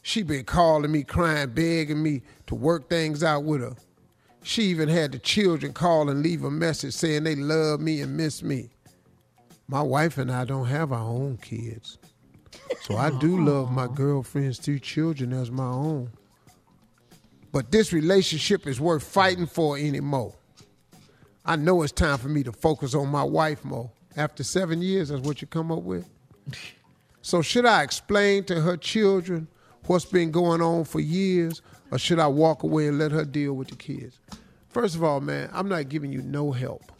[0.01, 3.75] She been calling me, crying, begging me to work things out with her.
[4.41, 8.17] She even had the children call and leave a message saying they love me and
[8.17, 8.71] miss me.
[9.67, 11.97] My wife and I don't have our own kids.
[12.81, 16.11] So I do love my girlfriend's two children as my own.
[17.51, 20.33] But this relationship is worth fighting for anymore.
[21.45, 23.91] I know it's time for me to focus on my wife more.
[24.17, 26.07] After seven years, that's what you come up with.
[27.21, 29.47] So should I explain to her children
[29.87, 33.53] what's been going on for years, or should I walk away and let her deal
[33.53, 34.19] with the kids?
[34.69, 36.91] First of all, man, I'm not giving you no help.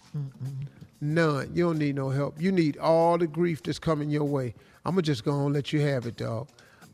[1.02, 1.52] None.
[1.54, 2.42] You don't need no help.
[2.42, 4.56] You need all the grief that's coming your way.
[4.86, 6.48] I'm gonna just go and let you have it, dog.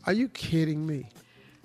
[0.05, 1.09] Are you kidding me?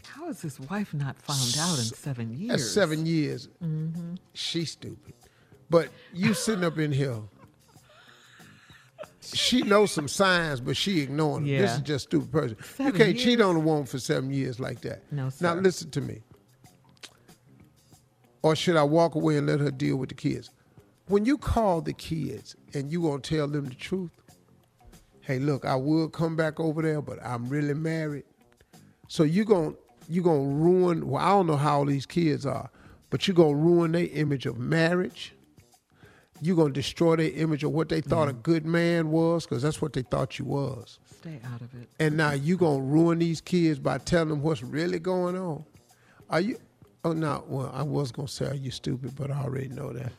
[0.07, 2.49] How has his wife not found out in seven years?
[2.49, 3.49] That's seven years.
[3.63, 4.15] Mm-hmm.
[4.35, 5.15] She's stupid.
[5.71, 7.19] But you sitting up in here.
[9.21, 11.59] She knows some signs, but she ignoring them.
[11.59, 12.57] This is just stupid person.
[12.63, 15.03] Seven you can't cheat on a woman for seven years like that.
[15.11, 16.23] No, Now listen to me.
[18.43, 20.51] Or should I walk away and let her deal with the kids?
[21.09, 24.11] When you call the kids and you gonna tell them the truth,
[25.21, 28.25] hey, look, I will come back over there, but I'm really married.
[29.09, 29.77] So you gon'
[30.09, 31.09] you gonna ruin.
[31.09, 32.71] Well, I don't know how old these kids are,
[33.11, 35.33] but you gonna ruin their image of marriage.
[36.41, 39.81] You gonna destroy their image of what they thought a good man was, because that's
[39.81, 40.99] what they thought you was.
[41.21, 41.89] Stay out of it.
[42.01, 45.65] And now you gonna ruin these kids by telling them what's really going on.
[46.31, 46.59] Are you?
[47.05, 47.45] Oh no.
[47.47, 49.15] Well, I was gonna say, are you stupid?
[49.15, 50.13] But I already know that.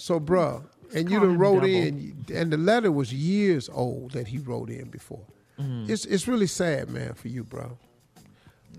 [0.00, 1.66] So, bruh, and you done wrote double.
[1.68, 5.26] in, and the letter was years old that he wrote in before.
[5.60, 5.90] Mm.
[5.90, 7.76] It's it's really sad, man, for you, bro.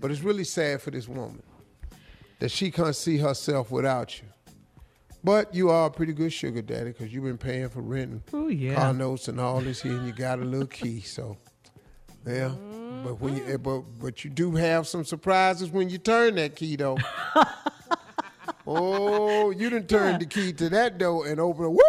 [0.00, 1.42] But it's really sad for this woman
[2.38, 4.26] that she can't see herself without you.
[5.22, 8.22] But you are a pretty good sugar daddy because you've been paying for rent and
[8.32, 8.76] Oh, yeah.
[8.76, 11.00] car notes and all this here, and you got a little key.
[11.02, 11.36] So,
[12.26, 12.52] yeah.
[13.04, 16.56] But when you eh, but but you do have some surprises when you turn that
[16.56, 16.96] key though.
[18.70, 21.70] oh, you done turned the key to that door and open it.
[21.70, 21.82] Woo!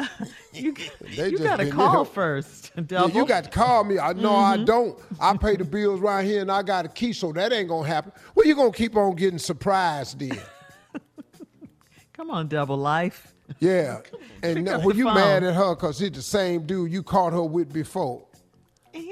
[0.52, 2.12] You, They you just got to call there.
[2.12, 2.70] first.
[2.88, 3.98] Yeah, you got to call me.
[3.98, 4.66] I know I Mhm.
[4.66, 4.98] don't.
[5.20, 7.88] I pay the bills right here and I got a key, so that ain't gonna
[7.88, 8.12] happen.
[8.36, 10.38] Well, you gonna keep on getting surprised then.
[12.12, 13.34] Come on, double life.
[13.58, 14.00] Yeah.
[14.44, 15.14] And now, you phone.
[15.14, 18.26] mad at her because it's the same dude you caught her with before.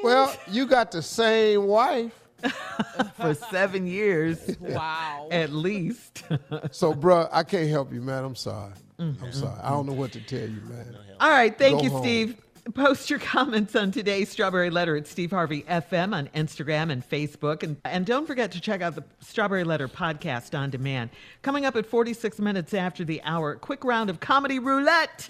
[0.04, 2.12] Well, you got the same wife.
[3.16, 4.56] for seven years.
[4.60, 5.28] Wow.
[5.30, 6.24] At least.
[6.70, 8.24] So, bruh, I can't help you, man.
[8.24, 8.72] I'm sorry.
[8.98, 9.24] Mm-hmm.
[9.24, 9.60] I'm sorry.
[9.62, 10.96] I don't know what to tell you, man.
[11.20, 11.56] All right.
[11.56, 12.02] Thank Go you, home.
[12.02, 12.36] Steve.
[12.74, 17.62] Post your comments on today's Strawberry Letter at Steve Harvey FM on Instagram and Facebook.
[17.62, 21.10] And, and don't forget to check out the Strawberry Letter podcast on demand.
[21.42, 25.28] Coming up at 46 minutes after the hour, quick round of comedy roulette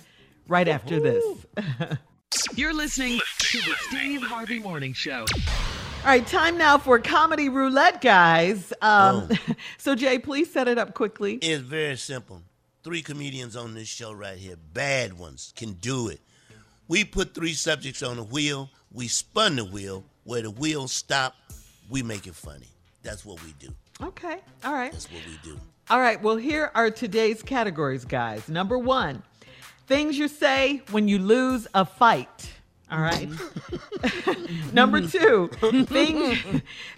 [0.49, 1.25] right after this.
[2.55, 5.25] You're listening to the Steve Harvey Morning Show.
[6.03, 8.73] All right, time now for comedy roulette, guys.
[8.83, 9.29] Um,
[9.79, 11.35] so, Jay, please set it up quickly.
[11.35, 12.43] It's very simple.
[12.83, 16.21] Three comedians on this show right here, bad ones, can do it.
[16.89, 18.69] We put three subjects on the wheel.
[18.91, 20.03] We spun the wheel.
[20.25, 21.37] Where the wheel stop,
[21.89, 22.67] we make it funny.
[23.05, 23.69] That's what we do.
[24.03, 24.41] Okay.
[24.65, 24.91] All right.
[24.91, 25.57] That's what we do.
[25.89, 26.21] All right.
[26.21, 28.49] Well, here are today's categories, guys.
[28.49, 29.23] Number one,
[29.87, 32.51] things you say when you lose a fight.
[32.93, 33.27] All right.
[33.29, 34.75] Mm-hmm.
[34.75, 35.49] Number two,
[35.87, 36.39] things,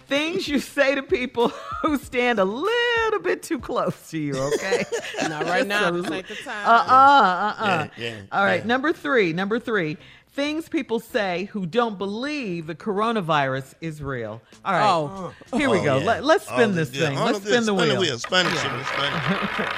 [0.07, 1.47] things you say to people
[1.81, 4.83] who stand a little bit too close to you, okay?
[5.29, 5.87] Not right now.
[5.87, 6.67] a This ain't the time.
[6.67, 7.87] Uh-uh, uh-uh.
[7.97, 8.67] Yeah, yeah, All right, yeah.
[8.67, 9.97] number three, number three,
[10.33, 14.41] things people say who don't believe the coronavirus is real.
[14.65, 15.33] All right, Oh.
[15.53, 15.57] oh.
[15.57, 15.97] here we Oh, go.
[15.99, 16.05] yeah.
[16.05, 17.07] Let, us Oh, spin that's this good.
[17.09, 17.17] thing.
[17.17, 17.47] Oh, Let's good.
[17.47, 17.95] spin the Spin wheel.
[17.95, 18.19] the wheel.
[18.19, 19.71] Spin it, spin it.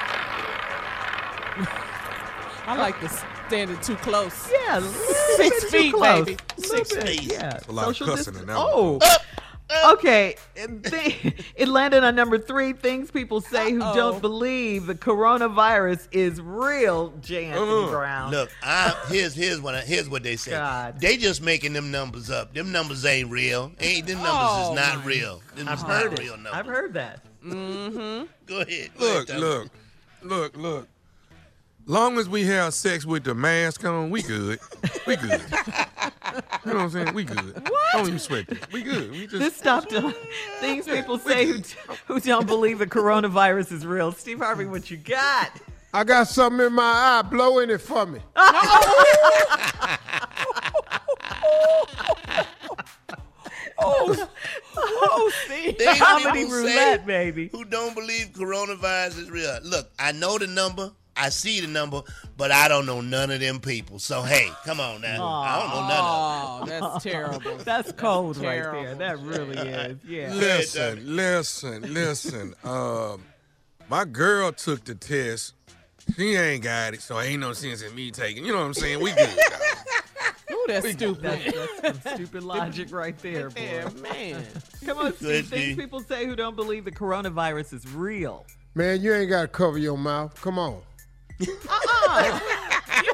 [2.69, 3.07] I like to
[3.47, 4.51] standing too close.
[4.51, 6.25] Yeah, Six bit too feet, close.
[6.25, 6.37] baby.
[6.57, 7.23] Six feet.
[7.23, 8.45] Yeah, A lot of social cussing in distance.
[8.47, 9.93] that Oh, one.
[9.97, 10.35] okay.
[10.55, 12.73] Thi- It landed on number three.
[12.73, 13.95] Things people say who Uh-oh.
[13.95, 17.09] don't believe the coronavirus is real.
[17.21, 17.45] J.
[17.45, 18.31] Anthony Brown.
[18.31, 20.51] Look, I, here's here's what I, here's what they say.
[20.51, 20.99] God.
[21.01, 22.53] They just making them numbers up.
[22.53, 23.71] Them numbers ain't real.
[23.79, 25.41] Ain't them numbers Oh, is not my real.
[25.55, 26.23] Them I've is heard not it.
[26.23, 26.53] real numbers.
[26.53, 27.23] I've heard that.
[27.45, 28.25] Mm-hmm.
[28.45, 28.89] Go ahead.
[28.97, 29.69] Go Look, ahead, look.
[30.23, 30.87] look, look.
[31.89, 34.59] Long as we have sex with the mask on, we good.
[35.05, 35.39] We good.
[36.65, 37.13] you know what I'm saying?
[37.13, 37.69] We good.
[37.69, 37.93] What?
[37.93, 38.69] Don't even sweat it.
[38.73, 39.09] We good.
[39.11, 40.13] We just This stuff, to,
[40.59, 41.61] things people say who,
[42.07, 44.11] who don't believe the coronavirus is real.
[44.11, 45.49] Steve Harvey, what you got?
[45.93, 47.21] I got something in my eye.
[47.21, 48.19] Blow in it for me.
[53.79, 54.27] oh,
[54.75, 55.77] oh, Steve.
[55.77, 57.47] Things Comedy people roulette, say baby.
[57.53, 59.57] Who don't believe coronavirus is real?
[59.63, 60.91] Look, I know the number.
[61.17, 62.01] I see the number,
[62.37, 63.99] but I don't know none of them people.
[63.99, 65.25] So hey, come on now.
[65.27, 66.81] I don't know none Oh, of them.
[66.91, 67.57] that's terrible.
[67.63, 68.83] That's cold right terrible.
[68.83, 68.95] there.
[68.95, 69.97] That really is.
[70.07, 70.33] Yeah.
[70.33, 72.53] listen, listen, listen.
[72.63, 73.23] Um,
[73.89, 75.53] my girl took the test.
[76.15, 78.45] She ain't got it, so ain't no sense in me taking.
[78.45, 79.01] You know what I'm saying?
[79.01, 79.39] We good.
[80.51, 81.21] Ooh, that's stupid.
[81.23, 83.61] That's, that's some stupid logic right there, boy.
[83.61, 84.43] Yeah, man.
[84.85, 85.47] Come on, Good, Steve.
[85.47, 88.45] Things people say who don't believe the coronavirus is real.
[88.75, 90.39] Man, you ain't got to cover your mouth.
[90.41, 90.81] Come on.
[91.41, 92.39] Uh-uh.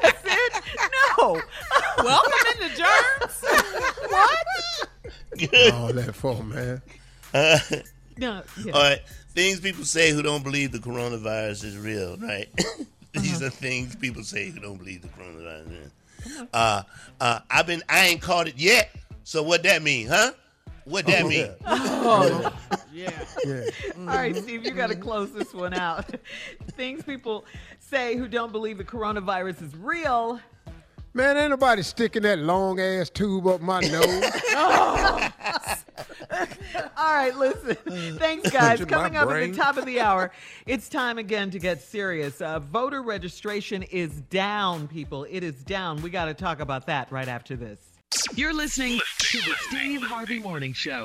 [0.02, 0.64] Yes, it.
[1.18, 1.40] No.
[1.98, 3.44] Welcome into germs.
[4.08, 5.74] what?
[5.74, 6.80] All that for, man.
[7.34, 7.58] Uh,
[8.16, 8.42] No.
[8.64, 8.72] Yeah.
[8.72, 9.00] All right.
[9.34, 12.48] Things people say who don't believe the coronavirus is real, right?
[13.12, 13.46] These Uh-huh.
[13.46, 15.90] are things people say who don't believe the coronavirus is
[16.36, 16.48] real.
[16.54, 16.82] Uh,
[17.20, 18.90] uh, I've been, I ain't caught it yet.
[19.24, 20.30] So what that mean, huh?
[20.84, 21.48] What that Oh, mean?
[21.66, 22.52] Oh,
[22.92, 23.10] yeah.
[23.44, 23.62] Yeah.
[23.98, 26.04] All right, Steve, you got to close this one out.
[26.76, 27.44] Things people
[27.88, 30.40] say who don't believe the coronavirus is real.
[31.16, 34.02] Man, ain't nobody sticking that long ass tube up my nose.
[36.96, 37.76] All right, listen.
[38.18, 38.84] Thanks, guys.
[38.84, 40.32] Coming up at the top of the hour,
[40.66, 42.40] it's time again to get serious.
[42.40, 45.24] Uh, voter registration is down, people.
[45.30, 46.02] It is down.
[46.02, 47.78] We got to talk about that right after this.
[48.34, 51.04] You're listening to the Steve Harvey Morning Show.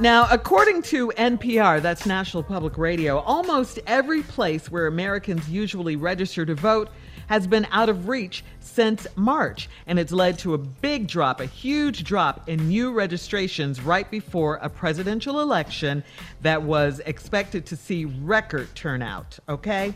[0.00, 6.46] Now, according to NPR, that's National Public Radio, almost every place where Americans usually register
[6.46, 6.88] to vote
[7.26, 11.44] has been out of reach since March, and it's led to a big drop, a
[11.44, 16.02] huge drop in new registrations right before a presidential election
[16.40, 19.92] that was expected to see record turnout, okay?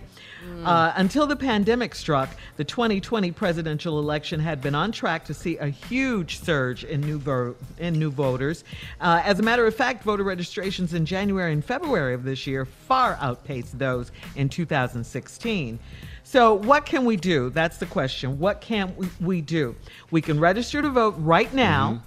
[0.64, 5.56] Uh, until the pandemic struck, the 2020 presidential election had been on track to see
[5.58, 8.64] a huge surge in new vo- in new voters.
[9.00, 12.64] Uh, as a matter of fact, voter registrations in January and February of this year
[12.64, 15.78] far outpaced those in 2016.
[16.22, 17.50] So, what can we do?
[17.50, 18.38] That's the question.
[18.38, 19.76] What can we, we do?
[20.10, 22.00] We can register to vote right now.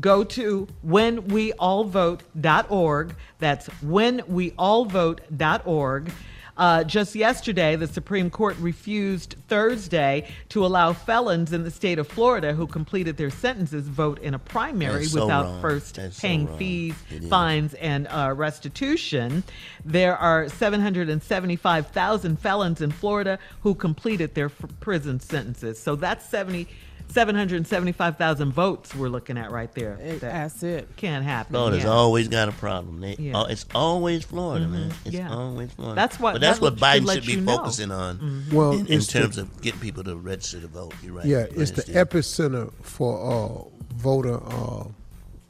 [0.00, 3.14] Go to whenweallvote.org.
[3.38, 6.12] That's whenweallvote.org.
[6.56, 12.06] Uh, just yesterday, the Supreme Court refused Thursday to allow felons in the state of
[12.08, 15.60] Florida who completed their sentences vote in a primary so without wrong.
[15.62, 16.58] first That's paying wrong.
[16.58, 17.28] fees, It is.
[17.30, 19.42] fines, and uh, restitution.
[19.84, 25.78] There are 775,000 felons in Florida who completed their f- prison sentences.
[25.78, 26.66] So that's 70.
[27.12, 29.94] 775,000 votes we're looking at right there.
[29.94, 30.96] It- That that's it.
[30.96, 31.52] can't happen.
[31.54, 31.90] Florida's yeah.
[31.90, 33.00] always got a problem.
[33.00, 33.32] They, Yeah.
[33.36, 34.92] oh, it's always Florida, man.
[35.04, 35.30] It's yeah.
[35.30, 35.94] always Florida.
[35.96, 37.56] That's what- But that's that what Biden should be know.
[37.56, 38.44] focusing on.
[38.52, 40.94] Well, in, in it's the- terms of getting people to register to vote.
[41.02, 41.26] You're right.
[41.26, 41.94] Yeah, it's the Steve.
[41.96, 44.84] epicenter for uh, voter uh,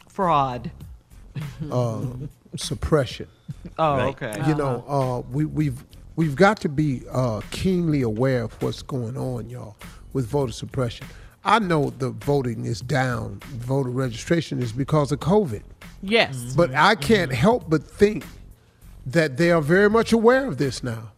[0.08, 0.70] Fraud.
[1.70, 2.00] uh,
[2.56, 3.28] suppression.
[3.78, 4.08] Oh, Right.
[4.22, 4.42] okay.
[4.48, 5.84] You know, uh, we, we've
[6.16, 9.76] we've got to be uh, keenly aware of what's going on, y'all,
[10.12, 11.06] with voter suppression.
[11.44, 15.62] I know the voting is down, voter registration is because of COVID,
[16.02, 16.36] Yes.
[16.36, 16.56] Mm-hmm.
[16.56, 17.02] but I mm-hmm.
[17.02, 18.24] can't help but think
[19.06, 21.12] that they are very much aware of this now.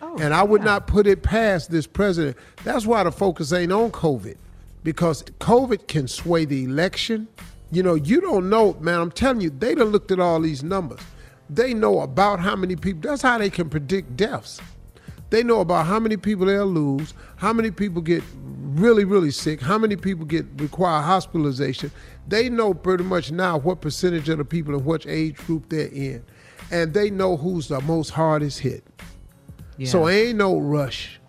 [0.00, 2.36] Oh, and I would not put it past this president.
[2.64, 4.36] That's why the focus ain't on COVID,
[4.82, 7.28] because COVID can sway the election.
[7.70, 9.00] You know, you don't know, man.
[9.00, 11.00] I'm telling you, they done looked at all these numbers.
[11.50, 13.08] They know about how many people.
[13.08, 14.60] That's how they can predict deaths.
[15.30, 19.60] They know about how many people they'll lose, how many people get really, really sick,
[19.60, 21.90] how many people get require hospitalization.
[22.28, 25.88] They know pretty much now what percentage of the people in which age group they're
[25.88, 26.24] in,
[26.70, 28.84] and they know who's the most hardest hit.
[29.84, 31.20] So ain't no rush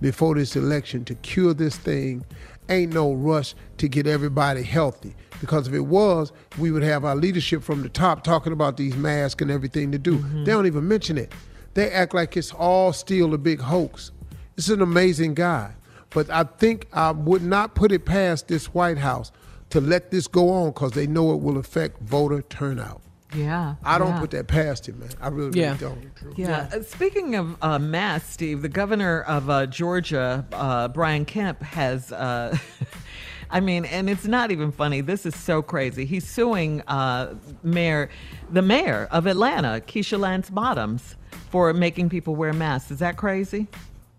[0.00, 2.24] before this election to cure this thing.
[2.70, 5.14] Ain't no rush to get everybody healthy.
[5.40, 8.96] Because if it was, we would have our leadership from the top talking about these
[8.96, 10.18] masks and everything to do.
[10.18, 10.44] Mm-hmm.
[10.44, 11.32] They don't even mention it.
[11.78, 14.10] They act like it's all still a big hoax.
[14.56, 15.74] It's an amazing guy.
[16.10, 19.30] But I think I would not put it past this White House
[19.70, 23.00] to let this go on because they know it will affect voter turnout.
[23.32, 23.76] Yeah.
[23.84, 24.18] I don't yeah.
[24.18, 25.10] put that past him, man.
[25.20, 25.66] I really, Yeah.
[25.66, 26.14] really don't.
[26.16, 26.34] Drew.
[26.36, 26.68] Yeah.
[26.72, 32.10] Uh, Speaking of uh, masks, Steve, the governor of uh, Georgia, uh, Brian Kemp, has
[32.10, 32.58] uh,
[33.50, 35.00] I mean, and it's not even funny.
[35.00, 36.06] This is so crazy.
[36.06, 38.10] He's suing uh, mayor,
[38.50, 41.14] the mayor of Atlanta, Keisha Lance Bottoms,
[41.50, 42.90] for making people wear masks.
[42.90, 43.66] Is that crazy?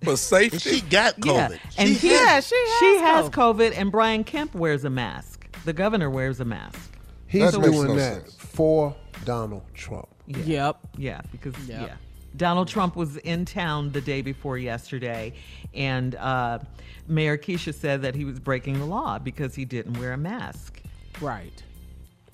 [0.04, 0.58] For safety.
[0.60, 1.60] She got Yeah, COVID.
[1.78, 3.32] and She he, had- she has she has COVID.
[3.72, 5.46] COVID, and Brian Kemp wears a mask.
[5.66, 6.80] The governor wears a mask.
[7.28, 8.34] He's That makes doing no that sense.
[8.36, 8.96] for
[9.26, 10.08] Donald Trump.
[10.28, 10.78] Yep.
[10.98, 11.82] Yeah, because Yep.
[11.82, 11.94] yeah,
[12.38, 15.34] Donald Trump was in town the day before yesterday,
[15.74, 16.60] and uh,
[17.08, 20.82] Mayor Keisha said that he was breaking the law because he didn't wear a mask.
[21.20, 21.62] Right.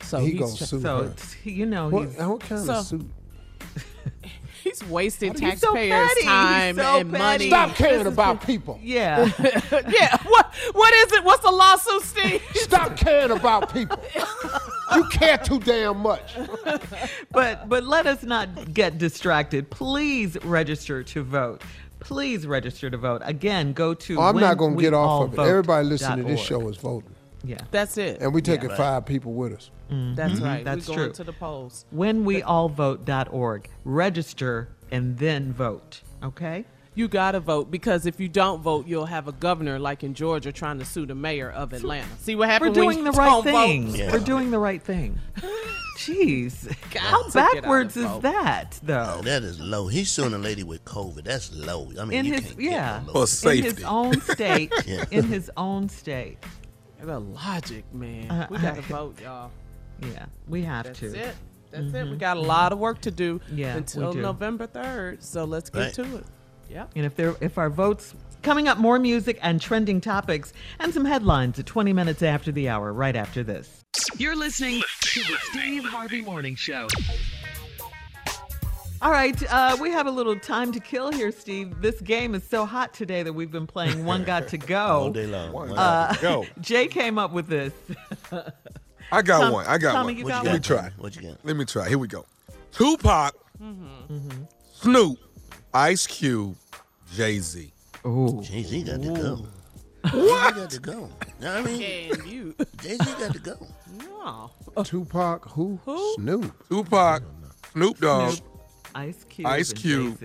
[0.01, 1.03] So He he's gonna sue So
[1.43, 1.49] her.
[1.49, 3.09] you know, What, he's, what kind So- of suit?
[4.65, 6.23] he's wasting He's so taxpayers' petty.
[6.25, 7.23] Time so and petty.
[7.23, 7.47] money.
[7.47, 8.79] Stop caring This is about people.
[8.83, 9.31] yeah.
[9.87, 10.17] yeah.
[10.23, 11.23] What what is it?
[11.23, 12.41] What's the lawsuit, Steve?
[12.55, 13.97] Stop caring about people.
[14.95, 16.33] you care too damn much.
[17.31, 19.69] but but let us not get distracted.
[19.69, 21.61] Please register to vote.
[21.99, 23.21] Please register to vote.
[23.25, 24.17] Again, go to.
[24.19, 25.41] Oh, I'm not going to get off of it.
[25.41, 27.14] Everybody listening to this show is voting.
[27.45, 27.57] Yeah.
[27.71, 28.21] That's it.
[28.21, 28.77] And we taking Right.
[28.77, 29.71] five people with us.
[29.91, 30.15] Mm-hmm.
[30.15, 30.43] That's mm-hmm.
[30.43, 30.65] right.
[30.65, 31.15] That's We're going true.
[31.15, 31.85] to the polls.
[31.91, 33.69] When we all vote.org.
[33.83, 36.01] Register and then vote.
[36.23, 36.65] Okay?
[36.97, 40.53] You gotta vote because if you don't vote, you'll have a governor like in Georgia
[40.53, 42.07] trying to sue the mayor of Atlanta.
[42.19, 42.77] See what happens?
[42.77, 42.85] We're happened?
[42.87, 43.95] when doing the right thing.
[43.95, 44.11] Yeah.
[44.13, 45.19] We're doing the right thing.
[45.97, 46.67] Jeez.
[46.95, 49.15] How to get out backwards is that, though?
[49.17, 49.87] Oh, that is low.
[49.87, 51.23] He's suing a lady with COVID.
[51.23, 51.89] That's low.
[51.99, 53.55] I mean, In you his can't yeah, get no For lower.
[53.55, 55.05] in his own state, Yeah.
[55.11, 56.37] in his own state.
[57.01, 58.31] The logic, man.
[58.31, 59.51] Uh, we gotta I- vote, y'all.
[60.01, 61.09] Yeah, we have That's to.
[61.09, 61.35] That's it.
[61.71, 62.07] That's it.
[62.09, 64.21] We got a lot of work to do Yeah, until do.
[64.21, 65.23] November third.
[65.23, 65.93] So let's get Right.
[65.95, 66.25] to it.
[66.69, 66.87] Yeah.
[66.95, 71.05] And if there, if our votes coming up, more music and trending topics and some
[71.05, 72.91] headlines at 20 minutes after the hour.
[72.93, 73.83] Right after this.
[74.17, 76.87] You're listening to the Steve Harvey Morning Show.
[79.05, 81.79] All right, uh, we have a little time to kill here, Steve.
[81.79, 84.77] This game is so hot today that we've been playing One Got to Go.
[84.87, 85.51] all day long.
[85.51, 86.43] One Uh, Go.
[86.59, 87.71] Jay came up with this.
[89.11, 89.67] I got Tom- one.
[89.67, 90.17] I got Tommy, one.
[90.17, 90.91] you What got you Let me try.
[90.97, 91.37] What you got?
[91.45, 91.87] Let me try.
[91.87, 92.25] Here we go.
[92.71, 94.43] Tupac, Mm-hmm.
[94.73, 95.19] Snoop,
[95.71, 96.55] Ice Cube,
[97.13, 97.71] Jay Z.
[98.07, 98.41] Ooh.
[98.43, 99.45] Jay Z got to go.
[100.17, 100.55] What?
[100.55, 100.93] Jay Z got to go.
[100.95, 101.07] Know
[101.39, 102.55] what I mean, And you.
[102.81, 103.67] Jay Z got to go.
[103.99, 104.83] No.
[104.83, 105.79] Tupac, who?
[106.15, 106.51] Snoop.
[106.69, 107.21] Tupac,
[107.71, 108.43] Snoop Dogg, Snoop,
[108.95, 109.47] Ice Cube.
[109.47, 110.19] Ice Cube.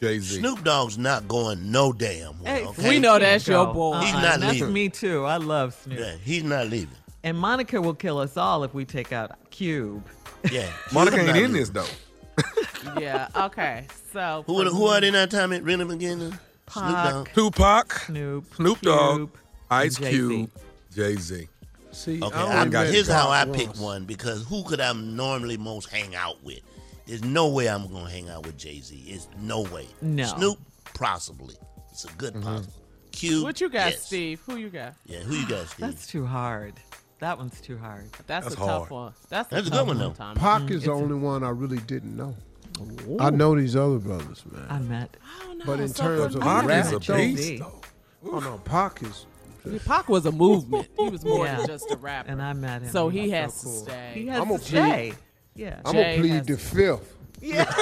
[0.00, 0.40] Jay-Z.
[0.40, 2.52] Snoop Dogg's not going no damn well.
[2.54, 2.88] Hey, okay?
[2.88, 4.00] We know that's your boy.
[4.00, 4.72] He's Uh-uh, not That's leaving.
[4.72, 5.24] me too.
[5.24, 5.98] I love Snoop.
[5.98, 6.96] Yeah, he's not leaving.
[7.22, 10.04] And Monica will kill us all if we take out Cube.
[10.50, 11.86] Yeah, Monica ain't in this though.
[12.98, 13.28] yeah.
[13.36, 13.86] Okay.
[14.12, 15.26] So Who, are- who are they now?
[15.26, 16.38] Tommy, read them again.
[16.70, 17.28] Snoop Dogg.
[17.34, 19.36] Tupac, Snoop, Snoop Dogg, Cube,
[19.70, 20.10] Ice Jay-Z.
[20.10, 20.50] Cube,
[20.94, 21.48] Jay Z.
[21.92, 22.86] See, Okay, I I got.
[22.88, 26.60] Here's how I pick one because who could I normally most hang out with?
[27.06, 29.04] There's no way I'm gonna hang out with Jay Z.
[29.06, 29.86] It's no way.
[30.00, 30.24] No.
[30.24, 30.58] Snoop,
[30.94, 31.56] possibly.
[31.90, 32.44] It's a good mm-hmm.
[32.44, 32.72] possible.
[33.12, 33.44] Cube.
[33.44, 34.06] what you got, yes.
[34.06, 34.40] Steve?
[34.46, 34.94] Who you got?
[35.06, 35.86] Yeah, who you got, Steve?
[35.86, 36.74] That's too hard.
[37.20, 38.10] That one's too hard.
[38.26, 38.90] That's, That's a tough hard.
[38.90, 39.14] one.
[39.28, 40.12] That's, That's a tough good one, though.
[40.12, 40.40] Tommy.
[40.40, 40.72] Pac mm-hmm.
[40.72, 42.34] is the it's a- only one I really didn't know.
[43.20, 44.66] I know these other brothers, man.
[44.68, 45.16] I met.
[45.22, 45.64] I don't know.
[45.64, 47.80] But in So terms of Pac rap, is a though, beast though.
[48.32, 49.26] Oh no, Pac is.
[49.86, 50.88] Pac was a movement.
[50.98, 51.58] He was more Yeah.
[51.58, 52.30] than just a rapper.
[52.30, 52.90] And I met him.
[52.90, 53.84] so he has so to cool.
[53.84, 54.12] stay.
[54.14, 55.14] He has I'm to a plead- stay.
[55.54, 55.80] Yeah.
[55.84, 57.10] I'm Jay gonna plead has the fifth.
[57.40, 57.64] Yeah.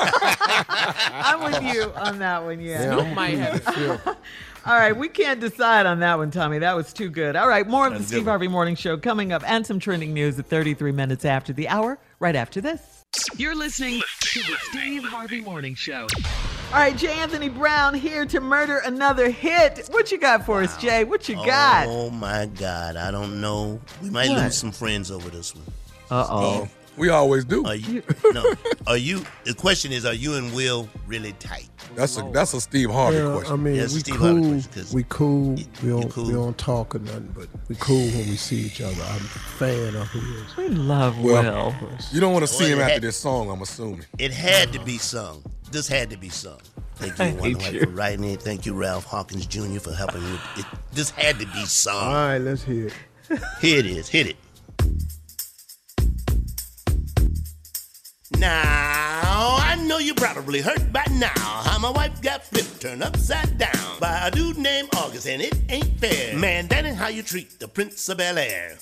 [0.69, 2.61] I'm with you on that one.
[2.61, 2.83] Yeah.
[2.85, 3.73] Yeah, I'm gonna might plead have- the
[4.05, 4.17] fifth.
[4.65, 6.61] All right, we can't decide on that one, Tommy.
[6.61, 7.35] That was too good.
[7.35, 8.31] All right, more of the That's a Steve one.
[8.31, 11.99] Harvey Morning Show coming up and some trending news at 33 minutes after the hour,
[12.21, 13.03] right after this.
[13.37, 16.07] You're listening to the Steve Harvey Morning Show.
[16.73, 19.89] All right, Jay Anthony Brown here to murder another hit.
[19.91, 21.03] What you got for us, Jay?
[21.03, 21.89] What you got?
[21.89, 23.81] Oh my God, I don't know.
[24.01, 24.45] We might What?
[24.45, 25.65] lose some friends over this one.
[26.09, 26.69] Uh oh.
[26.97, 27.65] We always do.
[27.65, 28.03] Are you?
[28.33, 28.55] no.
[28.87, 29.25] Are you?
[29.45, 31.69] The question is, are you and Will really tight?
[31.95, 34.95] That's a that's a Steve Harvey Yeah, I mean, Yes, we Steve Harvey cool.
[34.95, 35.55] We cool.
[35.55, 36.11] We don't.
[36.11, 36.27] cool.
[36.27, 39.03] We don't talk or nothing, but we cool when we see each other.
[39.03, 39.21] I'm a
[39.59, 40.57] fan of his.
[40.57, 41.43] We love Well,
[41.81, 41.97] Will.
[42.13, 44.05] You don't want to see Well, him it after this song, I'm assuming.
[44.19, 45.43] It had to be sung.
[45.71, 46.61] This had to be sung.
[46.97, 47.81] Thank you, I Wonder White, you.
[47.81, 48.43] for writing it.
[48.43, 49.79] Thank you, Ralph Hawkins Jr.
[49.81, 50.39] for helping me.
[50.59, 51.95] It, this had to be sung.
[51.97, 52.95] All right, let's hear it.
[53.61, 54.09] Here it is.
[54.09, 54.37] Hit it.
[58.39, 63.59] Now, I know you're probably heard by now how my wife got flipped, turned upside
[63.59, 66.37] down by a dude named August, and it ain't fair.
[66.37, 68.77] Man, that ain't how you treat the Prince of Bel Air.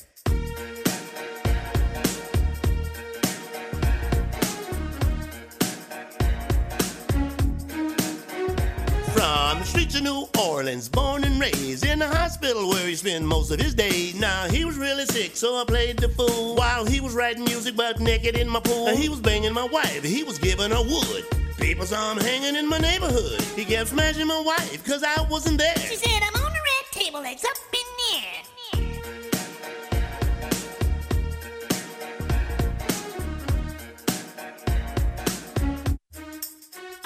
[9.13, 13.25] From the streets of New Orleans, born and raised in the hospital where he spent
[13.25, 14.15] most of his days.
[14.15, 17.75] Now he was really sick, so I played the fool while he was writing music
[17.77, 18.89] butt naked in my pool.
[18.95, 21.25] He was banging my wife, he was giving her wood.
[21.59, 23.43] People saw him hanging in my neighborhood.
[23.57, 25.77] He kept smashing my wife, cause I wasn't there.
[25.77, 28.40] She said, I'm on the red table, legs up in the air.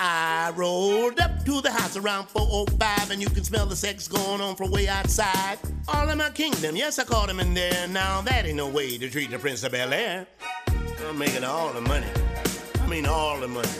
[0.06, 4.42] I rolled up to the house around 405, and you can smell the sex going
[4.42, 5.56] on from way outside.
[5.88, 7.88] All in my kingdom, yes, I caught him in there.
[7.88, 10.26] Now that ain't no way to treat the Prince of Bel Air.
[11.08, 12.06] I'm making all the money.
[12.82, 13.70] I mean, all the money.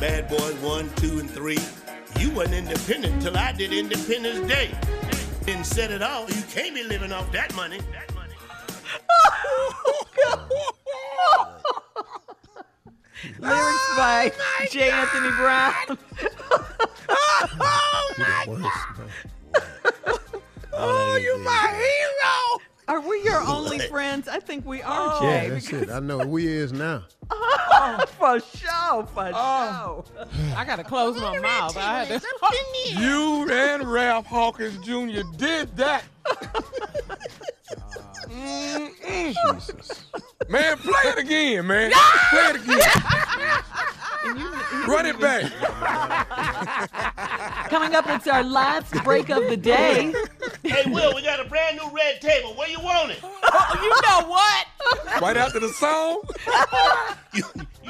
[0.00, 1.58] Bad Boys 1, 2, and 3.
[2.18, 4.70] You wasn't independent till I did Independence Day.
[5.44, 6.26] Didn't set it all.
[6.30, 7.80] You can't be living off that money.
[9.42, 10.60] Oh, that money.
[13.38, 14.32] Lyrics oh by
[14.70, 14.90] J.
[14.90, 15.98] Anthony Brown.
[17.62, 20.20] Oh, my God.
[20.72, 22.60] oh, you my hero.
[22.88, 24.28] Are we your only friends?
[24.28, 25.24] I think we are, oh.
[25.24, 25.48] Yeah, Jay.
[25.50, 25.90] that's because- it.
[25.90, 27.04] I know we is now.
[27.30, 30.04] Oh, for sure, for Oh.
[30.14, 30.26] sure.
[30.56, 31.76] I gotta close my mouth.
[31.76, 33.00] I had to.
[33.00, 35.22] You and Ralph Hawkins Jr.
[35.36, 36.04] did that.
[38.28, 39.34] Mm-mm.
[40.50, 41.92] Man, play it again, man.
[42.30, 42.80] Play it again.
[44.88, 45.44] Run it back.
[47.68, 50.12] Coming up, it's our last break of the day.
[50.64, 52.54] Hey, Will, we got a brand new red table.
[52.54, 53.20] Where you want it?
[53.22, 55.22] Oh, you know what?
[55.22, 56.22] Right after the song.
[57.32, 57.44] You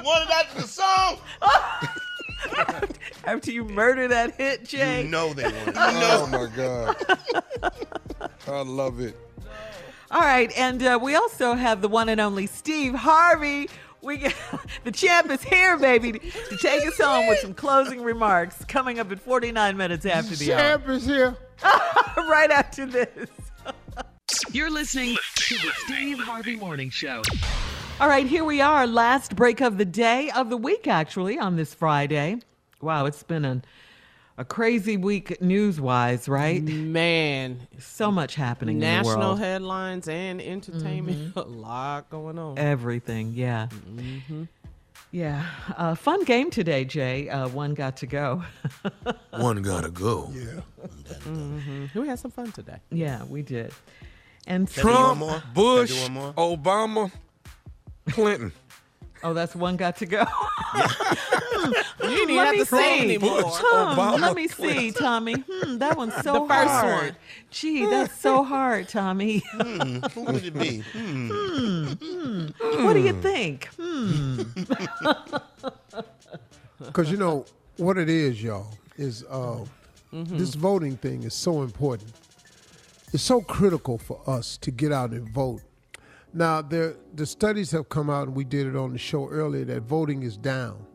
[0.04, 1.18] want it after the song?
[3.24, 5.02] After you murder that hit, Jay.
[5.02, 5.74] You know they want it.
[5.76, 6.38] Oh know.
[6.38, 6.96] my God.
[8.48, 9.14] I love it.
[10.10, 13.68] All right, and uh, we also have the one and only Steve Harvey.
[14.02, 14.34] We get,
[14.84, 18.64] the champ is here, baby, to take us home with some closing remarks.
[18.64, 20.58] Coming up at 49 minutes after the hour.
[20.58, 21.36] Champ is here.
[21.62, 23.28] right after this.
[24.52, 27.22] You're listening to the Steve Harvey Morning Show.
[28.00, 31.54] All right, here we are, last break of the day of the week, actually, on
[31.54, 32.38] this Friday.
[32.80, 33.64] Wow, it's been an,
[34.40, 36.62] a crazy week news-wise, right?
[36.62, 39.38] Man, So much happening in the national world.
[39.38, 41.32] headlines and entertainment.
[41.36, 42.56] A lot going on.
[42.58, 43.68] Everything, yeah.
[43.70, 44.44] Mm-hmm.
[45.12, 45.44] Yeah.
[45.76, 47.28] Uh, fun game today, Jay.
[47.28, 48.42] Uh, one got to go.
[49.30, 50.30] One gotta go.
[50.32, 50.60] Yeah.
[51.24, 52.78] hmm We had some fun today.
[52.90, 53.72] yeah, we did.
[54.46, 55.54] And Can I do one Trump.
[55.54, 56.56] Bush, Can I do one more?
[56.56, 57.12] Obama,
[58.10, 58.52] Clinton.
[59.22, 60.24] Oh, that's one got to go.
[62.02, 63.00] You didn't Let have me to see.
[63.02, 63.42] anymore.
[63.44, 65.34] Hmm, Obama, let me see, Tommy.
[65.48, 67.02] Hmm, that one's so The first hard.
[67.04, 67.16] one.
[67.50, 69.42] Gee, that's so hard, Tommy.
[69.52, 70.78] Hmm, who would it be?
[70.92, 72.46] Hmm.
[72.84, 73.68] what do you think?
[73.78, 74.42] Hmm.
[76.78, 77.44] Because you know
[77.76, 79.64] what it is, y'all, is uh,
[80.12, 80.38] Mm-hmm.
[80.38, 82.10] this voting thing is so important.
[83.12, 85.60] It's so critical for us to get out and vote.
[86.32, 89.64] Now, there, the studies have come out, and we did it on the show earlier,
[89.64, 90.86] that voting is down.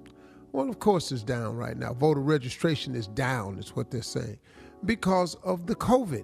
[0.53, 1.93] Well, of course, it's down right now.
[1.93, 4.37] Voter registration is down, is what they're saying,
[4.85, 6.23] because of the COVID.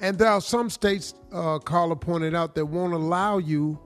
[0.00, 3.78] And there are some states, uh, Carla pointed out, that won't allow you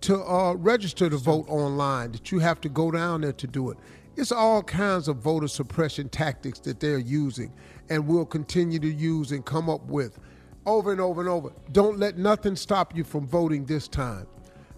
[0.00, 3.70] to uh, register to vote online, that you have to go down there to do
[3.70, 3.76] it.
[4.16, 7.52] It's all kinds of voter suppression tactics that they're using
[7.88, 10.18] and will continue to use and come up with
[10.66, 11.52] over and over and over.
[11.72, 14.26] Don't let nothing stop you from voting this time.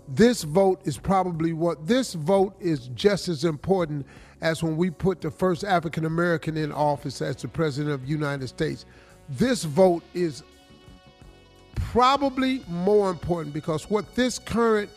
[0.08, 4.06] This vote is probably what this vote is just as important
[4.40, 8.08] as when we put the first African American in office as the president of the
[8.08, 8.84] United States.
[9.28, 10.42] This vote is
[11.74, 14.90] probably more important because what this current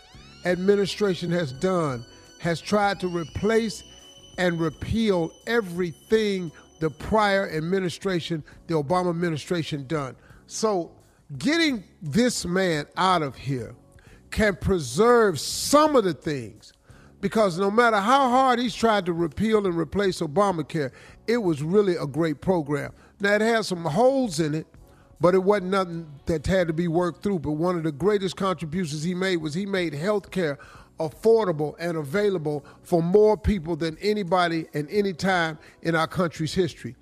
[0.46, 2.06] administration has done
[2.40, 3.84] has tried to replace
[4.38, 10.16] and repeal everything the prior administration, the Obama administration, done.
[10.48, 10.92] So
[11.38, 13.76] getting this man out of here
[14.32, 16.74] can preserve some of the things
[17.22, 20.92] because no matter how hard he's tried to repeal and replace Obamacare,
[21.28, 22.92] it was really a great program.
[23.20, 24.68] Now it has some holes in it,
[25.20, 27.40] but it wasn't nothing that had to be worked through.
[27.40, 30.60] But one of the greatest contributions he made was he made health care
[31.00, 36.96] affordable and available for more people than anybody and any time in our country's history.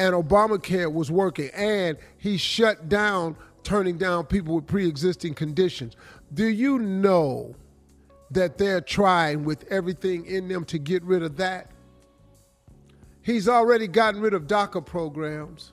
[0.00, 5.94] And Obamacare was working, and he shut down turning down people with pre existing conditions.
[6.32, 7.54] Do you know
[8.30, 11.70] that they're trying with everything in them to get rid of that?
[13.20, 15.72] He's already gotten rid of DACA programs.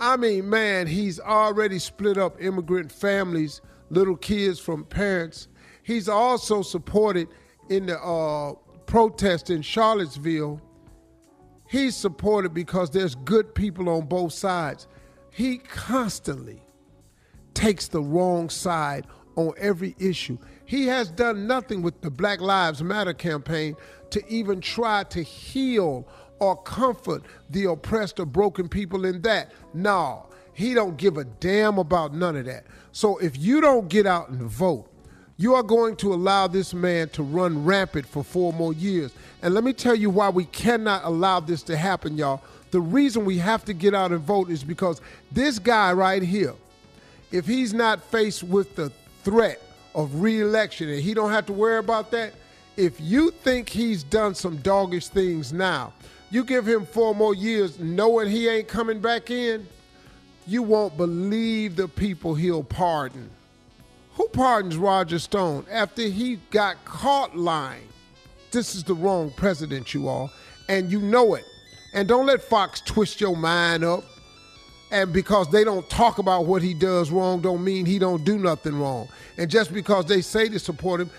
[0.00, 5.48] I mean, man, he's already split up immigrant families, little kids from parents.
[5.82, 7.28] He's also supported
[7.68, 8.54] in the uh,
[8.86, 10.60] protest in Charlottesville.
[11.72, 14.86] He's supported because there's good people on both sides.
[15.30, 16.62] He constantly
[17.54, 20.36] takes the wrong side on every issue.
[20.66, 23.74] He has done nothing with the Black Lives Matter campaign
[24.10, 26.06] to even try to heal
[26.40, 29.52] or comfort the oppressed or broken people in that.
[29.72, 32.66] No, he don't give a damn about none of that.
[32.90, 34.91] So if you don't get out and vote,
[35.42, 39.12] You are going to allow this man to run rampant for four more years.
[39.42, 42.44] And let me tell you why we cannot allow this to happen, y'all.
[42.70, 45.00] The reason we have to get out and vote is because
[45.32, 46.54] this guy right here,
[47.32, 48.92] if he's not faced with the
[49.24, 49.60] threat
[49.96, 52.34] of reelection and he don't have to worry about that,
[52.76, 55.92] if you think he's done some doggish things now,
[56.30, 59.66] you give him four more years knowing he ain't coming back in,
[60.46, 63.28] you won't believe the people he'll pardon.
[64.14, 67.88] Who pardons Roger Stone after he got caught lying?
[68.50, 70.30] This is the wrong president, you all,
[70.68, 71.44] and you know it.
[71.94, 74.04] And don't let Fox twist your mind up.
[74.90, 78.38] And because they don't talk about what he does wrong, don't mean he don't do
[78.38, 79.08] nothing wrong.
[79.38, 81.10] And just because they say they support him,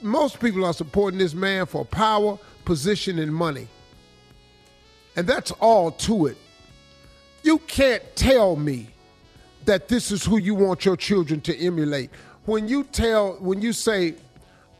[0.00, 3.68] most people are supporting this man for power, position, and money.
[5.14, 6.38] And that's all to it.
[7.42, 8.88] You can't tell me
[9.64, 12.10] that this is who you want your children to emulate.
[12.44, 14.14] When you tell, when you say,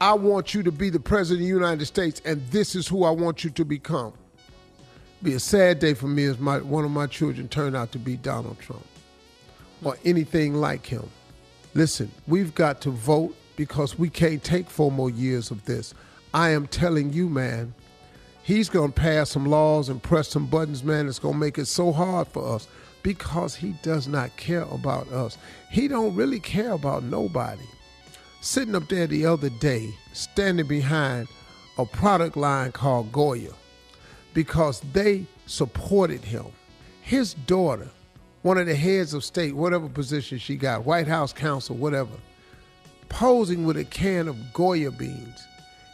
[0.00, 3.04] I want you to be the president of the United States and this is who
[3.04, 4.12] I want you to become.
[5.22, 7.98] Be a sad day for me if my one of my children turned out to
[7.98, 8.84] be Donald Trump
[9.84, 11.08] or anything like him.
[11.74, 15.94] Listen, we've got to vote because we can't take four more years of this.
[16.34, 17.72] I am telling you, man,
[18.42, 21.06] he's going to pass some laws and press some buttons, man.
[21.06, 22.66] It's going to make it so hard for us
[23.02, 25.38] because he does not care about us.
[25.70, 27.62] He don't really care about nobody.
[28.40, 31.28] Sitting up there the other day, standing behind
[31.78, 33.52] a product line called Goya
[34.34, 36.46] because they supported him.
[37.02, 37.88] His daughter,
[38.42, 42.16] one of the heads of state, whatever position she got, White House counsel, whatever,
[43.08, 45.46] posing with a can of Goya beans.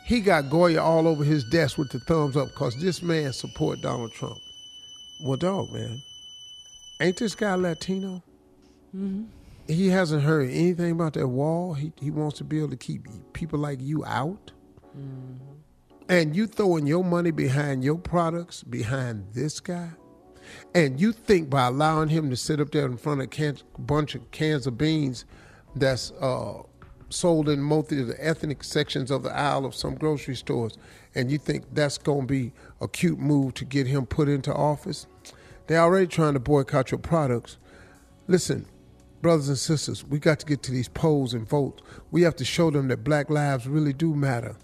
[0.04, 3.82] He got Goya all over his desk with the thumbs up because this man support
[3.82, 4.38] Donald Trump.
[5.20, 6.00] Well, dog, man,
[7.00, 8.22] ain't this guy Latino?
[8.94, 9.24] Mm-hmm.
[9.66, 11.74] He hasn't heard anything about that wall.
[11.74, 14.52] He, he wants to be able to keep people like you out.
[16.08, 19.90] And you throwing your money behind your products, behind this guy,
[20.74, 23.58] and you think by allowing him to sit up there in front of a can,
[23.78, 25.26] bunch of cans of beans
[25.76, 26.62] that's uh,
[27.10, 30.78] sold in most of the ethnic sections of the aisle of some grocery stores,
[31.14, 34.52] and you think that's going to be a cute move to get him put into
[34.52, 35.06] office?
[35.68, 37.58] They're already trying to boycott your products.
[38.26, 38.64] Listen,
[39.20, 41.82] brothers and sisters, we got to get to these polls and vote.
[42.10, 44.56] We have to show them that black lives really do matter.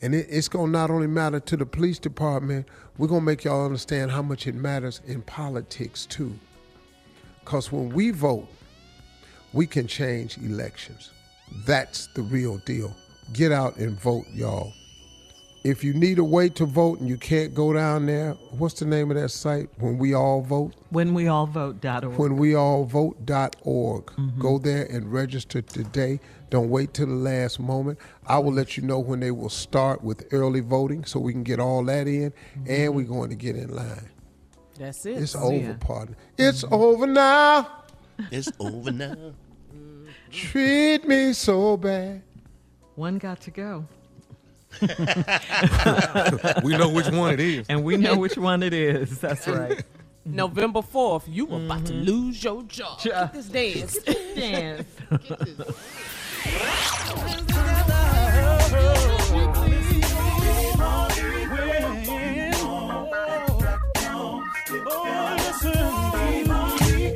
[0.00, 3.26] And it, it's going to not only matter to the police department, we're going to
[3.26, 6.38] make y'all understand how much it matters in politics too.
[7.40, 8.46] Because when we vote,
[9.52, 11.10] we can change elections.
[11.66, 12.94] That's the real deal.
[13.32, 14.72] Get out and vote, y'all.
[15.64, 18.84] If you need a way to vote and you can't go down there, what's the
[18.84, 19.70] name of that site?
[19.78, 20.74] When we all vote?
[20.90, 22.16] when we all vote Whenweallvote.org.
[22.16, 24.06] whenweallvote.org.
[24.06, 24.40] Mm-hmm.
[24.40, 26.20] Go there and register today.
[26.50, 27.98] Don't wait till the last moment.
[28.26, 31.42] I will let you know when they will start with early voting so we can
[31.42, 32.64] get all that in mm-hmm.
[32.68, 34.10] and we're going to get in line.
[34.78, 35.16] That's it.
[35.16, 36.14] It's over, partner.
[36.36, 36.48] Mm-hmm.
[36.48, 37.84] It's over now.
[38.30, 39.32] It's over now.
[40.30, 42.22] Treat me so bad.
[42.96, 43.86] One got to go.
[46.62, 47.66] we know which one it is.
[47.68, 49.18] And we know which one it is.
[49.18, 49.82] That's right.
[50.24, 52.02] November 4th, you were about to mm-hmm.
[52.04, 53.02] lose your job.
[53.02, 53.98] Get this dance.
[54.34, 54.86] Dance.